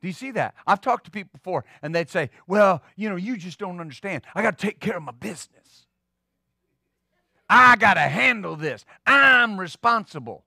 Do 0.00 0.06
you 0.06 0.14
see 0.14 0.30
that? 0.32 0.54
I've 0.66 0.80
talked 0.80 1.04
to 1.06 1.10
people 1.10 1.30
before 1.34 1.64
and 1.82 1.94
they'd 1.94 2.08
say, 2.08 2.30
Well, 2.46 2.82
you 2.96 3.10
know, 3.10 3.16
you 3.16 3.36
just 3.36 3.58
don't 3.58 3.80
understand. 3.80 4.24
I 4.34 4.42
got 4.42 4.58
to 4.58 4.66
take 4.66 4.80
care 4.80 4.96
of 4.96 5.02
my 5.02 5.12
business. 5.12 5.86
I 7.48 7.76
got 7.76 7.94
to 7.94 8.00
handle 8.00 8.54
this. 8.54 8.84
I'm 9.06 9.58
responsible. 9.58 10.44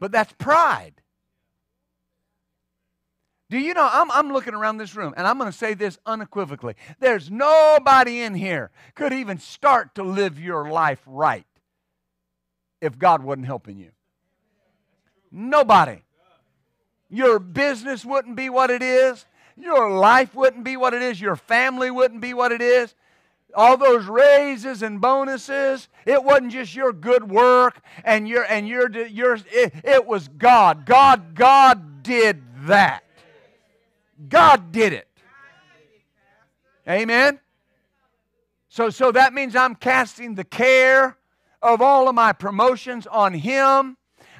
But 0.00 0.10
that's 0.12 0.32
pride. 0.32 1.00
Do 3.48 3.58
you 3.58 3.74
know, 3.74 3.88
I'm, 3.90 4.10
I'm 4.10 4.32
looking 4.32 4.54
around 4.54 4.78
this 4.78 4.96
room 4.96 5.14
and 5.16 5.26
I'm 5.26 5.38
going 5.38 5.50
to 5.50 5.56
say 5.56 5.74
this 5.74 5.98
unequivocally. 6.04 6.74
There's 6.98 7.30
nobody 7.30 8.22
in 8.22 8.34
here 8.34 8.70
could 8.94 9.12
even 9.12 9.38
start 9.38 9.94
to 9.96 10.02
live 10.02 10.40
your 10.40 10.68
life 10.68 11.00
right 11.06 11.46
if 12.80 12.98
God 12.98 13.22
wasn't 13.22 13.46
helping 13.46 13.78
you. 13.78 13.90
Nobody. 15.30 16.02
Your 17.08 17.38
business 17.38 18.04
wouldn't 18.04 18.34
be 18.34 18.50
what 18.50 18.70
it 18.70 18.82
is. 18.82 19.26
Your 19.56 19.90
life 19.90 20.34
wouldn't 20.34 20.64
be 20.64 20.76
what 20.76 20.92
it 20.92 21.02
is. 21.02 21.20
Your 21.20 21.36
family 21.36 21.90
wouldn't 21.90 22.20
be 22.20 22.34
what 22.34 22.50
it 22.50 22.60
is. 22.60 22.94
All 23.54 23.76
those 23.76 24.06
raises 24.06 24.82
and 24.82 25.00
bonuses, 25.00 25.88
it 26.04 26.22
wasn't 26.22 26.52
just 26.52 26.74
your 26.74 26.92
good 26.92 27.30
work 27.30 27.80
and 28.04 28.28
your 28.28 28.44
and 28.44 28.68
your 28.68 28.90
your 29.06 29.38
it, 29.50 29.72
it 29.82 30.04
was 30.04 30.28
God. 30.28 30.84
God 30.84 31.34
God 31.34 32.02
did 32.02 32.42
that. 32.66 33.05
God 34.28 34.72
did 34.72 34.92
it. 34.92 35.08
Amen. 36.88 37.40
So 38.68 38.90
so 38.90 39.12
that 39.12 39.32
means 39.32 39.56
I'm 39.56 39.74
casting 39.74 40.34
the 40.34 40.44
care 40.44 41.16
of 41.62 41.80
all 41.80 42.08
of 42.08 42.14
my 42.14 42.32
promotions 42.32 43.06
on 43.06 43.34
him 43.34 43.96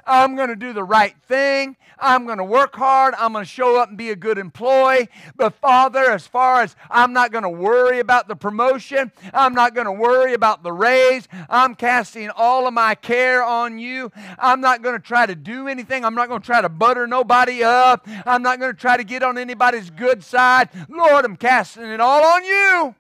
I'm 0.07 0.37
going 0.37 0.49
to 0.49 0.57
do 0.57 0.73
the 0.73 0.85
right 0.85 1.15
thing. 1.27 1.77
I'm 1.99 2.27
going 2.27 2.39
to 2.39 2.45
work 2.45 2.77
hard. 2.77 3.15
I'm 3.19 3.33
going 3.33 3.45
to 3.45 3.51
show 3.51 3.81
up 3.81 3.89
and 3.89 3.97
be 3.97 4.11
a 4.11 4.17
good 4.17 4.39
employee. 4.39 5.09
But, 5.35 5.55
Father, 5.55 6.11
as 6.11 6.27
far 6.27 6.63
as 6.63 6.77
I'm 6.91 7.13
not 7.13 7.33
going 7.33 7.43
to 7.43 7.51
worry 7.51 8.01
about 8.01 8.29
the 8.29 8.37
promotion, 8.37 9.13
I'm 9.33 9.55
not 9.55 9.75
going 9.75 9.87
to 9.87 9.93
worry 9.93 10.35
about 10.35 10.63
the 10.63 10.73
raise. 10.73 11.27
I'm 11.49 11.75
casting 11.75 12.31
all 12.31 12.67
of 12.67 12.75
my 12.75 12.95
care 12.95 13.43
on 13.43 13.79
you. 13.79 14.13
I'm 14.39 14.61
not 14.61 14.83
going 14.83 14.95
to 14.95 15.03
try 15.03 15.27
to 15.27 15.35
do 15.35 15.69
anything. 15.69 16.05
I'm 16.05 16.15
not 16.15 16.29
going 16.29 16.41
to 16.41 16.47
try 16.47 16.61
to 16.61 16.69
butter 16.69 17.07
nobody 17.07 17.63
up. 17.65 18.07
I'm 18.27 18.43
not 18.43 18.61
going 18.61 18.73
to 18.73 18.79
try 18.79 18.97
to 18.97 19.05
get 19.05 19.23
on 19.23 19.39
anybody's 19.39 19.91
good 19.91 20.23
side. 20.23 20.69
Lord, 20.89 21.25
I'm 21.25 21.37
casting 21.37 21.85
it 21.85 22.01
all 22.01 22.25
on 22.25 22.45
you. 22.45 22.95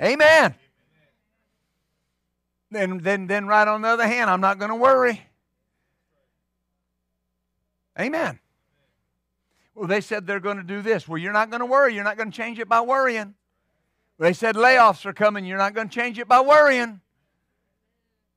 Amen. 0.00 0.54
Then, 2.70 2.98
then, 2.98 3.26
then 3.26 3.46
right 3.46 3.66
on 3.66 3.82
the 3.82 3.88
other 3.88 4.06
hand, 4.06 4.30
I'm 4.30 4.40
not 4.40 4.58
going 4.58 4.70
to 4.70 4.76
worry. 4.76 5.22
Amen. 7.98 8.38
Well, 9.74 9.88
they 9.88 10.00
said 10.00 10.26
they're 10.26 10.40
going 10.40 10.58
to 10.58 10.62
do 10.62 10.82
this. 10.82 11.08
Well, 11.08 11.18
you're 11.18 11.32
not 11.32 11.50
going 11.50 11.60
to 11.60 11.66
worry. 11.66 11.94
You're 11.94 12.04
not 12.04 12.16
going 12.16 12.30
to 12.30 12.36
change 12.36 12.58
it 12.58 12.68
by 12.68 12.80
worrying. 12.80 13.34
They 14.18 14.32
said 14.32 14.54
layoffs 14.54 15.06
are 15.06 15.12
coming. 15.12 15.44
You're 15.44 15.58
not 15.58 15.74
going 15.74 15.88
to 15.88 15.94
change 15.94 16.18
it 16.18 16.28
by 16.28 16.40
worrying. 16.40 17.00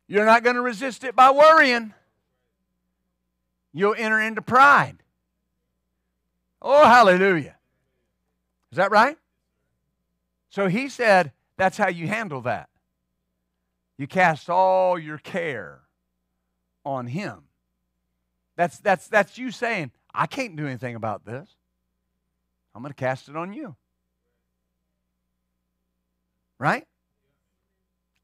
You're 0.08 0.26
not 0.26 0.44
going 0.44 0.56
to 0.56 0.62
resist 0.62 1.04
it 1.04 1.16
by 1.16 1.32
worrying. 1.32 1.94
You'll 3.74 3.96
enter 3.98 4.20
into 4.22 4.42
pride. 4.42 4.98
Oh, 6.62 6.86
hallelujah. 6.86 7.58
Is 8.72 8.78
that 8.78 8.92
right? 8.92 9.18
So 10.50 10.68
he 10.68 10.88
said 10.88 11.32
that's 11.58 11.78
how 11.78 11.90
you 11.90 12.08
handle 12.08 12.42
that. 12.42 12.70
You 14.04 14.08
cast 14.08 14.50
all 14.50 15.00
your 15.00 15.18
care 15.18 15.80
on 16.84 17.08
Him. 17.08 17.44
That's, 18.58 18.78
that's, 18.80 19.08
that's 19.08 19.38
you 19.38 19.50
saying, 19.50 19.92
I 20.14 20.26
can't 20.26 20.58
do 20.58 20.68
anything 20.68 20.96
about 20.96 21.26
this. 21.26 21.48
I'm 22.76 22.82
going 22.82 22.92
to 22.92 23.00
cast 23.00 23.30
it 23.30 23.38
on 23.38 23.54
you. 23.54 23.78
Right? 26.60 26.86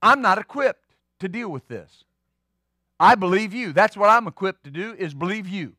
I'm 0.02 0.22
not 0.22 0.38
equipped 0.38 0.96
to 1.22 1.30
deal 1.30 1.48
with 1.48 1.70
this. 1.70 2.04
I 3.00 3.16
believe 3.16 3.54
you. 3.54 3.72
That's 3.72 3.96
what 3.96 4.10
I'm 4.10 4.28
equipped 4.28 4.66
to 4.66 4.72
do 4.72 4.94
is 5.00 5.14
believe 5.14 5.48
you. 5.48 5.78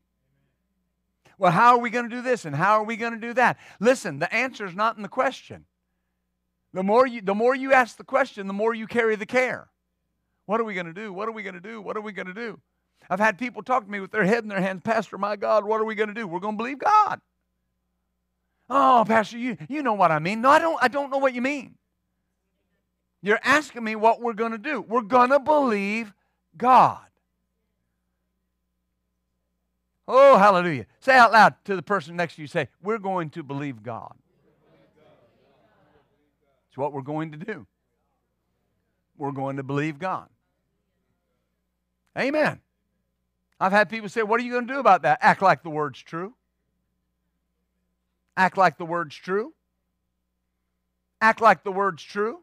Well, 1.37 1.51
how 1.51 1.75
are 1.75 1.79
we 1.79 1.91
going 1.91 2.09
to 2.09 2.15
do 2.15 2.23
this 2.23 2.43
and 2.43 2.55
how 2.55 2.79
are 2.79 2.83
we 2.83 2.95
going 2.95 3.13
to 3.13 3.19
do 3.19 3.35
that? 3.35 3.59
Listen, 3.79 4.17
the 4.17 4.33
answer 4.33 4.65
is 4.65 4.73
not 4.73 4.97
in 4.97 5.03
the 5.03 5.09
question. 5.09 5.65
The 6.73 6.81
more 6.81 7.05
you 7.05 7.21
the 7.21 7.35
more 7.35 7.53
you 7.53 7.71
ask 7.71 7.97
the 7.97 8.03
question, 8.03 8.47
the 8.47 8.53
more 8.53 8.73
you 8.73 8.87
carry 8.87 9.15
the 9.15 9.27
care. 9.27 9.70
What 10.45 10.59
are 10.59 10.63
we 10.63 10.73
going 10.73 10.87
to 10.87 10.93
do? 10.93 11.13
What 11.13 11.27
are 11.27 11.31
we 11.31 11.43
going 11.43 11.55
to 11.55 11.61
do? 11.61 11.81
What 11.81 11.97
are 11.97 12.01
we 12.01 12.11
going 12.11 12.27
to 12.27 12.33
do? 12.33 12.59
I've 13.09 13.19
had 13.19 13.37
people 13.37 13.63
talk 13.63 13.85
to 13.85 13.91
me 13.91 13.99
with 13.99 14.11
their 14.11 14.23
head 14.23 14.43
in 14.43 14.49
their 14.49 14.61
hands, 14.61 14.81
Pastor, 14.83 15.17
my 15.17 15.35
God, 15.35 15.65
what 15.65 15.81
are 15.81 15.85
we 15.85 15.95
going 15.95 16.09
to 16.09 16.15
do? 16.15 16.27
We're 16.27 16.39
going 16.39 16.55
to 16.55 16.57
believe 16.57 16.79
God. 16.79 17.19
Oh, 18.69 19.03
Pastor, 19.05 19.37
you, 19.37 19.57
you 19.67 19.83
know 19.83 19.93
what 19.93 20.11
I 20.11 20.19
mean. 20.19 20.41
No, 20.41 20.49
I 20.49 20.59
don't, 20.59 20.81
I 20.81 20.87
don't 20.87 21.09
know 21.09 21.17
what 21.17 21.33
you 21.33 21.41
mean. 21.41 21.75
You're 23.21 23.39
asking 23.43 23.83
me 23.83 23.95
what 23.95 24.21
we're 24.21 24.33
going 24.33 24.53
to 24.53 24.57
do. 24.57 24.81
We're 24.81 25.01
going 25.01 25.29
to 25.29 25.39
believe 25.39 26.13
God. 26.57 27.05
Oh, 30.07 30.37
hallelujah. 30.37 30.85
Say 30.99 31.15
out 31.15 31.31
loud 31.31 31.55
to 31.65 31.75
the 31.75 31.83
person 31.83 32.15
next 32.15 32.35
to 32.35 32.41
you, 32.41 32.47
say, 32.47 32.67
We're 32.81 32.97
going 32.97 33.29
to 33.31 33.43
believe 33.43 33.83
God. 33.83 34.13
It's 36.69 36.77
what 36.77 36.93
we're 36.93 37.01
going 37.01 37.31
to 37.31 37.37
do 37.37 37.67
we're 39.17 39.31
going 39.31 39.57
to 39.57 39.63
believe 39.63 39.99
God. 39.99 40.27
Amen. 42.17 42.59
I've 43.59 43.71
had 43.71 43.89
people 43.89 44.09
say, 44.09 44.23
What 44.23 44.39
are 44.39 44.43
you 44.43 44.51
going 44.51 44.67
to 44.67 44.73
do 44.73 44.79
about 44.79 45.03
that? 45.03 45.19
Act 45.21 45.41
like 45.41 45.63
the 45.63 45.69
word's 45.69 46.01
true. 46.01 46.33
Act 48.35 48.57
like 48.57 48.77
the 48.77 48.85
word's 48.85 49.15
true. 49.15 49.53
Act 51.21 51.41
like 51.41 51.63
the 51.63 51.71
word's 51.71 52.03
true. 52.03 52.39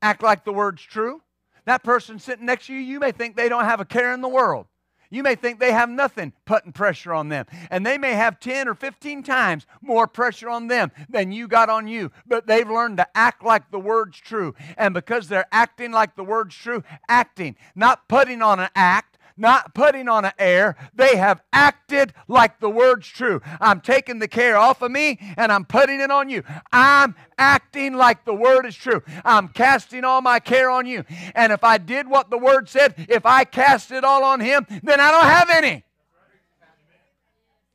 Act 0.00 0.22
like 0.22 0.44
the 0.44 0.52
word's 0.52 0.82
true. 0.82 1.22
That 1.64 1.82
person 1.82 2.20
sitting 2.20 2.46
next 2.46 2.66
to 2.66 2.74
you, 2.74 2.80
you 2.80 3.00
may 3.00 3.10
think 3.10 3.34
they 3.34 3.48
don't 3.48 3.64
have 3.64 3.80
a 3.80 3.84
care 3.84 4.12
in 4.12 4.20
the 4.20 4.28
world. 4.28 4.66
You 5.10 5.22
may 5.22 5.34
think 5.34 5.60
they 5.60 5.72
have 5.72 5.88
nothing 5.88 6.32
putting 6.44 6.72
pressure 6.72 7.12
on 7.12 7.28
them. 7.28 7.46
And 7.70 7.84
they 7.84 7.98
may 7.98 8.14
have 8.14 8.40
10 8.40 8.68
or 8.68 8.74
15 8.74 9.22
times 9.22 9.66
more 9.80 10.06
pressure 10.06 10.48
on 10.48 10.66
them 10.66 10.90
than 11.08 11.32
you 11.32 11.48
got 11.48 11.68
on 11.68 11.88
you. 11.88 12.10
But 12.26 12.46
they've 12.46 12.68
learned 12.68 12.98
to 12.98 13.06
act 13.16 13.44
like 13.44 13.70
the 13.70 13.80
word's 13.80 14.18
true. 14.18 14.54
And 14.76 14.94
because 14.94 15.28
they're 15.28 15.46
acting 15.52 15.92
like 15.92 16.16
the 16.16 16.24
word's 16.24 16.56
true, 16.56 16.82
acting, 17.08 17.56
not 17.74 18.08
putting 18.08 18.42
on 18.42 18.60
an 18.60 18.70
act, 18.74 19.15
not 19.36 19.74
putting 19.74 20.08
on 20.08 20.24
an 20.24 20.32
air. 20.38 20.76
They 20.94 21.16
have 21.16 21.42
acted 21.52 22.14
like 22.28 22.60
the 22.60 22.70
word's 22.70 23.06
true. 23.06 23.40
I'm 23.60 23.80
taking 23.80 24.18
the 24.18 24.28
care 24.28 24.56
off 24.56 24.82
of 24.82 24.90
me 24.90 25.18
and 25.36 25.52
I'm 25.52 25.64
putting 25.64 26.00
it 26.00 26.10
on 26.10 26.28
you. 26.28 26.42
I'm 26.72 27.14
acting 27.38 27.94
like 27.94 28.24
the 28.24 28.34
word 28.34 28.66
is 28.66 28.74
true. 28.74 29.02
I'm 29.24 29.48
casting 29.48 30.04
all 30.04 30.22
my 30.22 30.40
care 30.40 30.70
on 30.70 30.86
you. 30.86 31.04
And 31.34 31.52
if 31.52 31.64
I 31.64 31.78
did 31.78 32.08
what 32.08 32.30
the 32.30 32.38
word 32.38 32.68
said, 32.68 32.94
if 33.08 33.26
I 33.26 33.44
cast 33.44 33.90
it 33.90 34.04
all 34.04 34.24
on 34.24 34.40
him, 34.40 34.66
then 34.82 35.00
I 35.00 35.10
don't 35.10 35.24
have 35.24 35.50
any. 35.50 35.84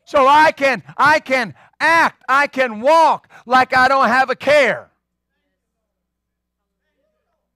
So 0.06 0.28
I 0.28 0.52
can 0.52 0.84
I 0.98 1.20
can 1.20 1.54
act, 1.80 2.24
I 2.28 2.48
can 2.48 2.82
walk 2.82 3.30
like 3.46 3.76
I 3.76 3.88
don't 3.88 4.08
have 4.08 4.30
a 4.30 4.36
care. 4.36 4.90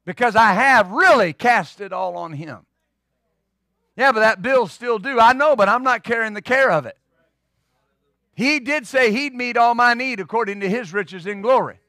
Because 0.06 0.36
I 0.36 0.54
have 0.54 0.92
really 0.92 1.34
cast 1.34 1.82
it 1.82 1.92
all 1.92 2.16
on 2.16 2.32
him. 2.34 2.66
Yeah, 3.96 4.12
but 4.12 4.20
that 4.20 4.42
bill's 4.42 4.72
still 4.72 5.00
due. 5.00 5.20
I 5.20 5.34
know, 5.34 5.56
but 5.56 5.70
I'm 5.70 5.84
not 5.84 6.04
carrying 6.04 6.34
the 6.34 6.42
care 6.42 6.70
of 6.72 6.86
it. 6.86 6.98
He 8.36 8.60
did 8.60 8.86
say 8.86 9.12
he'd 9.12 9.34
meet 9.34 9.56
all 9.56 9.76
my 9.76 9.94
need 9.94 10.20
according 10.20 10.60
to 10.60 10.70
his 10.70 10.92
riches 10.94 11.26
in 11.26 11.42
glory. 11.42 11.80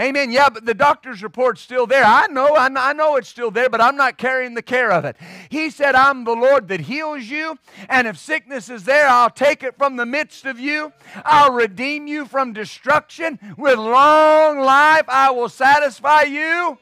Amen. 0.00 0.32
Yeah, 0.32 0.48
but 0.48 0.64
the 0.64 0.72
doctor's 0.72 1.22
report's 1.22 1.60
still 1.60 1.86
there. 1.86 2.02
I 2.02 2.26
know, 2.28 2.56
I 2.56 2.70
know, 2.70 2.80
I 2.80 2.94
know 2.94 3.16
it's 3.16 3.28
still 3.28 3.50
there, 3.50 3.68
but 3.68 3.82
I'm 3.82 3.96
not 3.96 4.16
carrying 4.16 4.54
the 4.54 4.62
care 4.62 4.90
of 4.90 5.04
it. 5.04 5.18
He 5.50 5.68
said, 5.68 5.94
I'm 5.94 6.24
the 6.24 6.32
Lord 6.34 6.68
that 6.68 6.80
heals 6.80 7.24
you, 7.24 7.58
and 7.90 8.08
if 8.08 8.16
sickness 8.16 8.70
is 8.70 8.84
there, 8.84 9.06
I'll 9.06 9.28
take 9.28 9.62
it 9.62 9.76
from 9.76 9.96
the 9.96 10.06
midst 10.06 10.46
of 10.46 10.58
you. 10.58 10.94
I'll 11.26 11.52
redeem 11.52 12.06
you 12.06 12.24
from 12.24 12.54
destruction. 12.54 13.38
With 13.58 13.78
long 13.78 14.60
life, 14.60 15.04
I 15.08 15.30
will 15.30 15.50
satisfy 15.50 16.22
you. 16.22 16.78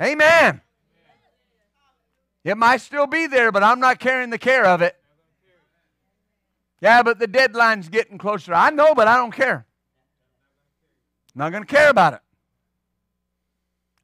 Amen. 0.00 0.62
It 2.44 2.56
might 2.56 2.80
still 2.80 3.06
be 3.06 3.26
there, 3.26 3.52
but 3.52 3.62
I'm 3.62 3.80
not 3.80 3.98
carrying 3.98 4.30
the 4.30 4.38
care 4.38 4.64
of 4.64 4.82
it. 4.82 4.96
Yeah, 6.80 7.02
but 7.02 7.18
the 7.18 7.26
deadline's 7.26 7.88
getting 7.88 8.16
closer. 8.16 8.54
I 8.54 8.70
know, 8.70 8.94
but 8.94 9.06
I 9.06 9.16
don't 9.16 9.32
care. 9.32 9.66
I'm 11.34 11.38
not 11.38 11.50
going 11.50 11.62
to 11.62 11.68
care 11.68 11.90
about 11.90 12.14
it. 12.14 12.20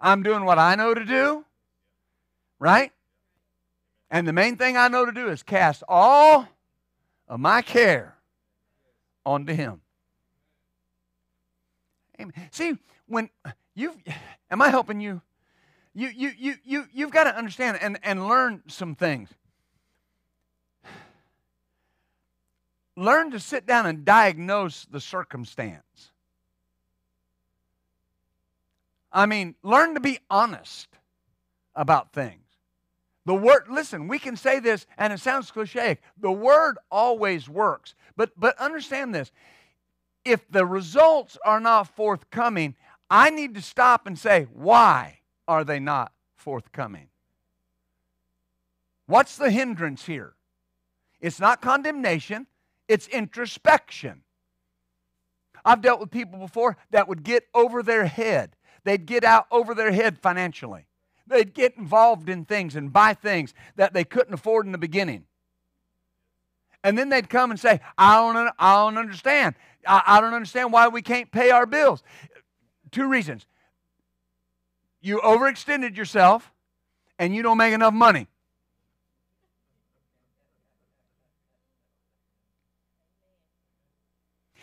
I'm 0.01 0.23
doing 0.23 0.45
what 0.45 0.59
I 0.59 0.75
know 0.75 0.93
to 0.93 1.05
do, 1.05 1.45
right? 2.59 2.93
And 4.11 4.29
the 4.29 4.33
main 4.33 4.57
thing 4.57 4.77
I 4.77 4.89
know 4.89 5.07
to 5.07 5.13
do 5.13 5.29
is 5.29 5.43
cast 5.43 5.83
all 5.89 6.47
of 7.29 7.41
my 7.41 7.63
care 7.63 8.17
onto 9.25 9.55
Him. 9.55 9.81
Amen. 12.21 12.35
See, 12.51 12.77
when 13.07 13.31
you 13.75 13.95
am 14.51 14.63
I 14.63 14.69
helping 14.69 15.01
you? 15.01 15.23
You 15.97 16.11
you 16.15 16.33
you 16.37 16.55
you 16.63 16.85
you've 16.93 17.11
got 17.11 17.25
to 17.25 17.35
understand 17.35 17.79
and, 17.81 17.99
and 18.03 18.29
learn 18.29 18.63
some 18.69 18.95
things. 18.95 19.31
Learn 22.99 23.31
to 23.31 23.41
sit 23.41 23.67
down 23.67 23.87
and 23.87 24.05
diagnose 24.05 24.85
the 24.85 25.01
circumstance. 25.01 26.11
I 29.11 29.25
mean, 29.25 29.55
learn 29.63 29.95
to 29.95 30.01
be 30.01 30.19
honest 30.29 30.89
about 31.75 32.13
things. 32.13 32.45
The 33.25 33.35
word, 33.35 33.65
listen, 33.71 34.07
we 34.07 34.19
can 34.19 34.37
say 34.37 34.61
this 34.61 34.85
and 34.99 35.15
it 35.15 35.21
sounds 35.21 35.51
cliche. 35.51 35.99
The 36.21 36.31
word 36.31 36.77
always 36.91 37.49
works. 37.49 37.95
But 38.17 38.39
but 38.39 38.59
understand 38.59 39.15
this. 39.15 39.33
If 40.27 40.47
the 40.51 40.67
results 40.67 41.39
are 41.43 41.61
not 41.61 41.89
forthcoming, 41.97 42.75
I 43.09 43.31
need 43.31 43.55
to 43.55 43.63
stop 43.63 44.07
and 44.07 44.19
say, 44.19 44.47
why 44.53 45.21
are 45.49 45.65
they 45.65 45.79
not 45.79 46.13
forthcoming? 46.37 47.09
What's 49.07 49.37
the 49.37 49.51
hindrance 49.51 50.05
here? 50.07 50.35
It's 51.21 51.41
not 51.41 51.61
condemnation, 51.61 52.47
it's 52.89 53.07
introspection. 53.09 54.23
I've 55.65 55.81
dealt 55.81 56.01
with 56.01 56.11
people 56.11 56.39
before 56.39 56.77
that 56.91 57.09
would 57.09 57.23
get 57.25 57.45
over 57.55 57.83
their 57.83 58.07
head 58.07 58.57
they'd 58.87 59.05
get 59.05 59.25
out 59.25 59.47
over 59.51 59.75
their 59.75 59.93
head 59.93 60.19
financially. 60.19 60.87
They'd 61.27 61.53
get 61.53 61.77
involved 61.77 62.29
in 62.29 62.45
things 62.45 62.77
and 62.77 62.93
buy 62.93 63.15
things 63.15 63.53
that 63.75 63.93
they 63.93 64.05
couldn't 64.05 64.33
afford 64.33 64.65
in 64.65 64.73
the 64.73 64.79
beginning. 64.79 65.25
And 66.85 66.97
then 66.97 67.09
they'd 67.09 67.29
come 67.29 67.51
and 67.51 67.59
say, 67.59 67.81
I 67.99 68.15
don't, 68.17 68.55
I 68.59 68.75
don't 68.77 68.97
understand. 68.97 69.57
I, 69.87 70.03
I 70.07 70.21
don't 70.21 70.35
understand 70.35 70.73
why 70.73 70.87
we 70.87 71.03
can't 71.03 71.33
pay 71.33 71.51
our 71.51 71.67
bills. 71.67 72.05
Two 72.93 73.09
reasons. 73.09 73.45
You 75.07 75.21
overextended 75.21 75.97
yourself 75.97 76.53
and 77.17 77.33
you 77.33 77.41
don't 77.45 77.59
make 77.59 77.73
enough 77.73 77.95
money. 77.95 78.27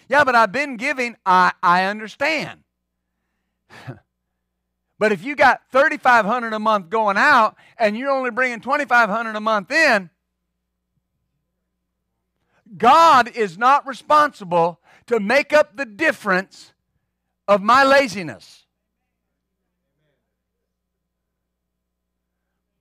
Yeah, 0.09 0.25
but 0.25 0.35
I've 0.35 0.51
been 0.51 0.75
giving. 0.75 1.15
I, 1.25 1.53
I 1.63 1.85
understand. 1.85 2.59
But 4.99 5.11
if 5.11 5.21
you 5.25 5.35
got 5.35 5.61
3500 5.71 6.53
a 6.53 6.59
month 6.59 6.89
going 6.89 7.17
out 7.17 7.57
and 7.77 7.97
you're 7.97 8.11
only 8.11 8.31
bringing 8.31 8.61
2500 8.61 9.35
a 9.35 9.41
month 9.41 9.69
in, 9.69 10.09
God 12.77 13.27
is 13.35 13.57
not 13.57 13.85
responsible 13.85 14.79
to 15.07 15.19
make 15.19 15.51
up 15.51 15.75
the 15.75 15.85
difference 15.85 16.71
of 17.49 17.61
my 17.61 17.83
laziness. 17.83 18.62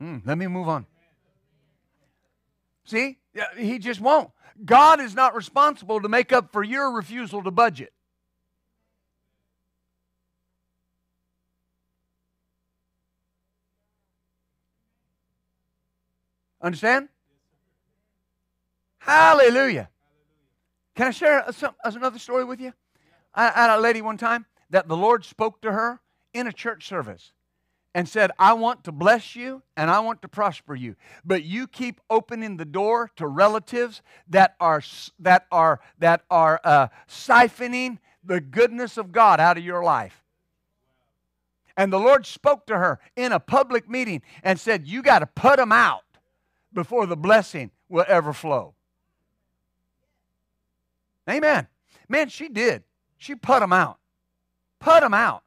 Hmm, 0.03 0.19
let 0.25 0.37
me 0.37 0.49
move 0.49 0.69
on. 0.69 0.85
See? 2.85 3.19
He 3.57 3.79
just 3.79 4.01
won't. 4.01 4.33
God 4.65 5.01
is 5.01 5.15
not 5.15 5.37
responsible 5.37 6.01
to 6.01 6.09
make 6.09 6.33
up 6.33 6.51
for 6.51 6.65
your 6.65 6.91
refusal 6.91 7.41
to 7.45 7.53
budget. 7.53 7.93
Understand? 16.61 17.09
Hallelujah. 18.99 19.89
Can 20.97 21.07
I 21.07 21.11
share 21.13 21.45
some, 21.53 21.77
another 21.85 22.19
story 22.19 22.43
with 22.43 22.61
you? 22.61 22.73
I, 23.33 23.51
I 23.51 23.53
had 23.53 23.79
a 23.79 23.81
lady 23.81 24.03
one 24.03 24.19
time 24.19 24.47
that 24.71 24.89
the 24.89 24.97
Lord 24.97 25.25
spoke 25.25 25.61
to 25.63 25.71
her 25.71 26.01
in 26.35 26.49
a 26.49 26.53
church 26.53 26.89
service 26.89 27.31
and 27.95 28.09
said, 28.09 28.31
I 28.39 28.55
want 28.55 28.85
to 28.85 28.93
bless 28.93 29.37
you 29.37 29.63
and 29.77 29.91
I 29.91 30.01
want 30.01 30.23
to 30.23 30.29
prosper 30.29 30.75
you. 30.75 30.97
But 31.25 31.45
you 31.45 31.67
keep 31.67 32.01
opening 32.09 32.57
the 32.57 32.65
door 32.65 33.11
to 33.17 33.27
relatives 33.27 34.03
that 34.29 34.55
are, 34.61 34.83
that 35.19 35.47
are, 35.53 35.81
that 35.99 36.23
are 36.31 36.61
uh, 36.65 36.89
siphoning 37.09 37.99
the 38.25 38.41
goodness 38.41 38.97
of 38.97 39.13
God 39.13 39.41
out 39.41 39.59
of 39.59 39.65
your 39.65 39.83
life. 39.83 40.23
And 41.77 41.93
the 41.93 41.99
Lord 41.99 42.27
spoke 42.27 42.67
to 42.67 42.79
her 42.79 43.01
in 43.17 43.33
a 43.33 43.41
public 43.41 43.89
meeting 43.89 44.23
and 44.43 44.61
said, 44.61 44.87
You 44.87 45.03
got 45.03 45.21
to 45.21 45.27
put 45.27 45.57
them 45.57 45.73
out 45.73 46.03
before 46.73 47.07
the 47.07 47.17
blessing 47.17 47.71
will 47.89 48.05
ever 48.09 48.33
flow. 48.33 48.75
Amen. 51.29 51.67
Man, 52.09 52.29
she 52.29 52.49
did. 52.49 52.83
She 53.17 53.35
put 53.35 53.61
them 53.61 53.73
out. 53.73 53.99
Put 54.81 55.01
them 55.01 55.15
out. 55.15 55.45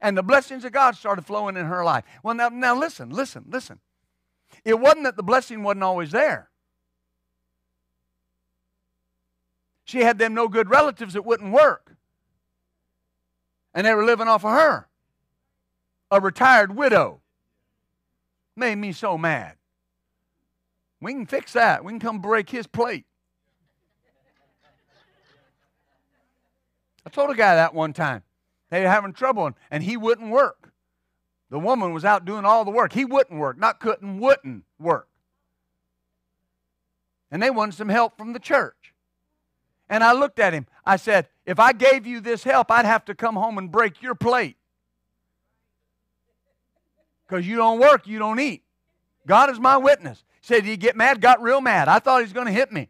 And 0.00 0.16
the 0.16 0.22
blessings 0.22 0.64
of 0.64 0.72
God 0.72 0.96
started 0.96 1.24
flowing 1.24 1.56
in 1.56 1.66
her 1.66 1.84
life. 1.84 2.04
Well, 2.22 2.34
now, 2.34 2.48
now 2.48 2.78
listen, 2.78 3.10
listen, 3.10 3.44
listen. 3.48 3.80
It 4.64 4.78
wasn't 4.78 5.04
that 5.04 5.16
the 5.16 5.22
blessing 5.22 5.62
wasn't 5.62 5.84
always 5.84 6.10
there. 6.10 6.50
She 9.84 10.00
had 10.00 10.18
them 10.18 10.34
no 10.34 10.48
good 10.48 10.68
relatives 10.68 11.14
that 11.14 11.24
wouldn't 11.24 11.52
work. 11.52 11.96
And 13.72 13.86
they 13.86 13.94
were 13.94 14.04
living 14.04 14.26
off 14.26 14.44
of 14.44 14.50
her. 14.50 14.88
A 16.10 16.20
retired 16.20 16.74
widow. 16.74 17.20
Made 18.56 18.76
me 18.76 18.92
so 18.92 19.16
mad. 19.16 19.56
We 21.00 21.12
can 21.12 21.26
fix 21.26 21.52
that. 21.52 21.84
We 21.84 21.92
can 21.92 22.00
come 22.00 22.18
break 22.20 22.50
his 22.50 22.66
plate. 22.66 23.04
I 27.04 27.10
told 27.10 27.30
a 27.30 27.34
guy 27.34 27.54
that 27.54 27.74
one 27.74 27.92
time. 27.92 28.22
They 28.70 28.82
were 28.82 28.88
having 28.88 29.12
trouble, 29.12 29.52
and, 29.70 29.82
he 29.82 29.96
wouldn't 29.96 30.30
work. 30.30 30.72
The 31.50 31.58
woman 31.58 31.92
was 31.92 32.04
out 32.04 32.24
doing 32.24 32.44
all 32.44 32.64
the 32.64 32.70
work. 32.70 32.92
He 32.92 33.04
wouldn't 33.04 33.38
work, 33.38 33.58
not 33.58 33.78
couldn't, 33.78 34.18
wouldn't 34.18 34.64
work. 34.78 35.08
And 37.30 37.42
they 37.42 37.50
wanted 37.50 37.74
some 37.74 37.88
help 37.88 38.16
from 38.16 38.32
the 38.32 38.40
church. 38.40 38.94
And 39.88 40.02
I 40.02 40.12
looked 40.12 40.40
at 40.40 40.52
him. 40.52 40.66
I 40.84 40.96
said, 40.96 41.28
If 41.44 41.60
I 41.60 41.72
gave 41.72 42.06
you 42.06 42.20
this 42.20 42.42
help, 42.42 42.70
I'd 42.70 42.86
have 42.86 43.04
to 43.04 43.14
come 43.14 43.36
home 43.36 43.58
and 43.58 43.70
break 43.70 44.02
your 44.02 44.16
plate. 44.16 44.56
Because 47.26 47.46
you 47.46 47.56
don't 47.56 47.80
work, 47.80 48.06
you 48.06 48.18
don't 48.18 48.40
eat. 48.40 48.62
God 49.26 49.50
is 49.50 49.58
my 49.58 49.76
witness. 49.76 50.24
Said 50.40 50.64
he 50.64 50.76
get 50.76 50.96
mad, 50.96 51.20
got 51.20 51.42
real 51.42 51.60
mad. 51.60 51.88
I 51.88 51.98
thought 51.98 52.18
he 52.18 52.24
was 52.24 52.32
going 52.32 52.46
to 52.46 52.52
hit 52.52 52.70
me. 52.70 52.88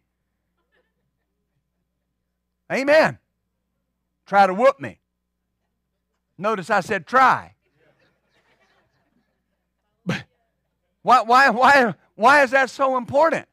Amen. 2.70 3.18
Try 4.26 4.46
to 4.46 4.52
whoop 4.52 4.78
me. 4.80 4.98
Notice 6.38 6.70
I 6.70 6.80
said 6.80 7.06
try. 7.06 7.54
why, 10.04 11.22
why, 11.22 11.50
why, 11.50 11.94
why 12.14 12.42
is 12.42 12.50
that 12.50 12.70
so 12.70 12.96
important? 12.96 13.46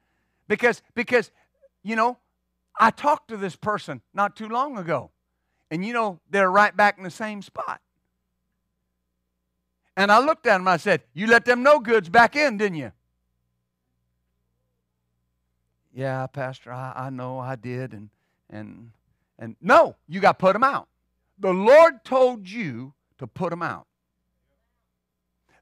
Because, 0.47 0.81
because, 0.93 1.31
you 1.83 1.95
know, 1.95 2.17
I 2.79 2.91
talked 2.91 3.29
to 3.29 3.37
this 3.37 3.55
person 3.55 4.01
not 4.13 4.35
too 4.35 4.47
long 4.47 4.77
ago. 4.77 5.11
And 5.71 5.85
you 5.85 5.93
know, 5.93 6.19
they're 6.29 6.51
right 6.51 6.75
back 6.75 6.97
in 6.97 7.03
the 7.03 7.11
same 7.11 7.41
spot. 7.41 7.81
And 9.95 10.11
I 10.11 10.19
looked 10.19 10.45
at 10.47 10.59
him 10.59 10.67
I 10.67 10.77
said, 10.77 11.03
You 11.13 11.27
let 11.27 11.45
them 11.45 11.63
no 11.63 11.79
goods 11.79 12.09
back 12.09 12.35
in, 12.35 12.57
didn't 12.57 12.77
you? 12.77 12.91
yeah, 15.93 16.25
Pastor, 16.27 16.71
I, 16.71 16.93
I 16.95 17.09
know 17.09 17.39
I 17.39 17.55
did. 17.55 17.93
And, 17.93 18.09
and, 18.49 18.91
and 19.37 19.55
no, 19.61 19.95
you 20.07 20.19
got 20.19 20.39
put 20.39 20.53
them 20.53 20.63
out. 20.63 20.87
The 21.39 21.53
Lord 21.53 22.03
told 22.03 22.49
you 22.49 22.93
to 23.17 23.27
put 23.27 23.49
them 23.49 23.61
out. 23.61 23.87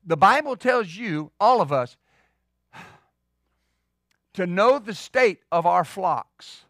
The 0.05 0.17
Bible 0.17 0.55
tells 0.55 0.95
you, 0.95 1.31
all 1.39 1.61
of 1.61 1.71
us, 1.71 1.95
to 4.33 4.47
know 4.47 4.79
the 4.79 4.93
state 4.95 5.39
of 5.51 5.65
our 5.65 5.83
flocks, 5.83 6.63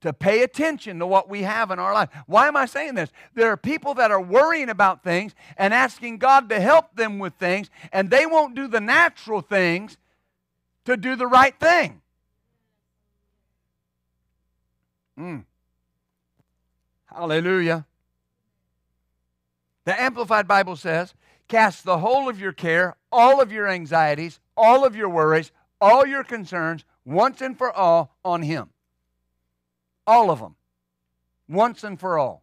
to 0.00 0.12
pay 0.12 0.42
attention 0.42 1.00
to 1.00 1.06
what 1.06 1.28
we 1.28 1.42
have 1.42 1.70
in 1.70 1.78
our 1.78 1.92
life. 1.92 2.08
Why 2.26 2.46
am 2.46 2.56
I 2.56 2.66
saying 2.66 2.94
this? 2.94 3.10
There 3.34 3.50
are 3.50 3.56
people 3.56 3.94
that 3.94 4.10
are 4.10 4.20
worrying 4.20 4.68
about 4.68 5.02
things 5.02 5.34
and 5.56 5.74
asking 5.74 6.18
God 6.18 6.48
to 6.50 6.60
help 6.60 6.94
them 6.94 7.18
with 7.18 7.34
things, 7.34 7.68
and 7.92 8.08
they 8.10 8.24
won't 8.24 8.54
do 8.54 8.68
the 8.68 8.80
natural 8.80 9.40
things 9.40 9.96
to 10.84 10.96
do 10.96 11.16
the 11.16 11.26
right 11.26 11.58
thing. 11.58 12.00
Mm. 15.18 15.44
Hallelujah. 17.06 17.84
The 19.88 19.98
Amplified 19.98 20.46
Bible 20.46 20.76
says, 20.76 21.14
Cast 21.48 21.86
the 21.86 21.96
whole 21.96 22.28
of 22.28 22.38
your 22.38 22.52
care, 22.52 22.94
all 23.10 23.40
of 23.40 23.50
your 23.50 23.66
anxieties, 23.66 24.38
all 24.54 24.84
of 24.84 24.94
your 24.94 25.08
worries, 25.08 25.50
all 25.80 26.06
your 26.06 26.24
concerns, 26.24 26.84
once 27.06 27.40
and 27.40 27.56
for 27.56 27.72
all, 27.72 28.14
on 28.22 28.42
Him. 28.42 28.68
All 30.06 30.30
of 30.30 30.40
them. 30.40 30.56
Once 31.48 31.84
and 31.84 31.98
for 31.98 32.18
all. 32.18 32.42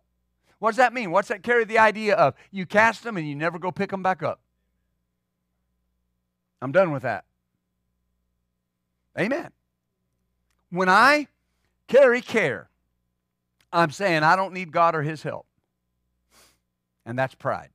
What 0.58 0.72
does 0.72 0.78
that 0.78 0.92
mean? 0.92 1.12
What's 1.12 1.28
that 1.28 1.44
carry 1.44 1.66
the 1.66 1.78
idea 1.78 2.16
of? 2.16 2.34
You 2.50 2.66
cast 2.66 3.04
them 3.04 3.16
and 3.16 3.30
you 3.30 3.36
never 3.36 3.60
go 3.60 3.72
pick 3.72 3.92
them 3.92 4.02
back 4.02 4.24
up. 4.24 4.40
I'm 6.64 6.72
done 6.72 6.92
with 6.92 7.04
that. 7.04 7.26
Amen. 9.20 9.52
When 10.72 10.90
I 10.90 11.28
carry 11.88 12.22
care, 12.22 12.70
I'm 13.72 13.92
saying 13.92 14.24
I 14.24 14.36
don't 14.36 14.56
need 14.56 14.72
God 14.72 14.96
or 14.96 15.04
His 15.04 15.22
help. 15.22 15.46
And 17.06 17.18
that's 17.18 17.36
pride. 17.36 17.70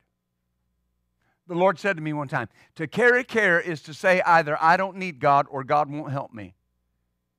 The 1.47 1.55
Lord 1.55 1.79
said 1.79 1.97
to 1.97 2.01
me 2.01 2.13
one 2.13 2.27
time 2.27 2.49
to 2.75 2.87
carry 2.87 3.23
care 3.23 3.59
is 3.59 3.81
to 3.83 3.93
say 3.93 4.21
either 4.25 4.57
I 4.61 4.77
don't 4.77 4.97
need 4.97 5.19
God 5.19 5.47
or 5.49 5.63
God 5.63 5.89
won't 5.89 6.11
help 6.11 6.33
me. 6.33 6.55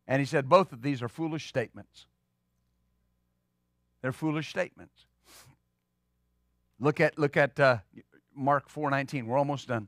And 0.06 0.20
He 0.20 0.26
said 0.26 0.48
both 0.48 0.72
of 0.72 0.82
these 0.82 1.02
are 1.02 1.08
foolish 1.08 1.48
statements. 1.48 2.06
They're 4.02 4.12
foolish 4.12 4.48
statements. 4.48 5.06
Look 6.80 7.00
at, 7.00 7.18
look 7.18 7.36
at 7.36 7.58
uh, 7.60 7.78
Mark 8.34 8.68
4.19. 8.68 9.26
We're 9.26 9.38
almost 9.38 9.68
done. 9.68 9.86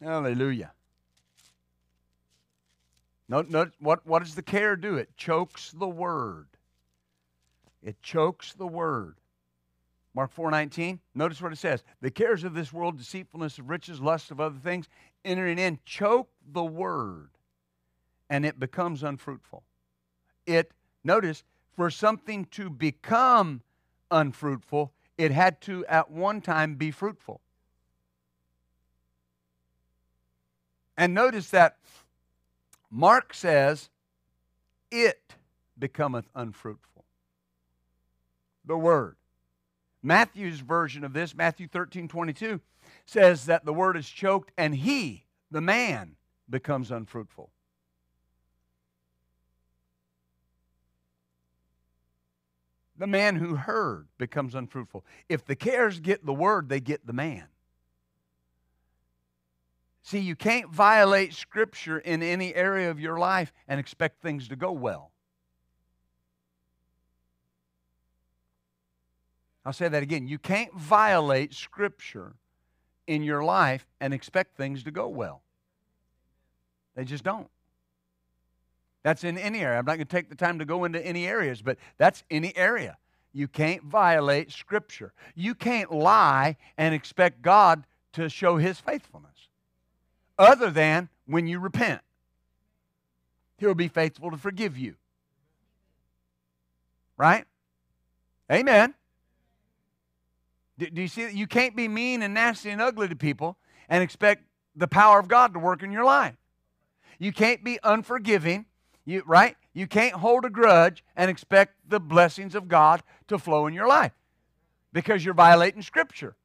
Whew. 0.00 0.08
Hallelujah. 0.08 0.72
Note, 3.28 3.50
note 3.50 3.72
what, 3.78 4.06
what 4.06 4.22
does 4.22 4.34
the 4.34 4.42
care 4.42 4.76
do? 4.76 4.96
It 4.96 5.16
chokes 5.16 5.72
the 5.72 5.88
word. 5.88 6.46
It 7.82 8.00
chokes 8.02 8.52
the 8.52 8.66
word. 8.66 9.16
Mark 10.14 10.34
4:19. 10.34 10.98
Notice 11.14 11.42
what 11.42 11.52
it 11.52 11.58
says. 11.58 11.84
The 12.00 12.10
cares 12.10 12.42
of 12.42 12.54
this 12.54 12.72
world, 12.72 12.96
deceitfulness 12.96 13.58
of 13.58 13.68
riches, 13.68 14.00
lust 14.00 14.30
of 14.30 14.40
other 14.40 14.58
things, 14.58 14.88
entering 15.26 15.58
in, 15.58 15.78
choke 15.84 16.30
the 16.52 16.64
word, 16.64 17.28
and 18.30 18.46
it 18.46 18.58
becomes 18.58 19.02
unfruitful. 19.02 19.62
It, 20.46 20.72
notice, 21.04 21.44
for 21.74 21.90
something 21.90 22.46
to 22.46 22.70
become 22.70 23.60
unfruitful, 24.10 24.90
it 25.18 25.32
had 25.32 25.60
to 25.62 25.84
at 25.84 26.10
one 26.10 26.40
time 26.40 26.76
be 26.76 26.90
fruitful. 26.90 27.42
And 30.96 31.12
notice 31.12 31.50
that 31.50 31.76
Mark 32.90 33.34
says, 33.34 33.90
it 34.90 35.34
becometh 35.78 36.26
unfruitful. 36.34 37.04
The 38.64 38.76
word. 38.76 39.16
Matthew's 40.02 40.60
version 40.60 41.04
of 41.04 41.12
this, 41.12 41.34
Matthew 41.34 41.68
13 41.68 42.08
22, 42.08 42.60
says 43.06 43.46
that 43.46 43.64
the 43.64 43.72
word 43.72 43.96
is 43.96 44.08
choked 44.08 44.52
and 44.56 44.74
he, 44.74 45.24
the 45.50 45.60
man, 45.60 46.16
becomes 46.48 46.90
unfruitful. 46.90 47.50
The 52.98 53.06
man 53.06 53.36
who 53.36 53.56
heard 53.56 54.08
becomes 54.16 54.54
unfruitful. 54.54 55.04
If 55.28 55.44
the 55.44 55.56
cares 55.56 56.00
get 56.00 56.24
the 56.24 56.32
word, 56.32 56.68
they 56.68 56.80
get 56.80 57.06
the 57.06 57.12
man. 57.12 57.44
See, 60.06 60.20
you 60.20 60.36
can't 60.36 60.70
violate 60.70 61.34
Scripture 61.34 61.98
in 61.98 62.22
any 62.22 62.54
area 62.54 62.92
of 62.92 63.00
your 63.00 63.18
life 63.18 63.52
and 63.66 63.80
expect 63.80 64.22
things 64.22 64.46
to 64.46 64.54
go 64.54 64.70
well. 64.70 65.10
I'll 69.64 69.72
say 69.72 69.88
that 69.88 70.04
again. 70.04 70.28
You 70.28 70.38
can't 70.38 70.72
violate 70.74 71.54
Scripture 71.54 72.34
in 73.08 73.24
your 73.24 73.42
life 73.42 73.84
and 74.00 74.14
expect 74.14 74.56
things 74.56 74.84
to 74.84 74.92
go 74.92 75.08
well. 75.08 75.42
They 76.94 77.02
just 77.02 77.24
don't. 77.24 77.48
That's 79.02 79.24
in 79.24 79.36
any 79.36 79.58
area. 79.58 79.76
I'm 79.76 79.86
not 79.86 79.96
going 79.96 80.06
to 80.06 80.16
take 80.16 80.28
the 80.28 80.36
time 80.36 80.60
to 80.60 80.64
go 80.64 80.84
into 80.84 81.04
any 81.04 81.26
areas, 81.26 81.62
but 81.62 81.78
that's 81.98 82.22
any 82.30 82.56
area. 82.56 82.96
You 83.32 83.48
can't 83.48 83.82
violate 83.82 84.52
Scripture. 84.52 85.12
You 85.34 85.56
can't 85.56 85.90
lie 85.90 86.58
and 86.78 86.94
expect 86.94 87.42
God 87.42 87.88
to 88.12 88.28
show 88.28 88.56
His 88.56 88.78
faithfulness 88.78 89.35
other 90.38 90.70
than 90.70 91.08
when 91.26 91.46
you 91.46 91.58
repent. 91.58 92.00
He'll 93.58 93.74
be 93.74 93.88
faithful 93.88 94.30
to 94.30 94.36
forgive 94.36 94.76
you. 94.76 94.94
Right? 97.16 97.44
Amen. 98.52 98.94
Do, 100.78 100.86
do 100.90 101.00
you 101.00 101.08
see 101.08 101.24
that? 101.24 101.34
You 101.34 101.46
can't 101.46 101.74
be 101.74 101.88
mean 101.88 102.22
and 102.22 102.34
nasty 102.34 102.70
and 102.70 102.82
ugly 102.82 103.08
to 103.08 103.16
people 103.16 103.56
and 103.88 104.02
expect 104.02 104.44
the 104.74 104.86
power 104.86 105.18
of 105.18 105.28
God 105.28 105.54
to 105.54 105.58
work 105.58 105.82
in 105.82 105.90
your 105.90 106.04
life. 106.04 106.34
You 107.18 107.32
can't 107.32 107.64
be 107.64 107.78
unforgiving, 107.82 108.66
you, 109.06 109.22
right? 109.26 109.56
You 109.72 109.86
can't 109.86 110.14
hold 110.14 110.44
a 110.44 110.50
grudge 110.50 111.02
and 111.16 111.30
expect 111.30 111.76
the 111.88 111.98
blessings 111.98 112.54
of 112.54 112.68
God 112.68 113.02
to 113.28 113.38
flow 113.38 113.66
in 113.66 113.72
your 113.72 113.88
life 113.88 114.12
because 114.92 115.24
you're 115.24 115.34
violating 115.34 115.80
Scripture. 115.80 116.36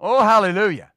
Oh, 0.00 0.22
hallelujah. 0.22 0.92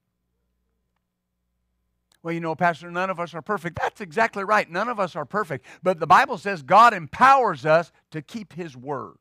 Well, 2.23 2.33
you 2.33 2.39
know, 2.39 2.53
Pastor, 2.55 2.91
none 2.91 3.09
of 3.09 3.19
us 3.19 3.33
are 3.33 3.41
perfect. 3.41 3.79
That's 3.79 3.99
exactly 3.99 4.43
right. 4.43 4.69
None 4.69 4.89
of 4.89 4.99
us 4.99 5.15
are 5.15 5.25
perfect. 5.25 5.65
But 5.81 5.99
the 5.99 6.07
Bible 6.07 6.37
says 6.37 6.61
God 6.61 6.93
empowers 6.93 7.65
us 7.65 7.91
to 8.11 8.21
keep 8.21 8.53
His 8.53 8.77
word. 8.77 9.15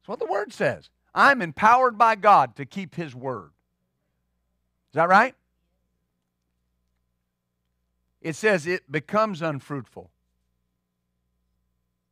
That's 0.00 0.08
what 0.08 0.18
the 0.20 0.32
word 0.32 0.52
says. 0.52 0.88
I'm 1.14 1.42
empowered 1.42 1.98
by 1.98 2.14
God 2.14 2.54
to 2.56 2.64
keep 2.64 2.94
His 2.94 3.14
word. 3.14 3.50
Is 4.90 4.94
that 4.94 5.08
right? 5.08 5.34
It 8.20 8.36
says 8.36 8.66
it 8.66 8.90
becomes 8.90 9.42
unfruitful. 9.42 10.10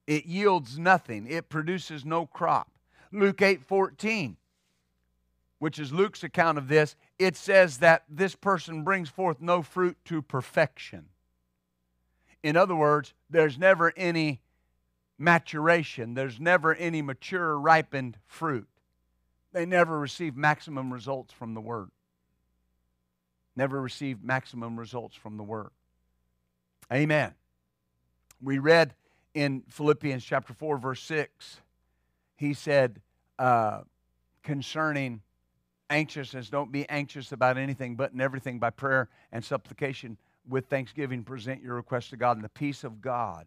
It 0.07 0.25
yields 0.25 0.79
nothing. 0.79 1.27
It 1.29 1.49
produces 1.49 2.05
no 2.05 2.27
crop. 2.27 2.71
Luke 3.13 3.43
8 3.43 3.63
14, 3.63 4.37
which 5.59 5.79
is 5.79 5.93
Luke's 5.93 6.25
account 6.25 6.59
of 6.59 6.67
this, 6.69 6.97
it 7.19 7.37
says 7.37 7.79
that 7.79 8.05
this 8.09 8.35
person 8.35 8.85
brings 8.85 9.09
forth 9.09 9.41
no 9.41 9.63
fruit 9.63 9.97
to 10.05 10.23
perfection. 10.23 11.07
In 12.43 12.57
other 12.57 12.77
words, 12.77 13.15
there's 13.29 13.59
never 13.59 13.93
any 13.97 14.41
maturation, 15.19 16.15
there's 16.15 16.39
never 16.39 16.75
any 16.75 17.03
mature, 17.03 17.59
ripened 17.59 18.17
fruit. 18.27 18.69
They 19.53 19.67
never 19.67 19.99
receive 19.99 20.37
maximum 20.37 20.93
results 20.93 21.33
from 21.33 21.55
the 21.55 21.61
Word. 21.61 21.91
Never 23.57 23.81
receive 23.81 24.23
maximum 24.23 24.79
results 24.79 25.17
from 25.17 25.37
the 25.37 25.43
Word. 25.43 25.71
Amen. 26.93 27.35
We 28.41 28.59
read 28.59 28.95
in 29.35 29.63
Philippians 29.69 30.25
chapter 30.25 30.53
4, 30.53 30.79
verse 30.79 31.03
6, 31.03 31.61
he 32.37 32.55
said 32.55 33.01
uh, 33.39 33.81
concerning 34.45 35.23
anxiousness. 35.91 36.51
Don't 36.51 36.73
be 36.73 36.89
anxious 36.89 37.33
about 37.33 37.59
anything, 37.59 37.97
but 37.97 38.13
in 38.13 38.21
everything 38.21 38.59
by 38.59 38.71
prayer 38.71 39.09
and 39.33 39.45
supplication 39.45 40.17
with 40.49 40.67
thanksgiving, 40.67 41.25
present 41.25 41.63
your 41.63 41.75
request 41.75 42.11
to 42.11 42.17
God, 42.17 42.37
and 42.37 42.45
the 42.45 42.51
peace 42.51 42.85
of 42.85 43.01
God 43.01 43.47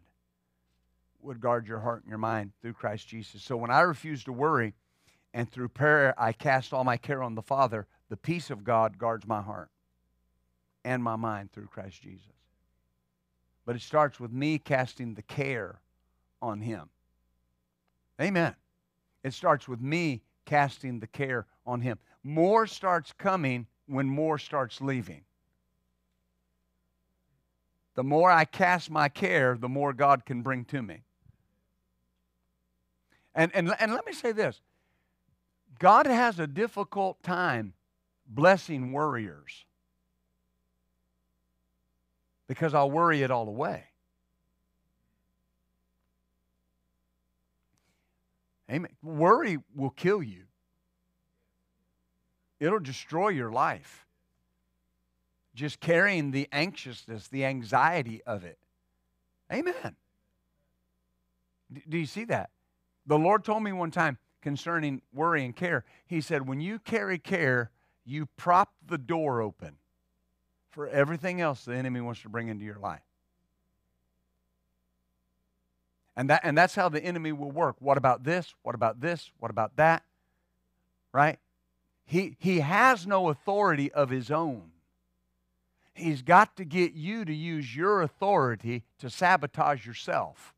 would 1.20 1.40
guard 1.40 1.66
your 1.66 1.80
heart 1.80 2.02
and 2.02 2.08
your 2.08 2.18
mind 2.18 2.52
through 2.60 2.72
Christ 2.72 3.08
Jesus. 3.08 3.42
So 3.42 3.56
when 3.56 3.70
I 3.70 3.80
refuse 3.80 4.24
to 4.24 4.32
worry 4.32 4.74
and 5.34 5.50
through 5.50 5.68
prayer 5.68 6.14
I 6.18 6.32
cast 6.32 6.72
all 6.72 6.84
my 6.84 6.96
care 6.96 7.22
on 7.22 7.34
the 7.34 7.42
Father, 7.42 7.86
the 8.08 8.16
peace 8.16 8.50
of 8.50 8.64
God 8.64 8.98
guards 8.98 9.26
my 9.26 9.40
heart 9.40 9.70
and 10.84 11.02
my 11.02 11.16
mind 11.16 11.52
through 11.52 11.66
Christ 11.66 12.02
Jesus. 12.02 12.26
But 13.64 13.76
it 13.76 13.82
starts 13.82 14.18
with 14.18 14.32
me 14.32 14.58
casting 14.58 15.14
the 15.14 15.22
care 15.22 15.80
on 16.40 16.60
Him. 16.60 16.88
Amen. 18.20 18.56
It 19.22 19.32
starts 19.32 19.68
with 19.68 19.80
me 19.80 20.22
casting 20.44 20.98
the 20.98 21.06
care 21.06 21.46
on 21.64 21.80
Him 21.80 21.98
more 22.22 22.66
starts 22.66 23.12
coming 23.12 23.66
when 23.86 24.06
more 24.06 24.38
starts 24.38 24.80
leaving. 24.80 25.22
The 27.94 28.04
more 28.04 28.30
I 28.30 28.44
cast 28.44 28.90
my 28.90 29.08
care, 29.08 29.56
the 29.58 29.68
more 29.68 29.92
God 29.92 30.24
can 30.24 30.42
bring 30.42 30.64
to 30.66 30.82
me. 30.82 31.02
And, 33.34 33.50
and, 33.54 33.74
and 33.78 33.92
let 33.92 34.06
me 34.06 34.12
say 34.12 34.32
this 34.32 34.60
God 35.78 36.06
has 36.06 36.38
a 36.38 36.46
difficult 36.46 37.22
time 37.22 37.74
blessing 38.26 38.92
worriers. 38.92 39.64
because 42.52 42.74
I'll 42.74 42.90
worry 42.90 43.22
it 43.22 43.30
all 43.30 43.48
away. 43.48 43.84
Amen. 48.70 48.90
Worry 49.02 49.56
will 49.74 49.88
kill 49.88 50.22
you. 50.22 50.42
It'll 52.62 52.78
destroy 52.78 53.30
your 53.30 53.50
life. 53.50 54.06
Just 55.52 55.80
carrying 55.80 56.30
the 56.30 56.48
anxiousness, 56.52 57.26
the 57.26 57.44
anxiety 57.44 58.22
of 58.24 58.44
it. 58.44 58.56
Amen. 59.52 59.96
Do 61.88 61.98
you 61.98 62.06
see 62.06 62.24
that? 62.26 62.50
The 63.04 63.18
Lord 63.18 63.44
told 63.44 63.64
me 63.64 63.72
one 63.72 63.90
time 63.90 64.16
concerning 64.42 65.02
worry 65.12 65.44
and 65.44 65.56
care. 65.56 65.84
He 66.06 66.20
said, 66.20 66.46
When 66.46 66.60
you 66.60 66.78
carry 66.78 67.18
care, 67.18 67.72
you 68.04 68.26
prop 68.36 68.72
the 68.86 68.96
door 68.96 69.40
open 69.40 69.76
for 70.70 70.86
everything 70.86 71.40
else 71.40 71.64
the 71.64 71.74
enemy 71.74 72.00
wants 72.00 72.22
to 72.22 72.28
bring 72.28 72.46
into 72.46 72.64
your 72.64 72.78
life. 72.78 73.02
And, 76.16 76.30
that, 76.30 76.42
and 76.44 76.56
that's 76.56 76.76
how 76.76 76.88
the 76.88 77.02
enemy 77.02 77.32
will 77.32 77.50
work. 77.50 77.74
What 77.80 77.98
about 77.98 78.22
this? 78.22 78.54
What 78.62 78.76
about 78.76 79.00
this? 79.00 79.32
What 79.40 79.50
about 79.50 79.74
that? 79.78 80.04
Right? 81.12 81.40
He, 82.04 82.36
he 82.38 82.60
has 82.60 83.06
no 83.06 83.28
authority 83.28 83.90
of 83.92 84.10
his 84.10 84.30
own. 84.30 84.70
He's 85.94 86.22
got 86.22 86.56
to 86.56 86.64
get 86.64 86.94
you 86.94 87.24
to 87.24 87.34
use 87.34 87.76
your 87.76 88.02
authority 88.02 88.84
to 88.98 89.10
sabotage 89.10 89.86
yourself. 89.86 90.54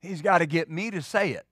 He's 0.00 0.22
got 0.22 0.38
to 0.38 0.46
get 0.46 0.70
me 0.70 0.90
to 0.90 1.02
say 1.02 1.32
it. 1.32 1.46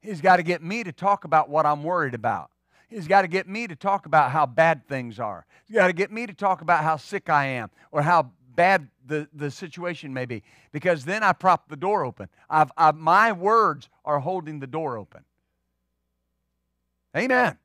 He's 0.00 0.20
got 0.20 0.36
to 0.36 0.42
get 0.42 0.62
me 0.62 0.82
to 0.82 0.92
talk 0.92 1.24
about 1.24 1.48
what 1.48 1.64
I'm 1.64 1.84
worried 1.84 2.14
about. 2.14 2.50
He's 2.88 3.06
got 3.06 3.22
to 3.22 3.28
get 3.28 3.48
me 3.48 3.66
to 3.68 3.76
talk 3.76 4.04
about 4.04 4.32
how 4.32 4.46
bad 4.46 4.86
things 4.86 5.18
are. 5.18 5.46
He's 5.66 5.76
got 5.76 5.86
to 5.86 5.92
get 5.92 6.10
me 6.10 6.26
to 6.26 6.34
talk 6.34 6.60
about 6.60 6.82
how 6.82 6.96
sick 6.96 7.30
I 7.30 7.46
am 7.46 7.70
or 7.92 8.02
how 8.02 8.32
bad 8.54 8.88
the, 9.06 9.28
the 9.32 9.50
situation 9.50 10.12
may 10.12 10.26
be. 10.26 10.42
Because 10.72 11.04
then 11.04 11.22
I 11.22 11.32
prop 11.32 11.68
the 11.68 11.76
door 11.76 12.04
open. 12.04 12.28
I've, 12.50 12.72
I've, 12.76 12.96
my 12.96 13.32
words 13.32 13.88
are 14.04 14.18
holding 14.18 14.58
the 14.58 14.66
door 14.66 14.98
open. 14.98 15.22
Amen. 17.16 17.58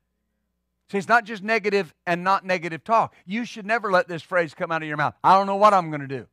See, 0.90 0.98
it's 0.98 1.08
not 1.08 1.24
just 1.24 1.42
negative 1.42 1.94
and 2.06 2.24
not 2.24 2.44
negative 2.44 2.82
talk. 2.82 3.14
You 3.26 3.44
should 3.44 3.66
never 3.66 3.90
let 3.90 4.08
this 4.08 4.22
phrase 4.22 4.54
come 4.54 4.72
out 4.72 4.82
of 4.82 4.88
your 4.88 4.96
mouth. 4.96 5.14
I 5.22 5.36
don't 5.36 5.46
know 5.46 5.56
what 5.56 5.74
I'm 5.74 5.90
going 5.90 6.00
to 6.00 6.06
do. 6.06 6.26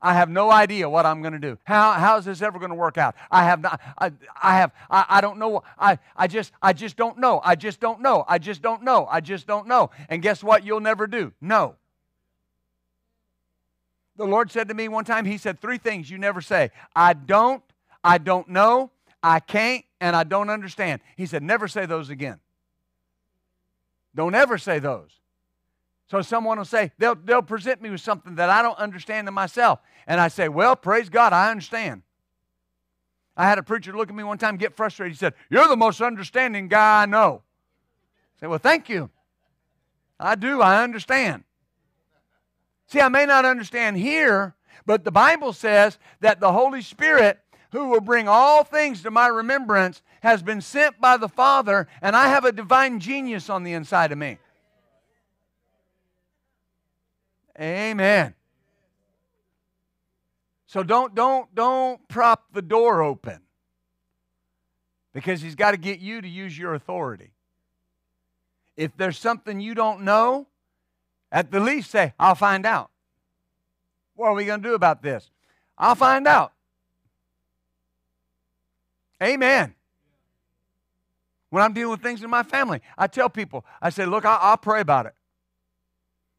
I 0.00 0.14
have 0.14 0.28
no 0.28 0.50
idea 0.50 0.88
what 0.88 1.06
I'm 1.06 1.22
going 1.22 1.32
to 1.32 1.40
do. 1.40 1.58
How, 1.64 1.92
how 1.92 2.18
is 2.18 2.24
this 2.24 2.40
ever 2.40 2.58
going 2.58 2.70
to 2.70 2.76
work 2.76 2.98
out? 2.98 3.16
I 3.30 3.44
have 3.44 3.60
not, 3.60 3.80
I, 3.98 4.12
I 4.40 4.56
have, 4.58 4.72
I, 4.88 5.06
I 5.08 5.20
don't 5.20 5.38
know. 5.38 5.62
I, 5.78 5.98
I 6.14 6.28
just, 6.28 6.52
I 6.62 6.72
just 6.72 6.96
don't 6.96 7.18
know. 7.18 7.40
I 7.42 7.56
just 7.56 7.80
don't 7.80 8.00
know. 8.00 8.24
I 8.28 8.38
just 8.38 8.62
don't 8.62 8.84
know. 8.84 9.08
I 9.10 9.20
just 9.20 9.46
don't 9.46 9.66
know. 9.66 9.90
And 10.08 10.22
guess 10.22 10.42
what? 10.42 10.64
You'll 10.64 10.80
never 10.80 11.06
do. 11.08 11.32
No. 11.40 11.74
The 14.16 14.24
Lord 14.24 14.52
said 14.52 14.68
to 14.68 14.74
me 14.74 14.88
one 14.88 15.04
time, 15.04 15.24
He 15.24 15.38
said 15.38 15.60
three 15.60 15.78
things 15.78 16.10
you 16.10 16.18
never 16.18 16.40
say 16.40 16.70
I 16.94 17.14
don't, 17.14 17.62
I 18.04 18.18
don't 18.18 18.48
know, 18.48 18.90
I 19.22 19.40
can't, 19.40 19.84
and 20.00 20.14
I 20.14 20.24
don't 20.24 20.50
understand. 20.50 21.00
He 21.16 21.26
said, 21.26 21.42
never 21.42 21.68
say 21.68 21.86
those 21.86 22.10
again. 22.10 22.38
Don't 24.14 24.34
ever 24.34 24.58
say 24.58 24.78
those. 24.78 25.10
So 26.10 26.22
someone 26.22 26.58
will 26.58 26.64
say, 26.64 26.92
they'll, 26.98 27.14
they'll 27.14 27.42
present 27.42 27.82
me 27.82 27.90
with 27.90 28.00
something 28.00 28.36
that 28.36 28.48
I 28.48 28.62
don't 28.62 28.78
understand 28.78 29.28
in 29.28 29.34
myself. 29.34 29.80
And 30.06 30.20
I 30.20 30.28
say, 30.28 30.48
well, 30.48 30.74
praise 30.74 31.08
God, 31.08 31.32
I 31.32 31.50
understand. 31.50 32.02
I 33.38 33.44
had 33.44 33.58
a 33.58 33.62
preacher 33.62 33.96
look 33.96 34.08
at 34.08 34.14
me 34.16 34.24
one 34.24 34.36
time, 34.36 34.56
get 34.56 34.76
frustrated. 34.76 35.12
He 35.12 35.18
said, 35.18 35.32
You're 35.48 35.68
the 35.68 35.76
most 35.76 36.00
understanding 36.00 36.66
guy 36.66 37.02
I 37.02 37.06
know. 37.06 37.42
I 38.36 38.40
said, 38.40 38.48
Well, 38.48 38.58
thank 38.58 38.88
you. 38.88 39.10
I 40.18 40.34
do, 40.34 40.60
I 40.60 40.82
understand. 40.82 41.44
See, 42.88 43.00
I 43.00 43.08
may 43.08 43.26
not 43.26 43.44
understand 43.44 43.96
here, 43.96 44.56
but 44.86 45.04
the 45.04 45.12
Bible 45.12 45.52
says 45.52 45.98
that 46.18 46.40
the 46.40 46.50
Holy 46.50 46.82
Spirit, 46.82 47.38
who 47.72 47.88
will 47.88 48.00
bring 48.00 48.28
all 48.28 48.64
things 48.64 49.02
to 49.02 49.10
my 49.10 49.26
remembrance, 49.26 50.02
has 50.22 50.42
been 50.42 50.60
sent 50.60 51.00
by 51.00 51.16
the 51.16 51.28
Father, 51.28 51.86
and 52.00 52.16
I 52.16 52.28
have 52.28 52.44
a 52.44 52.52
divine 52.52 53.00
genius 53.00 53.50
on 53.50 53.62
the 53.62 53.72
inside 53.72 54.12
of 54.12 54.18
me. 54.18 54.38
Amen. 57.60 58.34
So 60.66 60.82
don't 60.82 61.14
don't 61.14 61.52
don't 61.54 62.06
prop 62.08 62.52
the 62.52 62.62
door 62.62 63.02
open. 63.02 63.40
Because 65.12 65.40
he's 65.40 65.54
got 65.54 65.72
to 65.72 65.76
get 65.76 65.98
you 65.98 66.20
to 66.20 66.28
use 66.28 66.56
your 66.56 66.74
authority. 66.74 67.32
If 68.76 68.96
there's 68.96 69.18
something 69.18 69.58
you 69.58 69.74
don't 69.74 70.02
know, 70.02 70.46
at 71.32 71.50
the 71.50 71.58
least 71.58 71.90
say, 71.90 72.12
I'll 72.20 72.36
find 72.36 72.64
out. 72.64 72.90
What 74.14 74.28
are 74.28 74.34
we 74.34 74.44
going 74.44 74.62
to 74.62 74.68
do 74.68 74.74
about 74.74 75.02
this? 75.02 75.30
I'll 75.76 75.94
find 75.94 76.28
out. 76.28 76.52
Amen. 79.22 79.74
When 81.50 81.62
I'm 81.62 81.72
dealing 81.72 81.90
with 81.90 82.02
things 82.02 82.22
in 82.22 82.30
my 82.30 82.42
family, 82.42 82.80
I 82.96 83.06
tell 83.06 83.28
people, 83.30 83.64
I 83.80 83.90
say, 83.90 84.04
look, 84.04 84.24
I'll, 84.24 84.38
I'll 84.40 84.56
pray 84.58 84.80
about 84.80 85.06
it. 85.06 85.14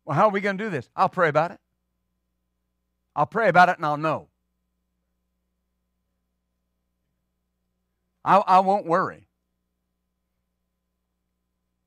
Well, 0.06 0.16
how 0.16 0.28
are 0.28 0.32
we 0.32 0.42
going 0.42 0.58
to 0.58 0.64
do 0.64 0.70
this? 0.70 0.90
I'll 0.96 1.10
pray 1.10 1.30
about 1.30 1.52
it. 1.52 1.60
I'll 3.16 3.26
pray 3.26 3.50
about 3.50 3.70
it 3.70 3.78
and 3.78 3.86
I'll 3.86 3.98
know. 3.98 4.28
I, 8.24 8.38
I 8.38 8.60
won't 8.60 8.86
worry. 8.86 9.26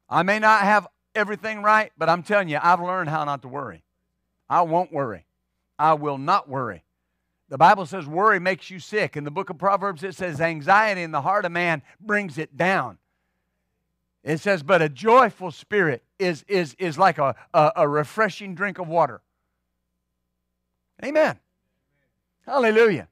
I 0.09 0.23
may 0.23 0.39
not 0.39 0.63
have 0.63 0.89
everything 1.15 1.63
right, 1.63 1.93
but 1.97 2.09
I'm 2.09 2.23
telling 2.23 2.49
you, 2.49 2.59
I've 2.61 2.81
learned 2.81 3.09
how 3.09 3.25
not 3.25 3.43
to 3.43 3.49
worry. 3.49 3.83
I 4.49 4.63
won't 4.63 4.93
worry. 4.93 5.25
I 5.79 5.95
will 5.95 6.19
not 6.19 6.49
worry. 6.49 6.83
The 7.53 7.59
Bible 7.59 7.85
says 7.85 8.07
worry 8.07 8.41
makes 8.41 8.71
you 8.71 8.79
sick. 8.79 9.15
In 9.15 9.25
the 9.25 9.31
book 9.31 9.51
of 9.51 9.59
Proverbs, 9.59 10.03
it 10.03 10.15
says 10.15 10.41
anxiety 10.41 11.03
in 11.03 11.11
the 11.11 11.21
heart 11.21 11.45
of 11.45 11.53
man 11.53 11.83
brings 12.01 12.39
it 12.39 12.57
down. 12.57 12.97
It 14.25 14.39
says, 14.39 14.63
but 14.63 14.81
a 14.81 14.89
joyful 14.89 15.51
spirit 15.51 16.03
is, 16.19 16.47
is, 16.49 16.75
is 16.79 16.97
like 16.97 17.19
a, 17.19 17.35
a, 17.53 17.73
a 17.77 17.87
refreshing 17.87 18.55
drink 18.55 18.79
of 18.79 18.89
water. 18.89 19.21
Amen. 21.05 21.39
Hallelujah. 22.47 23.09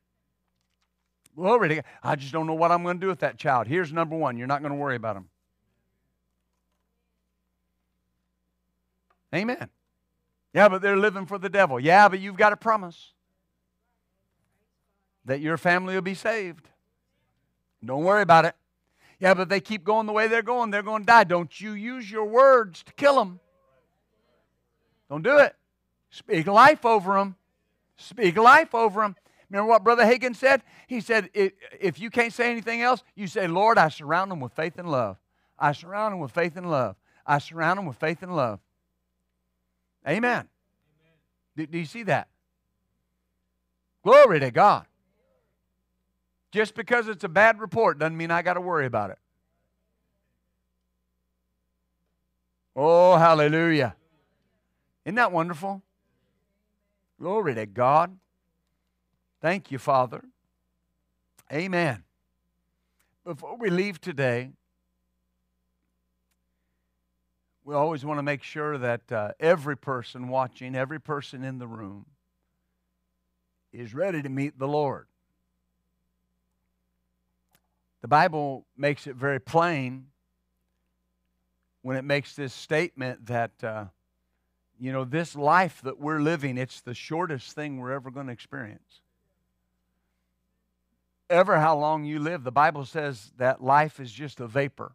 Glory 1.37 1.69
to 1.69 1.75
God. 1.75 1.85
I 2.03 2.17
just 2.17 2.33
don't 2.33 2.47
know 2.47 2.55
what 2.55 2.73
I'm 2.73 2.83
going 2.83 2.97
to 2.97 3.01
do 3.03 3.09
with 3.09 3.21
that 3.21 3.37
child. 3.37 3.67
Here's 3.67 3.93
number 3.93 4.17
one 4.17 4.39
you're 4.39 4.47
not 4.47 4.63
going 4.63 4.73
to 4.73 4.79
worry 4.79 4.97
about 4.97 5.17
him. 5.17 5.29
Amen. 9.35 9.69
Yeah, 10.55 10.71
but 10.71 10.81
they're 10.81 10.97
living 10.97 11.27
for 11.27 11.37
the 11.37 11.51
devil. 11.51 11.79
Yeah, 11.79 12.09
but 12.09 12.21
you've 12.21 12.39
got 12.39 12.55
a 12.55 12.57
promise 12.57 13.13
that 15.25 15.41
your 15.41 15.57
family 15.57 15.95
will 15.95 16.03
be 16.03 16.15
saved. 16.15 16.69
Don't 17.85 18.05
worry 18.05 18.23
about 18.23 18.45
it. 18.45 18.55
Yeah, 19.19 19.35
but 19.35 19.49
they 19.49 19.61
keep 19.61 19.85
going 19.85 20.07
the 20.07 20.13
way 20.13 20.29
they're 20.29 20.43
going, 20.43 20.71
they're 20.71 20.83
going 20.83 21.03
to 21.03 21.07
die. 21.07 21.25
Don't 21.25 21.61
you 21.61 21.73
use 21.73 22.11
your 22.11 22.25
words 22.25 22.83
to 22.85 22.93
kill 22.95 23.17
them. 23.17 23.41
Don't 25.11 25.23
do 25.23 25.39
it. 25.39 25.55
Speak 26.11 26.47
life 26.47 26.85
over 26.87 27.15
them. 27.15 27.37
Speak 27.97 28.37
life 28.37 28.75
over 28.75 29.03
them. 29.03 29.17
Remember 29.51 29.69
what 29.69 29.85
Brother 29.85 30.05
Hagin 30.05 30.35
said? 30.35 30.63
He 30.87 31.01
said, 31.01 31.29
if 31.35 32.01
you 32.01 32.09
can't 32.09 32.33
say 32.33 32.51
anything 32.51 32.83
else, 32.83 33.03
you 33.15 33.27
say, 33.27 33.47
Lord, 33.47 33.79
I 33.79 33.89
surround 33.89 34.31
them 34.31 34.41
with 34.41 34.53
faith 34.53 34.79
and 34.79 34.91
love. 34.91 35.19
I 35.59 35.73
surround 35.73 36.13
them 36.13 36.21
with 36.21 36.31
faith 36.31 36.57
and 36.57 36.71
love. 36.71 36.97
I 37.27 37.39
surround 37.39 37.79
them 37.79 37.87
with 37.87 37.97
faith 37.97 38.23
and 38.23 38.35
love. 38.35 38.61
Amen. 40.07 40.17
Amen. 40.23 40.49
Do, 41.57 41.67
do 41.67 41.79
you 41.79 41.85
see 41.85 42.05
that? 42.05 42.29
Glory 44.03 44.41
to 44.41 44.51
God. 44.51 44.87
Just 46.51 46.75
because 46.75 47.09
it's 47.09 47.25
a 47.25 47.29
bad 47.29 47.61
report 47.61 47.99
doesn't 47.99 48.17
mean 48.17 48.31
I 48.31 48.43
got 48.43 48.55
to 48.55 48.61
worry 48.61 48.87
about 48.87 49.11
it. 49.11 49.19
Oh, 52.75 53.17
hallelujah. 53.17 53.95
Isn't 55.05 55.17
that 55.17 55.33
wonderful? 55.33 55.83
Glory 57.21 57.55
to 57.55 57.67
God. 57.67 58.17
Thank 59.41 59.71
you, 59.71 59.79
Father. 59.79 60.25
Amen. 61.53 62.05
Before 63.25 63.57
we 63.57 63.71
leave 63.71 64.01
today, 64.01 64.51
we 67.65 67.75
always 67.75 68.05
want 68.05 68.19
to 68.19 68.23
make 68.23 68.43
sure 68.43 68.79
that 68.79 69.13
uh, 69.13 69.33
every 69.39 69.77
person 69.77 70.29
watching, 70.29 70.75
every 70.75 71.01
person 71.01 71.45
in 71.45 71.59
the 71.59 71.67
room, 71.67 72.07
is 73.73 73.95
ready 73.95 74.23
to 74.23 74.29
meet 74.29 74.59
the 74.59 74.67
Lord. 74.67 75.07
The 78.01 78.09
Bible 78.09 78.67
makes 78.77 79.07
it 79.07 79.17
very 79.17 79.41
plain 79.41 80.07
when 81.83 81.97
it 81.97 82.05
makes 82.05 82.35
this 82.35 82.53
statement 82.53 83.27
that, 83.27 83.53
uh, 83.63 83.87
you 84.79 84.93
know, 84.93 85.05
this 85.05 85.35
life 85.37 85.81
that 85.83 85.99
we're 85.99 86.21
living, 86.21 86.57
it's 86.57 86.81
the 86.81 86.95
shortest 86.95 87.53
thing 87.53 87.79
we're 87.79 87.93
ever 87.93 88.11
going 88.11 88.27
to 88.27 88.33
experience. 88.33 89.01
Ever 91.29 91.59
how 91.59 91.79
long 91.79 92.05
you 92.05 92.19
live, 92.19 92.43
the 92.43 92.53
Bible 92.53 92.85
says 92.85 93.33
that 93.39 93.63
life 93.63 94.01
is 94.01 94.11
just 94.11 94.41
a 94.41 94.47
vapor. 94.47 94.93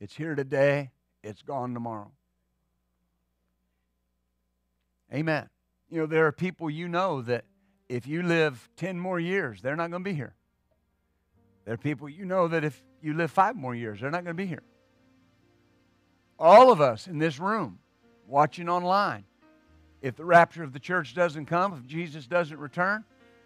It's 0.00 0.14
here 0.14 0.34
today, 0.34 0.90
it's 1.22 1.42
gone 1.42 1.74
tomorrow. 1.74 2.10
Amen. 5.12 5.48
You 5.88 6.00
know, 6.00 6.06
there 6.06 6.26
are 6.26 6.32
people 6.32 6.70
you 6.70 6.88
know 6.88 7.22
that 7.22 7.44
if 7.88 8.06
you 8.06 8.22
live 8.22 8.68
10 8.76 8.98
more 8.98 9.18
years, 9.18 9.62
they're 9.62 9.76
not 9.76 9.90
going 9.90 10.04
to 10.04 10.10
be 10.10 10.14
here. 10.14 10.34
There 11.64 11.74
are 11.74 11.78
people 11.78 12.08
you 12.08 12.24
know 12.24 12.48
that 12.48 12.64
if 12.64 12.82
you 13.02 13.14
live 13.14 13.30
five 13.30 13.56
more 13.56 13.74
years, 13.74 14.00
they're 14.00 14.10
not 14.10 14.24
going 14.24 14.36
to 14.36 14.42
be 14.42 14.46
here. 14.46 14.62
All 16.38 16.72
of 16.72 16.80
us 16.80 17.06
in 17.06 17.18
this 17.18 17.38
room, 17.38 17.78
watching 18.26 18.68
online, 18.68 19.24
if 20.00 20.16
the 20.16 20.24
rapture 20.24 20.62
of 20.62 20.72
the 20.72 20.78
church 20.78 21.14
doesn't 21.14 21.46
come, 21.46 21.74
if 21.74 21.86
Jesus 21.86 22.26
doesn't 22.26 22.58
return, 22.58 23.04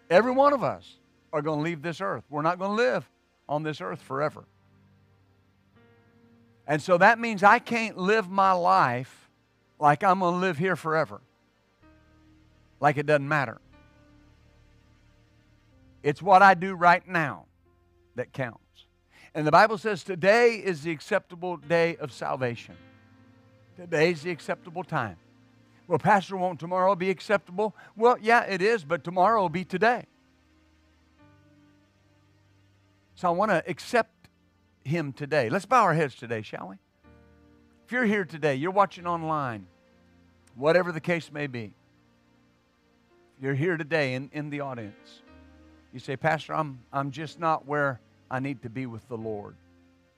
every 0.09 0.31
one 0.31 0.53
of 0.53 0.63
us 0.63 0.99
are 1.33 1.41
going 1.41 1.59
to 1.59 1.63
leave 1.63 1.81
this 1.81 1.99
earth. 1.99 2.23
We're 2.29 2.41
not 2.41 2.57
going 2.57 2.71
to 2.71 2.75
live 2.75 3.09
on 3.49 3.63
this 3.63 3.81
earth 3.81 4.01
forever. 4.01 4.45
And 6.67 6.81
so 6.81 6.97
that 6.97 7.19
means 7.19 7.43
I 7.43 7.59
can't 7.59 7.97
live 7.97 8.29
my 8.29 8.53
life 8.53 9.29
like 9.79 10.03
I'm 10.03 10.19
going 10.19 10.35
to 10.35 10.39
live 10.39 10.57
here 10.57 10.77
forever, 10.77 11.21
like 12.79 12.97
it 12.97 13.05
doesn't 13.05 13.27
matter. 13.27 13.59
It's 16.01 16.21
what 16.21 16.41
I 16.41 16.53
do 16.53 16.73
right 16.73 17.05
now 17.07 17.45
that 18.15 18.33
counts. 18.33 18.59
And 19.33 19.45
the 19.45 19.51
Bible 19.51 19.77
says 19.77 20.03
today 20.03 20.55
is 20.55 20.83
the 20.83 20.91
acceptable 20.91 21.57
day 21.57 21.97
of 21.97 22.11
salvation. 22.11 22.75
Today 23.75 24.11
is 24.11 24.21
the 24.21 24.31
acceptable 24.31 24.83
time. 24.83 25.17
Well, 25.87 25.99
Pastor, 25.99 26.37
won't 26.37 26.59
tomorrow 26.59 26.95
be 26.95 27.09
acceptable? 27.09 27.75
Well, 27.95 28.17
yeah, 28.21 28.43
it 28.45 28.61
is, 28.61 28.83
but 28.83 29.03
tomorrow 29.03 29.41
will 29.41 29.49
be 29.49 29.65
today. 29.65 30.05
So 33.15 33.27
I 33.27 33.31
want 33.31 33.51
to 33.51 33.63
accept 33.67 34.29
him 34.83 35.13
today. 35.13 35.49
Let's 35.49 35.65
bow 35.65 35.83
our 35.83 35.93
heads 35.93 36.15
today, 36.15 36.41
shall 36.41 36.69
we? 36.69 36.75
If 37.85 37.91
you're 37.91 38.05
here 38.05 38.25
today, 38.25 38.55
you're 38.55 38.71
watching 38.71 39.05
online, 39.05 39.67
whatever 40.55 40.91
the 40.91 40.99
case 40.99 41.31
may 41.31 41.47
be, 41.47 41.73
you're 43.39 43.53
here 43.53 43.77
today 43.77 44.13
in, 44.13 44.29
in 44.33 44.49
the 44.49 44.61
audience. 44.61 45.21
You 45.93 45.99
say, 45.99 46.17
Pastor, 46.17 46.53
I'm, 46.53 46.79
I'm 46.91 47.11
just 47.11 47.39
not 47.39 47.67
where 47.67 47.99
I 48.29 48.39
need 48.39 48.61
to 48.63 48.69
be 48.69 48.85
with 48.85 49.07
the 49.07 49.17
Lord. 49.17 49.55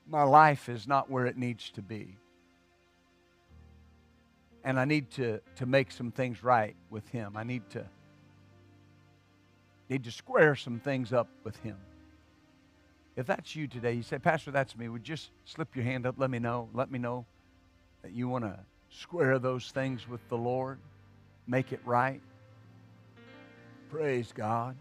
My 0.06 0.22
life 0.22 0.68
is 0.68 0.86
not 0.86 1.10
where 1.10 1.26
it 1.26 1.36
needs 1.36 1.70
to 1.70 1.82
be. 1.82 2.16
And 4.64 4.78
I 4.80 4.84
need 4.84 5.10
to, 5.12 5.40
to 5.56 5.66
make 5.66 5.90
some 5.90 6.10
things 6.10 6.42
right 6.42 6.74
with 6.90 7.08
Him. 7.10 7.36
I 7.36 7.44
need 7.44 7.68
to, 7.70 7.84
need 9.88 10.04
to 10.04 10.10
square 10.10 10.56
some 10.56 10.80
things 10.80 11.12
up 11.12 11.28
with 11.44 11.56
Him. 11.58 11.76
If 13.16 13.26
that's 13.26 13.54
you 13.54 13.66
today, 13.66 13.94
you 13.94 14.02
say, 14.02 14.18
Pastor, 14.18 14.50
that's 14.50 14.76
me, 14.76 14.88
would 14.88 15.04
just 15.04 15.30
slip 15.44 15.74
your 15.74 15.84
hand 15.84 16.06
up, 16.06 16.14
let 16.18 16.30
me 16.30 16.38
know. 16.38 16.68
Let 16.72 16.90
me 16.90 16.98
know 16.98 17.26
that 18.02 18.12
you 18.12 18.28
want 18.28 18.44
to 18.44 18.58
square 18.90 19.38
those 19.38 19.70
things 19.70 20.08
with 20.08 20.26
the 20.28 20.36
Lord, 20.36 20.78
make 21.46 21.72
it 21.72 21.80
right. 21.84 22.20
Praise 23.90 24.32
God 24.34 24.76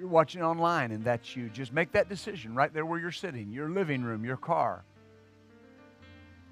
you're 0.00 0.08
watching 0.08 0.42
online 0.42 0.92
and 0.92 1.04
that's 1.04 1.36
you, 1.36 1.50
just 1.50 1.72
make 1.72 1.92
that 1.92 2.08
decision 2.08 2.54
right 2.54 2.72
there 2.72 2.86
where 2.86 2.98
you're 2.98 3.12
sitting, 3.12 3.52
your 3.52 3.68
living 3.68 4.02
room, 4.02 4.24
your 4.24 4.38
car, 4.38 4.82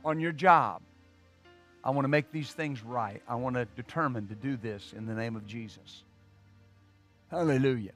on 0.04 0.20
your 0.20 0.32
job. 0.32 0.82
I 1.82 1.90
want 1.90 2.04
to 2.04 2.08
make 2.08 2.30
these 2.30 2.52
things 2.52 2.84
right. 2.84 3.22
I 3.26 3.36
want 3.36 3.56
to 3.56 3.64
determine 3.64 4.28
to 4.28 4.34
do 4.34 4.56
this 4.58 4.92
in 4.94 5.06
the 5.06 5.14
name 5.14 5.34
of 5.34 5.46
Jesus. 5.46 6.02
Hallelujah. 7.30 7.92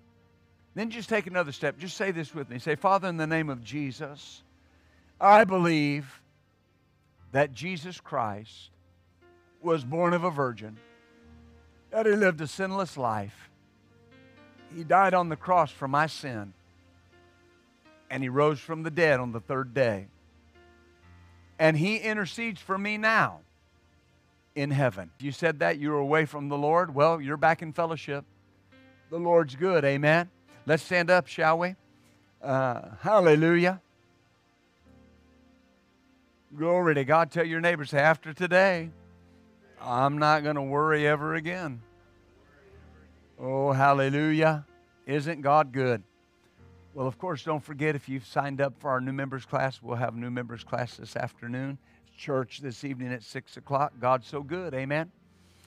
Then 0.74 0.88
just 0.88 1.10
take 1.10 1.26
another 1.26 1.52
step. 1.52 1.78
Just 1.78 1.98
say 1.98 2.12
this 2.12 2.34
with 2.34 2.48
me. 2.48 2.58
Say, 2.58 2.74
Father, 2.74 3.08
in 3.08 3.18
the 3.18 3.26
name 3.26 3.50
of 3.50 3.62
Jesus, 3.62 4.42
I 5.20 5.44
believe 5.44 6.22
that 7.32 7.52
Jesus 7.52 8.00
Christ 8.00 8.70
was 9.60 9.84
born 9.84 10.14
of 10.14 10.24
a 10.24 10.30
virgin, 10.30 10.78
that 11.90 12.06
he 12.06 12.12
lived 12.12 12.40
a 12.40 12.46
sinless 12.46 12.96
life 12.96 13.50
he 14.74 14.84
died 14.84 15.14
on 15.14 15.28
the 15.28 15.36
cross 15.36 15.70
for 15.70 15.88
my 15.88 16.06
sin. 16.06 16.52
And 18.10 18.22
he 18.22 18.28
rose 18.28 18.60
from 18.60 18.82
the 18.82 18.90
dead 18.90 19.20
on 19.20 19.32
the 19.32 19.40
third 19.40 19.72
day. 19.72 20.06
And 21.58 21.76
he 21.76 21.96
intercedes 21.96 22.60
for 22.60 22.76
me 22.76 22.98
now 22.98 23.40
in 24.54 24.70
heaven. 24.70 25.10
You 25.18 25.32
said 25.32 25.60
that 25.60 25.78
you 25.78 25.90
were 25.90 25.98
away 25.98 26.26
from 26.26 26.48
the 26.48 26.58
Lord. 26.58 26.94
Well, 26.94 27.20
you're 27.20 27.36
back 27.36 27.62
in 27.62 27.72
fellowship. 27.72 28.24
The 29.10 29.18
Lord's 29.18 29.56
good. 29.56 29.84
Amen. 29.84 30.30
Let's 30.66 30.82
stand 30.82 31.10
up, 31.10 31.26
shall 31.26 31.58
we? 31.58 31.74
Uh, 32.42 32.82
hallelujah. 33.00 33.80
Glory 36.56 36.94
to 36.96 37.04
God. 37.04 37.30
Tell 37.30 37.46
your 37.46 37.60
neighbors 37.60 37.94
after 37.94 38.34
today, 38.34 38.90
I'm 39.80 40.18
not 40.18 40.42
going 40.42 40.56
to 40.56 40.62
worry 40.62 41.06
ever 41.06 41.34
again. 41.34 41.80
Oh, 43.44 43.72
hallelujah. 43.72 44.64
Isn't 45.04 45.40
God 45.40 45.72
good? 45.72 46.04
Well, 46.94 47.08
of 47.08 47.18
course, 47.18 47.42
don't 47.42 47.64
forget 47.64 47.96
if 47.96 48.08
you've 48.08 48.24
signed 48.24 48.60
up 48.60 48.74
for 48.78 48.88
our 48.88 49.00
new 49.00 49.12
members 49.12 49.44
class, 49.44 49.82
we'll 49.82 49.96
have 49.96 50.14
new 50.14 50.30
members 50.30 50.62
class 50.62 50.96
this 50.96 51.16
afternoon. 51.16 51.76
Church 52.16 52.60
this 52.60 52.84
evening 52.84 53.12
at 53.12 53.24
6 53.24 53.56
o'clock. 53.56 53.94
God's 54.00 54.28
so 54.28 54.44
good. 54.44 54.74
Amen. 54.74 55.10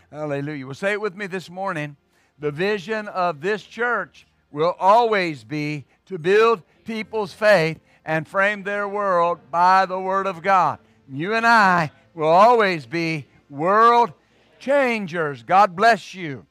Hallelujah. 0.09 0.65
Well, 0.65 0.73
say 0.73 0.93
it 0.93 1.01
with 1.01 1.17
me 1.17 1.27
this 1.27 1.49
morning. 1.49 1.97
The 2.39 2.49
vision 2.49 3.09
of 3.09 3.41
this 3.41 3.61
church 3.61 4.25
will 4.51 4.75
always 4.79 5.43
be 5.43 5.83
to 6.05 6.17
build 6.17 6.63
people's 6.85 7.33
faith 7.33 7.81
and 8.05 8.25
frame 8.25 8.63
their 8.63 8.87
world 8.87 9.39
by 9.51 9.85
the 9.85 9.99
Word 9.99 10.27
of 10.27 10.41
God. 10.41 10.79
You 11.09 11.33
and 11.33 11.45
I 11.45 11.91
will 12.13 12.29
always 12.29 12.85
be 12.85 13.27
world 13.49 14.13
changers. 14.59 15.43
God 15.43 15.75
bless 15.75 16.13
you. 16.13 16.45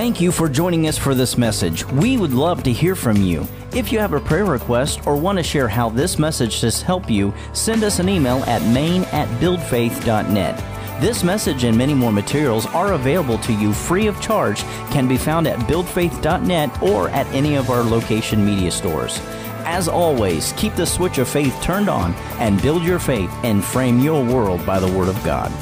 Thank 0.00 0.18
you 0.18 0.32
for 0.32 0.48
joining 0.48 0.88
us 0.88 0.96
for 0.96 1.14
this 1.14 1.36
message. 1.36 1.84
We 1.88 2.16
would 2.16 2.32
love 2.32 2.62
to 2.62 2.72
hear 2.72 2.96
from 2.96 3.18
you. 3.18 3.46
If 3.74 3.92
you 3.92 3.98
have 3.98 4.14
a 4.14 4.20
prayer 4.20 4.46
request 4.46 5.06
or 5.06 5.14
want 5.14 5.36
to 5.36 5.42
share 5.42 5.68
how 5.68 5.90
this 5.90 6.18
message 6.18 6.62
has 6.62 6.80
helped 6.80 7.10
you, 7.10 7.34
send 7.52 7.84
us 7.84 7.98
an 7.98 8.08
email 8.08 8.38
at 8.44 8.62
main 8.72 9.02
at 9.12 9.28
buildfaith.net. 9.42 11.02
This 11.02 11.22
message 11.22 11.64
and 11.64 11.76
many 11.76 11.92
more 11.92 12.12
materials 12.12 12.64
are 12.68 12.94
available 12.94 13.36
to 13.40 13.52
you 13.52 13.74
free 13.74 14.06
of 14.06 14.18
charge, 14.22 14.62
can 14.90 15.06
be 15.06 15.18
found 15.18 15.46
at 15.46 15.58
buildfaith.net 15.68 16.82
or 16.82 17.10
at 17.10 17.26
any 17.34 17.56
of 17.56 17.68
our 17.68 17.82
location 17.82 18.42
media 18.42 18.70
stores. 18.70 19.20
As 19.66 19.86
always, 19.86 20.54
keep 20.54 20.74
the 20.76 20.86
switch 20.86 21.18
of 21.18 21.28
faith 21.28 21.54
turned 21.60 21.90
on 21.90 22.14
and 22.38 22.62
build 22.62 22.84
your 22.84 23.00
faith 23.00 23.30
and 23.44 23.62
frame 23.62 24.00
your 24.00 24.24
world 24.24 24.64
by 24.64 24.80
the 24.80 24.90
Word 24.90 25.08
of 25.08 25.22
God. 25.24 25.52